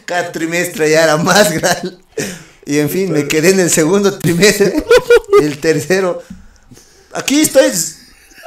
[0.06, 1.98] Cada trimestre ya era más grande.
[2.66, 4.74] Y en fin, me quedé en el segundo trimestre.
[5.42, 6.22] El tercero.
[7.14, 7.72] Aquí estoy.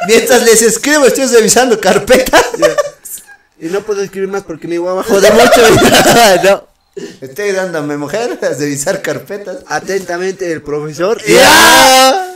[0.06, 2.44] Mientras les escribo, estoy revisando carpetas.
[3.60, 5.62] Y no puedo escribir más porque mi guagua jode mucho.
[6.44, 6.68] no.
[7.20, 9.58] Estoy dándome mujer a revisar carpetas.
[9.66, 11.20] Atentamente el profesor.
[11.26, 12.30] ¡Ya!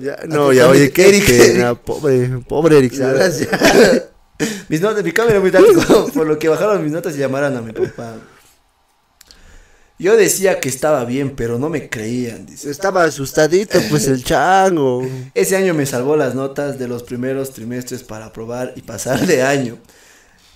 [0.00, 1.26] Ya, no, ya, oye, qué Eric.
[1.26, 3.40] pena, pobre, pobre Eric Salas.
[4.68, 7.62] Mis notas, mi era muy drástico, por lo que bajaron mis notas y llamaron a
[7.62, 8.16] mi papá.
[9.98, 12.70] Yo decía que estaba bien, pero no me creían, dice.
[12.70, 15.02] Estaba asustadito, pues el chango.
[15.34, 19.42] Ese año me salvó las notas de los primeros trimestres para aprobar y pasar de
[19.42, 19.78] año.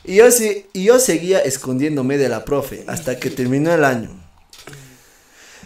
[0.04, 4.10] Y yo, sí- y yo seguía escondiéndome de la profe hasta que terminó el año.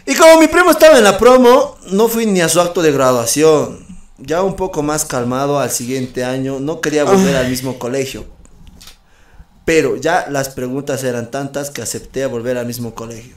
[0.07, 2.93] Y como mi primo estaba en la promo, no fui ni a su acto de
[2.93, 3.85] graduación.
[4.19, 8.25] Ya un poco más calmado al siguiente año, no quería volver al mismo colegio.
[9.65, 13.35] Pero ya las preguntas eran tantas que acepté a volver al mismo colegio.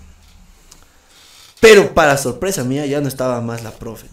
[1.59, 4.07] Pero para sorpresa mía ya no estaba más la profe.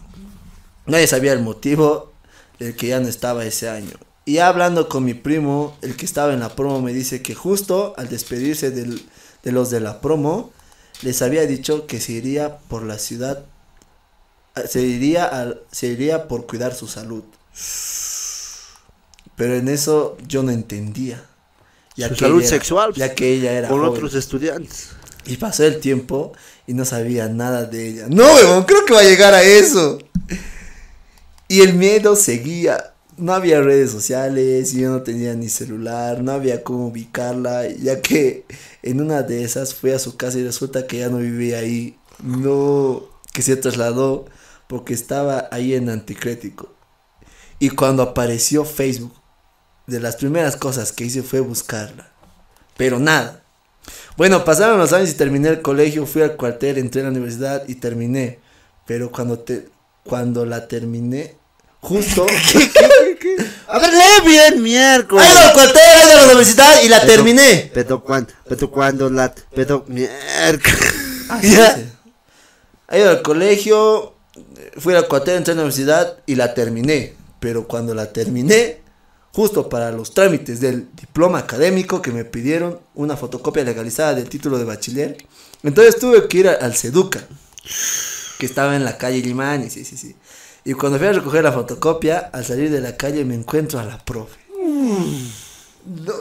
[0.86, 2.12] Nadie sabía el motivo
[2.58, 3.92] del que ya no estaba ese año.
[4.24, 7.34] Y ya hablando con mi primo, el que estaba en la promo, me dice que
[7.34, 9.06] justo al despedirse del-
[9.42, 10.50] de los de la promo,
[11.02, 13.44] les había dicho que se iría por la ciudad,
[14.68, 17.24] se iría, al- se iría por cuidar su salud.
[19.36, 21.22] Pero en eso yo no entendía.
[21.96, 23.92] Su que salud era- sexual, Ya que ella era con joven.
[23.92, 24.90] otros estudiantes.
[25.26, 26.32] Y pasó el tiempo
[26.66, 28.06] y no sabía nada de ella.
[28.08, 29.98] No, weón, creo que va a llegar a eso.
[31.48, 32.92] Y el miedo seguía.
[33.16, 38.44] No había redes sociales, yo no tenía ni celular, no había cómo ubicarla, ya que
[38.82, 41.96] en una de esas fui a su casa y resulta que ya no vivía ahí.
[42.20, 44.26] No, que se trasladó
[44.66, 46.72] porque estaba ahí en Anticrético.
[47.60, 49.14] Y cuando apareció Facebook,
[49.86, 52.10] de las primeras cosas que hice fue buscarla.
[52.76, 53.43] Pero nada.
[54.16, 57.64] Bueno, pasaron los años y terminé el colegio, fui al cuartel, entré a la universidad
[57.66, 58.38] y terminé.
[58.86, 59.68] Pero cuando te
[60.04, 61.34] cuando la terminé,
[61.80, 62.26] justo
[63.68, 65.26] A ver, lee bien, miércoles.
[65.28, 67.70] ido al cuartel, ido a la universidad y la Pero- terminé.
[67.74, 70.78] Pero cuando, pero cuando la, pero miércoles.
[71.42, 71.78] Ya.
[72.90, 74.14] He ido al colegio,
[74.76, 77.14] fui al cuartel, entré a la universidad y la terminé.
[77.40, 78.80] Pero cuando la terminé,
[79.34, 84.58] justo para los trámites del diploma académico que me pidieron una fotocopia legalizada del título
[84.58, 85.16] de bachiller,
[85.62, 87.20] entonces tuve que ir a- al Seduca,
[88.38, 90.14] que estaba en la calle Limani, sí, sí, sí.
[90.64, 93.84] Y cuando fui a recoger la fotocopia, al salir de la calle me encuentro a
[93.84, 94.38] la profe.
[95.84, 96.14] No.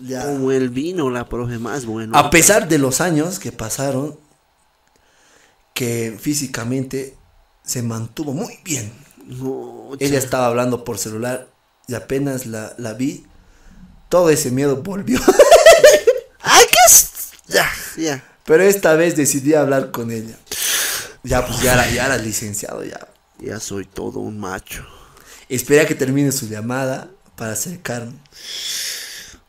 [0.00, 0.24] Ya.
[0.24, 2.16] Como el vino, la profe más bueno.
[2.16, 4.16] A pesar de los años que pasaron,
[5.74, 7.16] que físicamente
[7.64, 8.92] se mantuvo muy bien.
[9.26, 11.48] No, Ella estaba hablando por celular
[11.92, 13.26] y apenas la, la vi,
[14.08, 15.20] todo ese miedo volvió.
[16.40, 17.52] ¡Ay, qué!
[17.52, 18.24] Ya, ya.
[18.46, 20.34] Pero esta vez decidí hablar con ella.
[21.22, 22.98] Ya, pues ya era, ya era licenciado, ya.
[23.38, 24.86] Ya soy todo un macho.
[25.50, 28.14] Esperé a que termine su llamada para acercarme.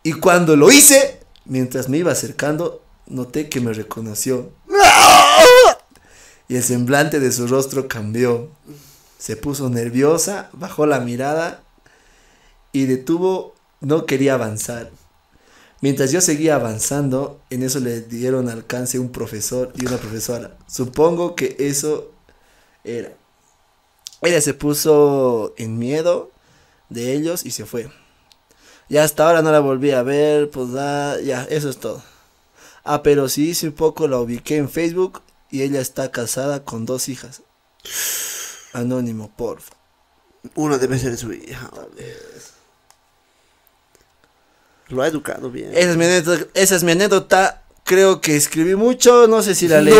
[0.03, 4.51] Y cuando lo hice, mientras me iba acercando, noté que me reconoció.
[6.49, 8.51] Y el semblante de su rostro cambió.
[9.17, 11.62] Se puso nerviosa, bajó la mirada
[12.73, 14.91] y detuvo, no quería avanzar.
[15.79, 20.57] Mientras yo seguía avanzando, en eso le dieron alcance un profesor y una profesora.
[20.67, 22.11] Supongo que eso
[22.83, 23.13] era.
[24.21, 26.31] Ella se puso en miedo
[26.89, 27.89] de ellos y se fue.
[28.89, 32.01] Ya hasta ahora no la volví a ver, pues ah, ya, eso es todo.
[32.85, 36.85] Ah, pero sí hice un poco, la ubiqué en Facebook y ella está casada con
[36.85, 37.41] dos hijas.
[38.73, 39.73] Anónimo, porfa.
[40.55, 41.69] Una debe ser su hija.
[44.93, 45.71] Lo ha educado bien.
[45.73, 47.63] Esa es mi anécdota, esa es mi anécdota.
[47.83, 49.93] Creo que escribí mucho, no sé si la leí.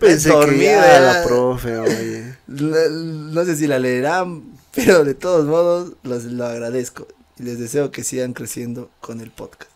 [0.00, 1.00] Pensé que ya.
[1.00, 2.36] la profe, oye.
[2.46, 7.06] No, no sé si la leerán, pero de todos modos los, lo agradezco.
[7.38, 9.70] Y les deseo que sigan creciendo con el podcast.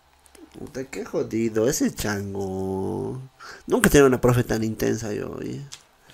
[0.59, 3.21] Puta, qué jodido, ese chango.
[3.67, 5.61] Nunca he tenido una profe tan intensa yo, oye.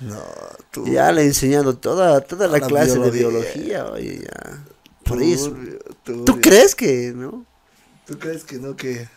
[0.01, 0.23] No,
[0.71, 0.87] tú.
[0.87, 4.65] Ya le he enseñado toda, toda la, La clase de biología, oye, ya.
[5.07, 5.51] Por eso.
[6.05, 6.25] Turbio.
[6.25, 7.45] ¿Tú crees que, no?
[8.07, 8.77] ¿Tú crees que no?
[8.77, 9.09] Que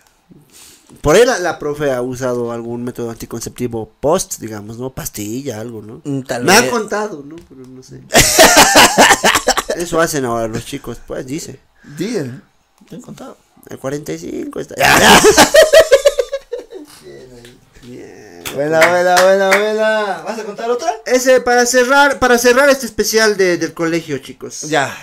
[1.02, 4.90] Por ahí la, la profe ha usado algún método anticonceptivo post, digamos, ¿no?
[4.92, 6.02] Pastilla, algo, ¿no?
[6.04, 6.62] Mm, tal Me vez.
[6.64, 7.36] han contado, ¿no?
[7.48, 8.02] Pero no sé.
[9.76, 11.60] Eso hacen ahora los chicos, pues, dice.
[11.98, 12.44] Digan,
[12.90, 13.38] te han contado.
[13.70, 14.76] El 45 está.
[18.56, 20.22] Buena, buena, buena, buena.
[20.26, 20.92] ¿Vas a contar otra?
[21.06, 24.62] Ese, para cerrar, para cerrar este especial de- del colegio, chicos.
[24.62, 24.94] Ya.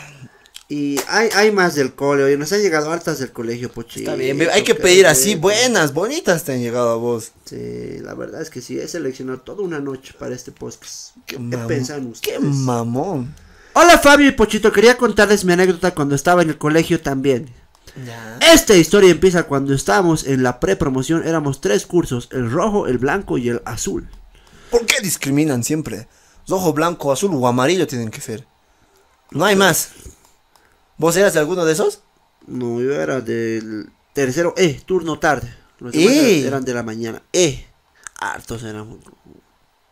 [0.69, 4.01] Y hay, hay más del cole, oye, nos han llegado hartas del colegio, pochi.
[4.01, 7.31] Está bien, hay que pedir así, buenas, bonitas te han llegado a vos.
[7.45, 11.11] Sí, la verdad es que sí, he seleccionado toda una noche para este podcast.
[11.25, 13.33] ¿Qué, mam- pensan Qué mamón.
[13.75, 17.49] Hola Fabio y Pochito, quería contarles mi anécdota cuando estaba en el colegio también.
[18.53, 23.39] Esta historia empieza cuando estábamos en la pre-promoción, éramos tres cursos, el rojo, el blanco
[23.39, 24.09] y el azul.
[24.71, 26.09] ¿Por qué discriminan siempre?
[26.49, 28.47] Rojo, blanco, azul o amarillo tienen que ser.
[29.31, 29.91] No hay más.
[30.99, 32.01] ¿Vos eras de alguno de esos?
[32.47, 35.53] No, yo era del tercero E, turno tarde.
[35.79, 36.05] Los E.
[36.41, 37.23] eran- eran de la mañana.
[37.33, 37.67] E.
[38.19, 38.99] Hartos éramos.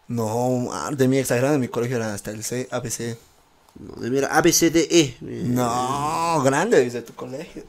[0.08, 3.16] No, ah, de mi exagerado en mi colegio era hasta el C, ABC.
[3.78, 5.16] No, de mira, A, B, C, D, E.
[5.20, 7.64] No, grande desde tu colegio.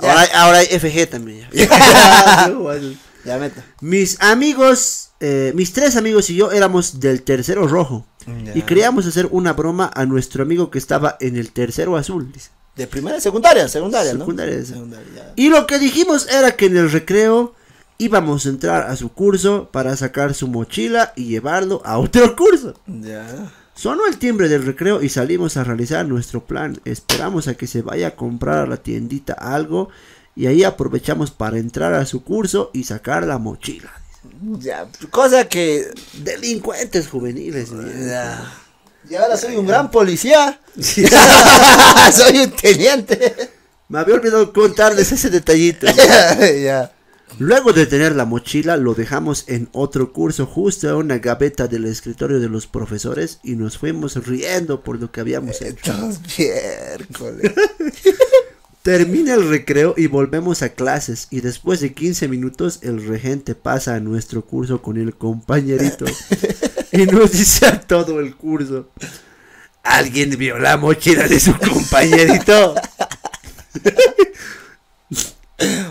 [0.00, 1.48] Ahora, hay- ahora hay FG también.
[3.24, 3.38] ya.
[3.38, 3.64] Meta.
[3.80, 8.06] Mis amigos, eh, mis tres amigos y yo éramos del tercero rojo.
[8.44, 8.56] Ya.
[8.56, 12.30] Y queríamos hacer una broma a nuestro amigo que estaba en el tercero azul.
[12.32, 12.50] dice.
[12.78, 14.20] De primaria, secundaria, secundaria, ¿no?
[14.20, 14.64] Secundaria.
[14.64, 15.32] Secundaria.
[15.34, 17.52] Y lo que dijimos era que en el recreo
[17.98, 22.74] íbamos a entrar a su curso para sacar su mochila y llevarlo a otro curso.
[22.86, 23.50] Ya.
[23.74, 26.80] Sonó el timbre del recreo y salimos a realizar nuestro plan.
[26.84, 29.88] Esperamos a que se vaya a comprar a la tiendita algo
[30.36, 33.90] y ahí aprovechamos para entrar a su curso y sacar la mochila.
[34.60, 34.86] Ya.
[35.10, 35.90] Cosa que.
[36.22, 37.70] Delincuentes juveniles.
[38.06, 38.52] Ya.
[39.10, 40.60] Y ahora soy un gran policía.
[40.80, 43.50] soy un teniente.
[43.88, 45.86] Me había olvidado contarles ese detallito.
[46.62, 46.92] ya.
[47.38, 51.84] Luego de tener la mochila, lo dejamos en otro curso, justo a una gaveta del
[51.84, 55.94] escritorio de los profesores, y nos fuimos riendo por lo que habíamos hecho.
[56.36, 57.52] Miércoles.
[58.82, 63.94] Termina el recreo y volvemos a clases, y después de 15 minutos, el regente pasa
[63.94, 66.06] a nuestro curso con el compañerito
[66.92, 68.90] y nos dice a todo el curso:
[69.82, 72.74] ¿Alguien vio la mochila de su compañerito?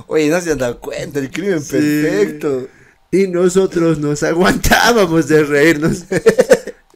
[0.08, 2.68] Oye, no se han dado cuenta, el crimen perfecto.
[3.12, 6.06] Y nosotros nos aguantábamos de reírnos.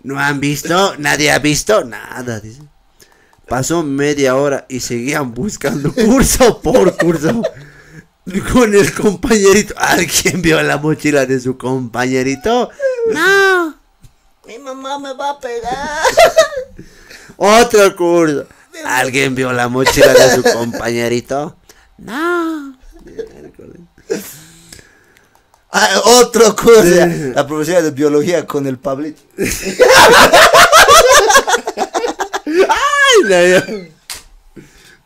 [0.03, 0.95] ¿No han visto?
[0.98, 1.84] ¿Nadie ha visto?
[1.84, 2.61] Nada, dice.
[3.48, 7.41] Pasó media hora y seguían buscando curso por curso.
[8.53, 9.73] Con el compañerito.
[9.78, 12.69] ¿Alguien vio la mochila de su compañerito?
[13.14, 13.81] No.
[14.45, 16.03] Mi mamá me va a pegar.
[17.38, 18.47] Otro curso.
[18.85, 21.55] ¿Alguien vio la mochila de su compañerito?
[21.97, 22.77] No.
[25.73, 27.05] Ah, otro curso.
[27.34, 29.22] La profesora de biología con el Pablito.
[32.45, 33.61] ¡Ay, no!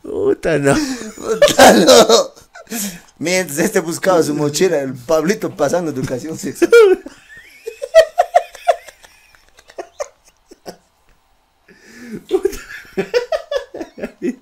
[0.01, 0.75] Puta, no.
[1.15, 2.31] Puta, no.
[3.19, 6.71] Mientras este buscaba su mochila, el Pablito pasando educación sexual.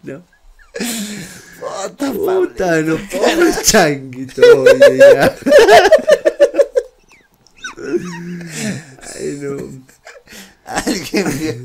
[0.04, 0.24] No.
[1.60, 2.98] Puta, Puta, no.
[3.10, 4.42] Pobre changuito.
[4.42, 5.36] oye, ya.
[9.16, 9.58] Ay, no.
[10.66, 11.56] Alguien vio.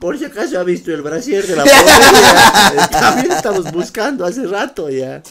[0.00, 2.88] Por si acaso ha visto el brasier de la policía.
[2.90, 5.22] También estamos buscando hace rato ya.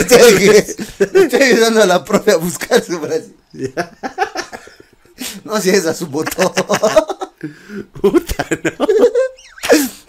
[0.00, 0.64] estoy,
[0.98, 3.32] estoy ayudando a la profe a buscar su brazo.
[5.44, 6.52] No si es a su botón.
[8.00, 8.86] Puta, no.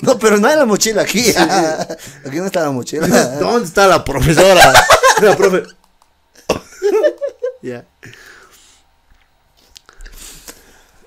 [0.01, 1.21] No, pero no hay la mochila aquí.
[2.25, 3.05] Aquí no está la mochila.
[3.37, 4.71] ¿Dónde está la profesora?
[5.21, 5.63] La profe.
[7.61, 7.85] Ya.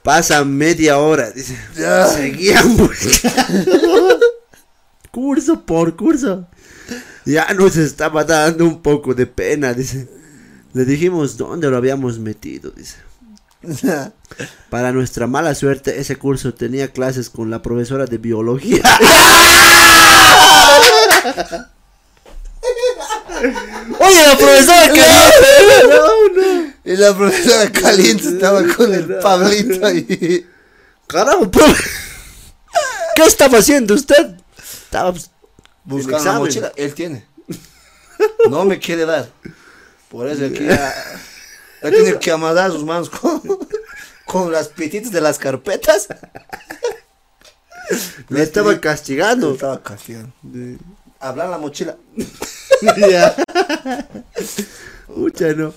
[0.03, 1.57] Pasa media hora, dice.
[2.15, 4.21] Seguían buscando.
[5.11, 6.47] curso por curso.
[7.25, 10.07] Ya nos estaba dando un poco de pena, dice.
[10.75, 12.97] Le dijimos dónde lo habíamos metido, dice.
[14.71, 18.83] Para nuestra mala suerte, ese curso tenía clases con la profesora de biología.
[23.99, 25.89] Oye, la profesora caliente.
[25.89, 26.73] No, no.
[26.85, 30.45] Y la profesora caliente estaba con el Pablito ahí.
[31.07, 31.91] Carajo, profe.
[33.15, 34.35] ¿Qué estaba haciendo usted?
[34.85, 35.31] Estaba pues,
[35.85, 36.73] Buscando la mochila.
[36.77, 37.27] Él tiene.
[38.49, 39.29] No me quiere dar.
[40.09, 40.95] Por eso aquí ya.
[41.83, 43.41] Ya tiene que amarrar sus manos con,
[44.27, 46.09] con las pititas de las carpetas.
[48.29, 49.53] le estaba castigando.
[49.53, 50.33] Estaba castigando.
[51.21, 51.97] Hablar la mochila.
[52.97, 53.37] Ya.
[55.07, 55.73] Pucha, no.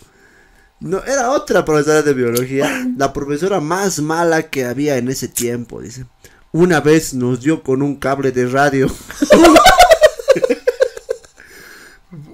[0.80, 2.86] No, era otra profesora de biología.
[2.98, 6.06] La profesora más mala que había en ese tiempo, dice.
[6.52, 8.88] Una vez nos dio con un cable de radio.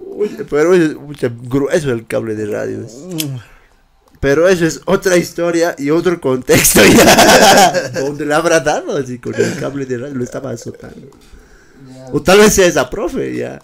[0.04, 0.96] Uy, Pero es
[1.44, 2.86] grueso el cable de radio.
[4.22, 7.90] Pero eso es otra historia y otro contexto ya.
[8.02, 11.10] Donde le habrá dado así con el cable de radio, lo estaba azotando.
[12.14, 13.64] O tal vez sea esa profe, ya.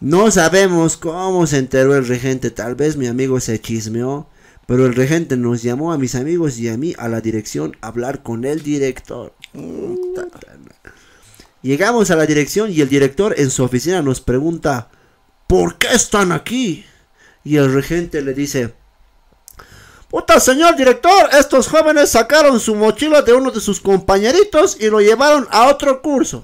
[0.00, 4.30] No sabemos cómo se enteró el regente, tal vez mi amigo se chismeó,
[4.66, 7.88] pero el regente nos llamó a mis amigos y a mí a la dirección a
[7.88, 9.34] hablar con el director.
[11.60, 14.90] Llegamos a la dirección y el director en su oficina nos pregunta,
[15.46, 16.86] ¿por qué están aquí?
[17.44, 18.79] Y el regente le dice,
[20.10, 25.00] Puta señor director, estos jóvenes sacaron su mochila de uno de sus compañeritos y lo
[25.00, 26.42] llevaron a otro curso.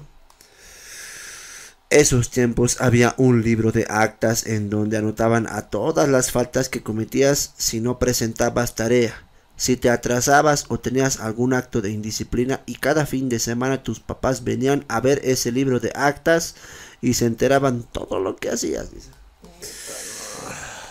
[1.89, 6.81] Esos tiempos había un libro de actas en donde anotaban a todas las faltas que
[6.81, 9.25] cometías si no presentabas tarea,
[9.57, 13.99] si te atrasabas o tenías algún acto de indisciplina y cada fin de semana tus
[13.99, 16.55] papás venían a ver ese libro de actas
[17.01, 18.93] y se enteraban todo lo que hacías.
[18.93, 19.09] dice.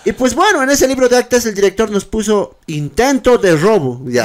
[0.06, 4.00] Y pues bueno, en ese libro de actas el director nos puso intento de robo.
[4.04, 4.24] Ya.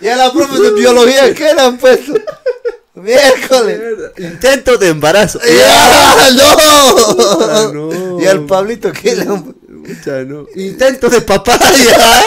[0.00, 2.14] Y a la profe de biología, ¿qué le han puesto?
[2.94, 3.80] Miércoles.
[4.18, 5.40] Intento de embarazo.
[5.44, 6.30] ¡Ya!
[6.34, 7.72] ¡No!
[7.72, 8.20] No.
[8.20, 9.60] Y al Pablito, ¿qué le han puesto?
[9.84, 10.46] Pucha, no.
[10.54, 11.64] Intento de papaya.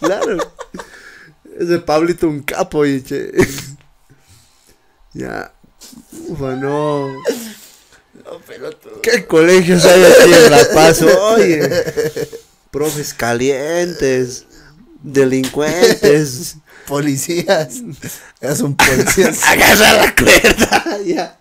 [0.00, 0.38] claro.
[1.56, 3.30] Ese Pablito un capo y che.
[5.12, 5.52] ya.
[6.28, 7.22] Ufa, no.
[9.02, 11.02] ¿Qué colegios hay aquí en La Paz?
[11.34, 11.68] Oye.
[12.70, 14.46] Profes calientes.
[15.02, 16.56] Delincuentes.
[16.86, 17.82] Policías.
[18.40, 19.32] Es un policía.
[19.46, 20.98] Agarra la cuerda.
[21.04, 21.38] ya.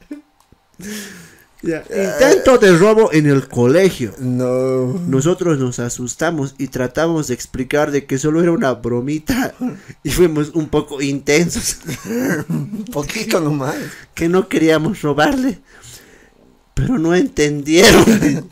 [1.63, 4.13] Intento de robo en el colegio.
[4.17, 4.87] No.
[5.07, 9.53] Nosotros nos asustamos y tratamos de explicar de que solo era una bromita
[10.03, 11.77] y fuimos un poco intensos,
[12.49, 13.75] Un poquito nomás.
[14.15, 15.59] que no queríamos robarle,
[16.73, 18.49] pero no entendieron.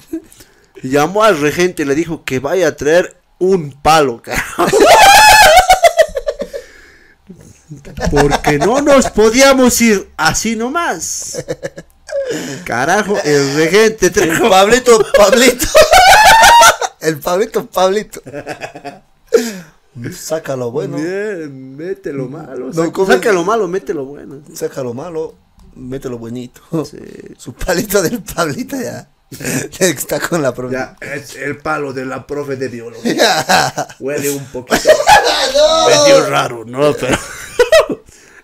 [0.84, 4.66] Llamó al regente y le dijo que vaya a traer un palo, carajo.
[8.12, 11.44] Porque no nos podíamos ir así nomás.
[12.64, 15.66] Carajo, el regente trajo Pablito, Pablito.
[17.02, 18.22] El Pablito, Pablito.
[20.14, 20.98] Sácalo bueno.
[20.98, 22.72] Bien, mete lo malo.
[22.74, 24.42] No, saca, saca lo malo, mete lo bueno.
[24.54, 25.36] Sácalo malo.
[25.76, 26.62] Mételo bonito.
[26.86, 26.98] Sí.
[27.38, 29.08] Su palito del Pablito ya.
[29.80, 30.74] Está con la profe.
[30.74, 33.46] Ya, es el palo de la profe de biología.
[34.00, 34.90] Huele un poquito.
[35.88, 36.94] Medio raro, ¿no?
[36.94, 37.18] Pero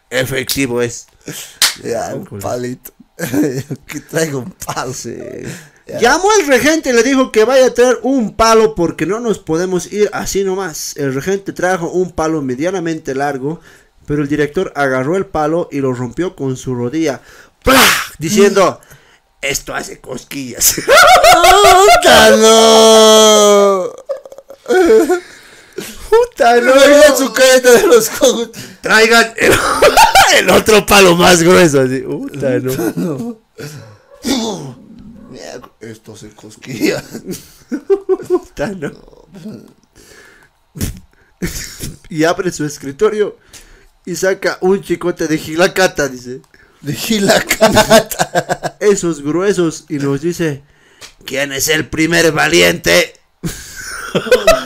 [0.09, 1.07] efectivo es.
[1.83, 2.91] Ya, un palito.
[3.87, 4.93] que traigo un palo.
[4.93, 5.15] Sí.
[5.99, 9.37] Llamó el regente y le dijo que vaya a traer un palo porque no nos
[9.37, 10.95] podemos ir así nomás.
[10.97, 13.61] El regente trajo un palo medianamente largo,
[14.07, 17.21] pero el director agarró el palo y lo rompió con su rodilla,
[17.63, 17.79] ¡Plah!
[18.17, 18.79] diciendo,
[19.41, 20.75] esto hace cosquillas.
[21.33, 23.91] ¡Puta no!
[26.09, 28.49] ¡Puta No su careta de los cojos.
[28.81, 29.53] Traigan el,
[30.37, 31.81] el otro palo más grueso.
[31.81, 31.99] Así.
[31.99, 33.39] Puta, no.
[35.29, 37.03] Mierda, Esto se cosquilla.
[38.27, 38.91] Puta, no.
[42.09, 43.37] Y abre su escritorio
[44.05, 46.41] y saca un chicote de gilacata, dice.
[46.81, 48.77] De gilacata.
[48.79, 50.63] Esos gruesos y nos dice,
[51.25, 53.13] ¿quién es el primer valiente?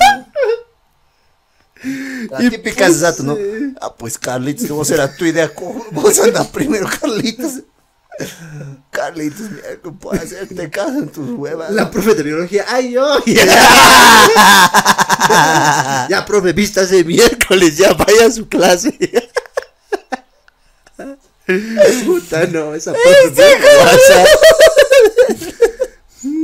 [2.30, 3.38] La Y típica pues, zato, ¿no?
[3.81, 5.49] Ah, pues Carlitos, vos era tu idea.
[5.53, 5.85] ¿cómo?
[5.91, 7.64] Vos anda primero, Carlitos.
[8.91, 9.68] Carlitos, mira,
[9.99, 11.72] puedo hacerte caso en tus huevas.
[11.72, 13.19] La profe de biología, ay yo.
[16.10, 18.97] ya, profe, vístase miércoles, ya vaya a su clase.
[22.06, 24.26] Puta, no, esa profe me pasa.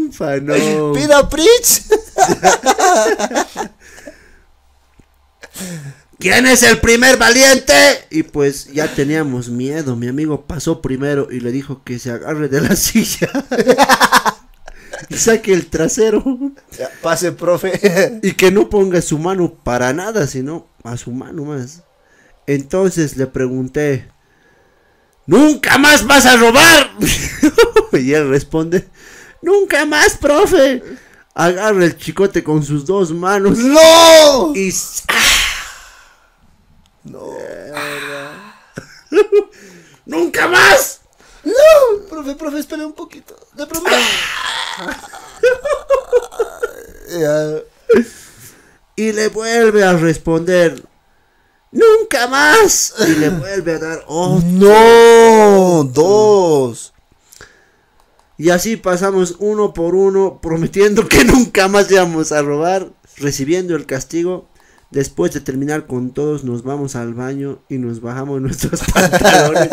[0.07, 0.93] Ufa, no.
[0.93, 1.81] Pida Pritch.
[6.19, 7.73] ¿Quién es el primer valiente?
[8.09, 9.95] Y pues ya teníamos miedo.
[9.95, 13.29] Mi amigo pasó primero y le dijo que se agarre de la silla.
[15.09, 16.23] y saque el trasero.
[16.77, 18.19] Ya, pase, profe.
[18.23, 21.83] Y que no ponga su mano para nada, sino a su mano más.
[22.47, 24.07] Entonces le pregunté,
[25.27, 26.91] ¿Nunca más vas a robar?
[27.93, 28.87] y él responde,
[29.41, 30.81] Nunca más, profe.
[31.33, 33.57] Agarra el chicote con sus dos manos.
[33.57, 34.53] ¡No!
[34.55, 34.69] Y...
[34.69, 35.03] s-
[37.05, 37.29] No.
[40.05, 41.01] ¡Nunca más!
[41.43, 43.35] No, profe, profe, espere un poquito.
[43.53, 43.95] De prometo.
[47.19, 47.59] ya.
[48.95, 50.83] Y le vuelve a responder,
[51.71, 52.93] ¡Nunca más!
[53.05, 54.47] Y le vuelve a dar otro.
[54.47, 56.93] No, dos.
[58.37, 63.85] Y así pasamos uno por uno, prometiendo que nunca más íbamos a robar, recibiendo el
[63.85, 64.47] castigo.
[64.95, 69.69] Después de terminar con todos, nos vamos al baño y nos bajamos nuestros pantalones.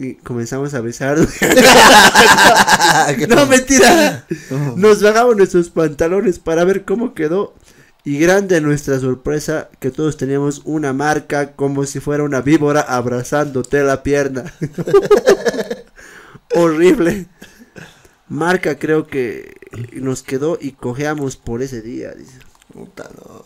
[0.00, 1.16] Y comenzamos a besar.
[3.28, 4.26] no, mentira.
[4.74, 7.54] Nos bajamos nuestros pantalones para ver cómo quedó.
[8.02, 13.84] Y grande nuestra sorpresa que todos teníamos una marca como si fuera una víbora abrazándote
[13.84, 14.52] la pierna.
[16.56, 17.28] Horrible.
[18.28, 19.54] Marca creo que
[19.92, 22.10] nos quedó y cojeamos por ese día.
[22.14, 22.49] dice.
[22.72, 23.44] Puta, no.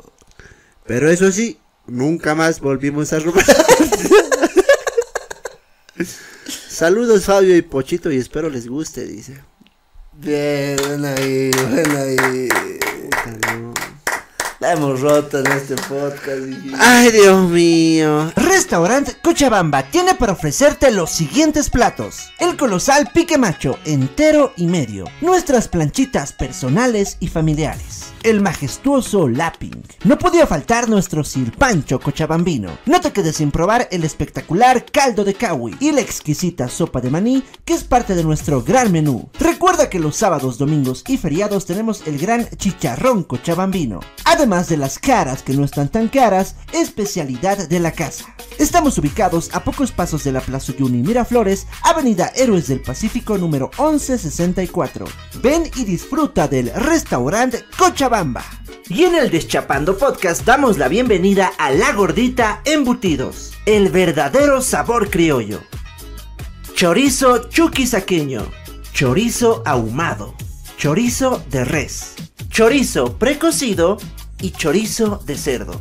[0.86, 3.44] Pero eso sí, nunca más volvimos a robar.
[6.68, 9.40] Saludos Fabio y Pochito y espero les guste, dice.
[10.12, 12.48] Bien, ven ahí, ven ahí.
[12.48, 13.72] Puta, no.
[14.60, 16.42] La hemos roto en este podcast.
[16.78, 18.32] Ay, Dios mío.
[18.54, 22.30] Restaurant Cochabamba tiene para ofrecerte los siguientes platos.
[22.38, 25.06] El colosal pique macho entero y medio.
[25.20, 28.12] Nuestras planchitas personales y familiares.
[28.22, 29.82] El majestuoso lapping.
[30.04, 32.78] No podía faltar nuestro sirpancho cochabambino.
[32.86, 37.10] No te quedes sin probar el espectacular caldo de kawi y la exquisita sopa de
[37.10, 39.28] maní que es parte de nuestro gran menú.
[39.40, 43.98] Recuerda que los sábados, domingos y feriados tenemos el gran chicharrón cochabambino.
[44.24, 48.34] Además de las caras que no están tan caras, especialidad de la casa.
[48.58, 53.70] Estamos ubicados a pocos pasos de la Plaza Yuni Miraflores, Avenida Héroes del Pacífico número
[53.78, 55.06] 1164.
[55.42, 58.44] Ven y disfruta del restaurante Cochabamba.
[58.88, 65.10] Y en el Deschapando Podcast damos la bienvenida a La Gordita Embutidos, el verdadero sabor
[65.10, 65.62] criollo.
[66.74, 68.46] Chorizo chuquisaqueño,
[68.92, 70.34] chorizo ahumado,
[70.76, 72.14] chorizo de res,
[72.50, 73.96] chorizo precocido
[74.40, 75.80] y chorizo de cerdo.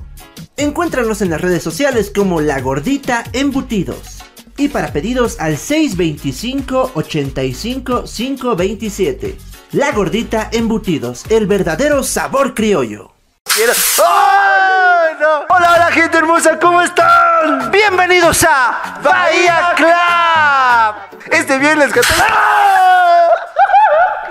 [0.55, 4.19] Encuéntranos en las redes sociales como La Gordita Embutidos.
[4.55, 9.37] Y para pedidos al 625 85 527.
[9.71, 13.13] La Gordita Embutidos, el verdadero sabor criollo.
[13.47, 15.39] ¡Ay, no!
[15.49, 17.71] Hola, hola, gente hermosa, ¿cómo están?
[17.71, 21.31] Bienvenidos a Bahía Club.
[21.31, 23.27] Este viernes que ¡Ah!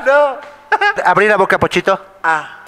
[0.06, 0.36] No.
[1.04, 2.00] Abrir la boca, Pochito.
[2.22, 2.62] Ah.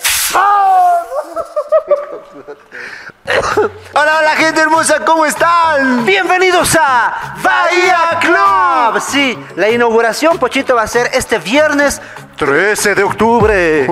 [3.95, 6.05] Hola, hola gente hermosa, ¿cómo están?
[6.05, 9.01] Bienvenidos a Bahía Club.
[9.01, 12.03] Sí, la inauguración, Pochito, va a ser este viernes
[12.45, 13.87] 13 de octubre.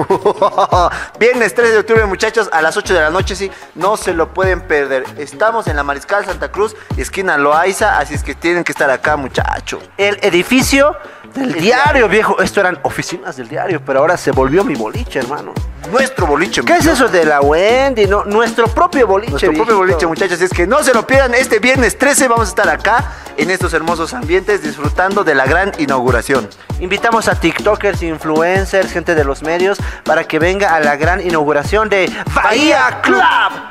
[1.18, 4.34] viernes 13 de octubre, muchachos, a las 8 de la noche, sí, no se lo
[4.34, 5.04] pueden perder.
[5.16, 9.16] Estamos en la Mariscal Santa Cruz, esquina Loaiza, así es que tienen que estar acá,
[9.16, 9.80] muchacho.
[9.96, 10.94] El edificio
[11.34, 12.42] del diario, viejo.
[12.42, 15.54] Esto eran oficinas del diario, pero ahora se volvió mi boliche, hermano.
[15.90, 16.62] Nuestro boliche.
[16.62, 18.06] ¿Qué es eso de la Wendy?
[18.06, 19.30] No, nuestro propio boliche.
[19.30, 20.34] Nuestro propio boliche, muchachos.
[20.34, 21.34] Así es que no se lo pierdan.
[21.34, 25.72] Este viernes 13 vamos a estar acá en estos hermosos ambientes disfrutando de la gran
[25.78, 26.48] inauguración.
[26.80, 31.88] Invitamos a TikTokers, influencers, gente de los medios para que venga a la gran inauguración
[31.88, 33.22] de Bahía Club.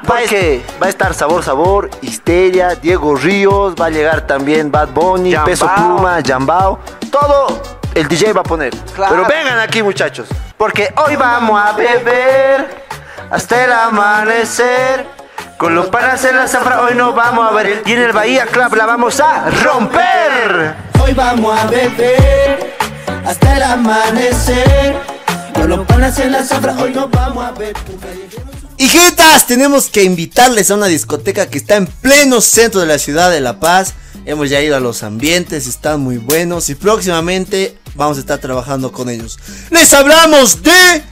[0.06, 5.32] Porque va a estar Sabor Sabor, Histeria, Diego Ríos, va a llegar también Bad Bunny,
[5.32, 5.46] Jambao.
[5.46, 6.80] Peso Pluma, Jambao.
[7.12, 7.62] Todo
[7.94, 8.74] el DJ va a poner.
[8.96, 10.28] Pero vengan aquí, muchachos.
[10.58, 12.86] Porque hoy vamos a beber
[13.30, 15.06] hasta el amanecer.
[15.58, 17.84] Con los panas en la zafra hoy nos vamos a ver.
[17.86, 20.76] Y en el Bahía Club la vamos a romper.
[21.04, 22.91] Hoy vamos a beber
[23.26, 24.96] hasta el amanecer.
[25.54, 27.76] Con los panas en la zafra, hoy nos vamos a ver.
[28.78, 33.30] Hijitas, tenemos que invitarles a una discoteca que está en pleno centro de la ciudad
[33.30, 33.94] de La Paz.
[34.26, 38.92] Hemos ya ido a los ambientes, están muy buenos y próximamente vamos a estar trabajando
[38.92, 39.38] con ellos.
[39.70, 41.04] Les hablamos de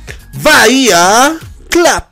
[0.41, 1.37] Bahía
[1.69, 2.03] Club.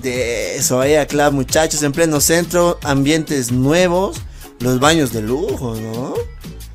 [0.00, 4.18] De eso, Bahía Club, muchachos, en pleno centro, ambientes nuevos,
[4.60, 6.14] los baños de lujo, ¿no?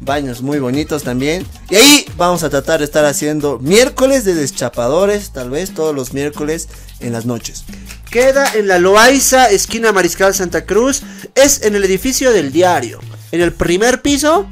[0.01, 1.45] Baños muy bonitos también.
[1.69, 6.13] Y ahí vamos a tratar de estar haciendo miércoles de deschapadores, tal vez todos los
[6.13, 6.67] miércoles
[6.99, 7.63] en las noches.
[8.09, 11.03] Queda en la Loaiza, esquina Mariscal Santa Cruz.
[11.33, 12.99] Es en el edificio del diario.
[13.31, 14.47] En el primer piso.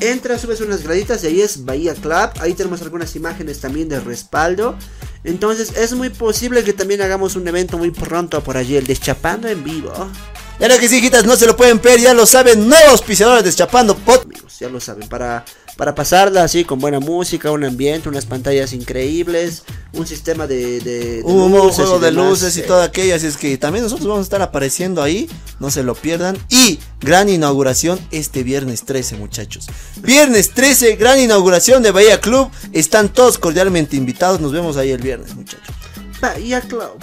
[0.00, 2.30] Entras, subes unas graditas y ahí es Bahía Club.
[2.40, 4.76] Ahí tenemos algunas imágenes también de respaldo.
[5.24, 8.76] Entonces es muy posible que también hagamos un evento muy pronto por allí.
[8.76, 9.92] El Deschapando en vivo.
[10.60, 13.50] Claro que sí, hijitas, no se lo pueden perder, ya lo saben, nuevos auspiciadores de
[13.50, 14.24] Chapando Pot.
[14.24, 15.08] Amigos, ya lo saben.
[15.08, 15.42] Para,
[15.78, 19.62] para pasarla así con buena música, un ambiente, unas pantallas increíbles.
[19.94, 23.14] Un sistema de, de, de Un luces juego de demás, luces y eh, todo aquello,
[23.14, 25.30] así es que también nosotros vamos a estar apareciendo ahí,
[25.60, 26.36] no se lo pierdan.
[26.50, 29.66] Y gran inauguración este viernes 13, muchachos.
[30.02, 32.50] Viernes 13, gran inauguración de Bahía Club.
[32.74, 35.74] Están todos cordialmente invitados, nos vemos ahí el viernes, muchachos.
[36.20, 37.00] Bahía Club.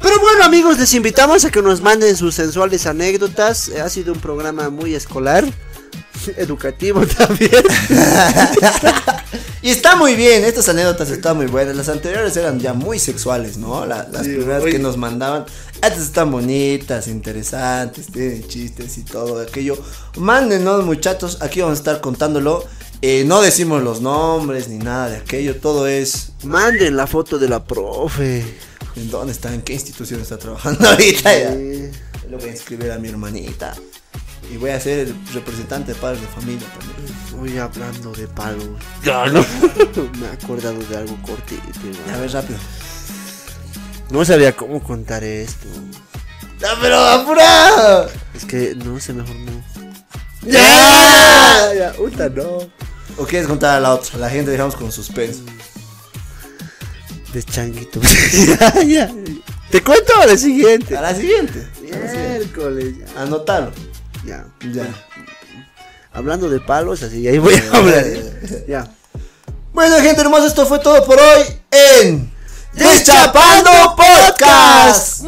[0.00, 3.68] Pero bueno amigos, les invitamos a que nos manden sus sensuales anécdotas.
[3.68, 5.44] Eh, Ha sido un programa muy escolar,
[6.36, 7.62] educativo también.
[9.62, 11.74] Y está muy bien, estas anécdotas están muy buenas.
[11.74, 13.84] Las anteriores eran ya muy sexuales, ¿no?
[13.84, 14.70] La- las Sí, primeras oye.
[14.72, 15.44] que nos mandaban.
[15.82, 19.76] Estas están bonitas, interesantes, tienen chistes y todo aquello.
[20.18, 22.64] Mándenos, muchachos, aquí vamos a estar contándolo.
[23.02, 26.28] Eh, no decimos los nombres ni nada de aquello, todo es.
[26.44, 28.44] Manden la foto de la profe.
[28.96, 29.52] ¿En dónde está?
[29.54, 31.38] ¿En qué institución está trabajando ahorita?
[31.38, 31.52] Ya.
[31.52, 31.90] Sí.
[32.28, 33.74] Le voy a escribir a mi hermanita.
[34.50, 37.16] Y voy a ser el representante de padres de familia también.
[37.36, 38.68] Voy hablando de palos.
[39.04, 39.40] Ya no.
[40.20, 41.62] Me he acordado de algo cortito.
[42.06, 42.14] ¿no?
[42.14, 42.58] A ver, rápido.
[44.10, 45.66] No sabía cómo contar esto.
[46.60, 48.06] ¡No, pero apura!
[48.34, 49.62] Es que no sé, mejor no.
[50.42, 51.74] ¡Ya!
[51.74, 52.58] Ya, no.
[53.18, 54.18] ¿O quieres contar a la otra?
[54.18, 55.42] La gente dejamos con suspenso.
[57.36, 58.00] De changuito.
[58.32, 59.14] ya, ya.
[59.70, 60.96] ¿Te cuento a la siguiente?
[60.96, 61.68] A la siguiente.
[61.82, 62.94] Miércoles.
[62.98, 63.20] ya.
[63.20, 63.72] Anótalo.
[64.24, 64.46] Ya.
[64.72, 64.86] Ya.
[66.14, 68.06] Hablando de palos, así, ahí voy a hablar.
[68.66, 68.90] Ya.
[69.74, 71.42] Bueno, gente hermosa, esto fue todo por hoy
[71.72, 72.32] en
[72.72, 75.22] Deschapando Podcast.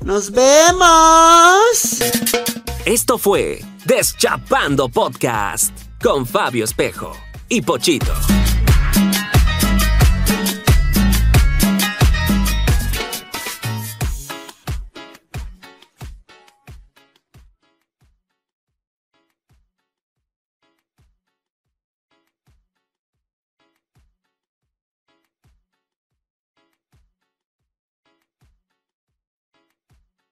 [0.00, 1.98] Nos vemos.
[2.86, 5.70] Esto fue Deschapando Podcast
[6.02, 7.14] con Fabio Espejo
[7.46, 8.14] y Pochito.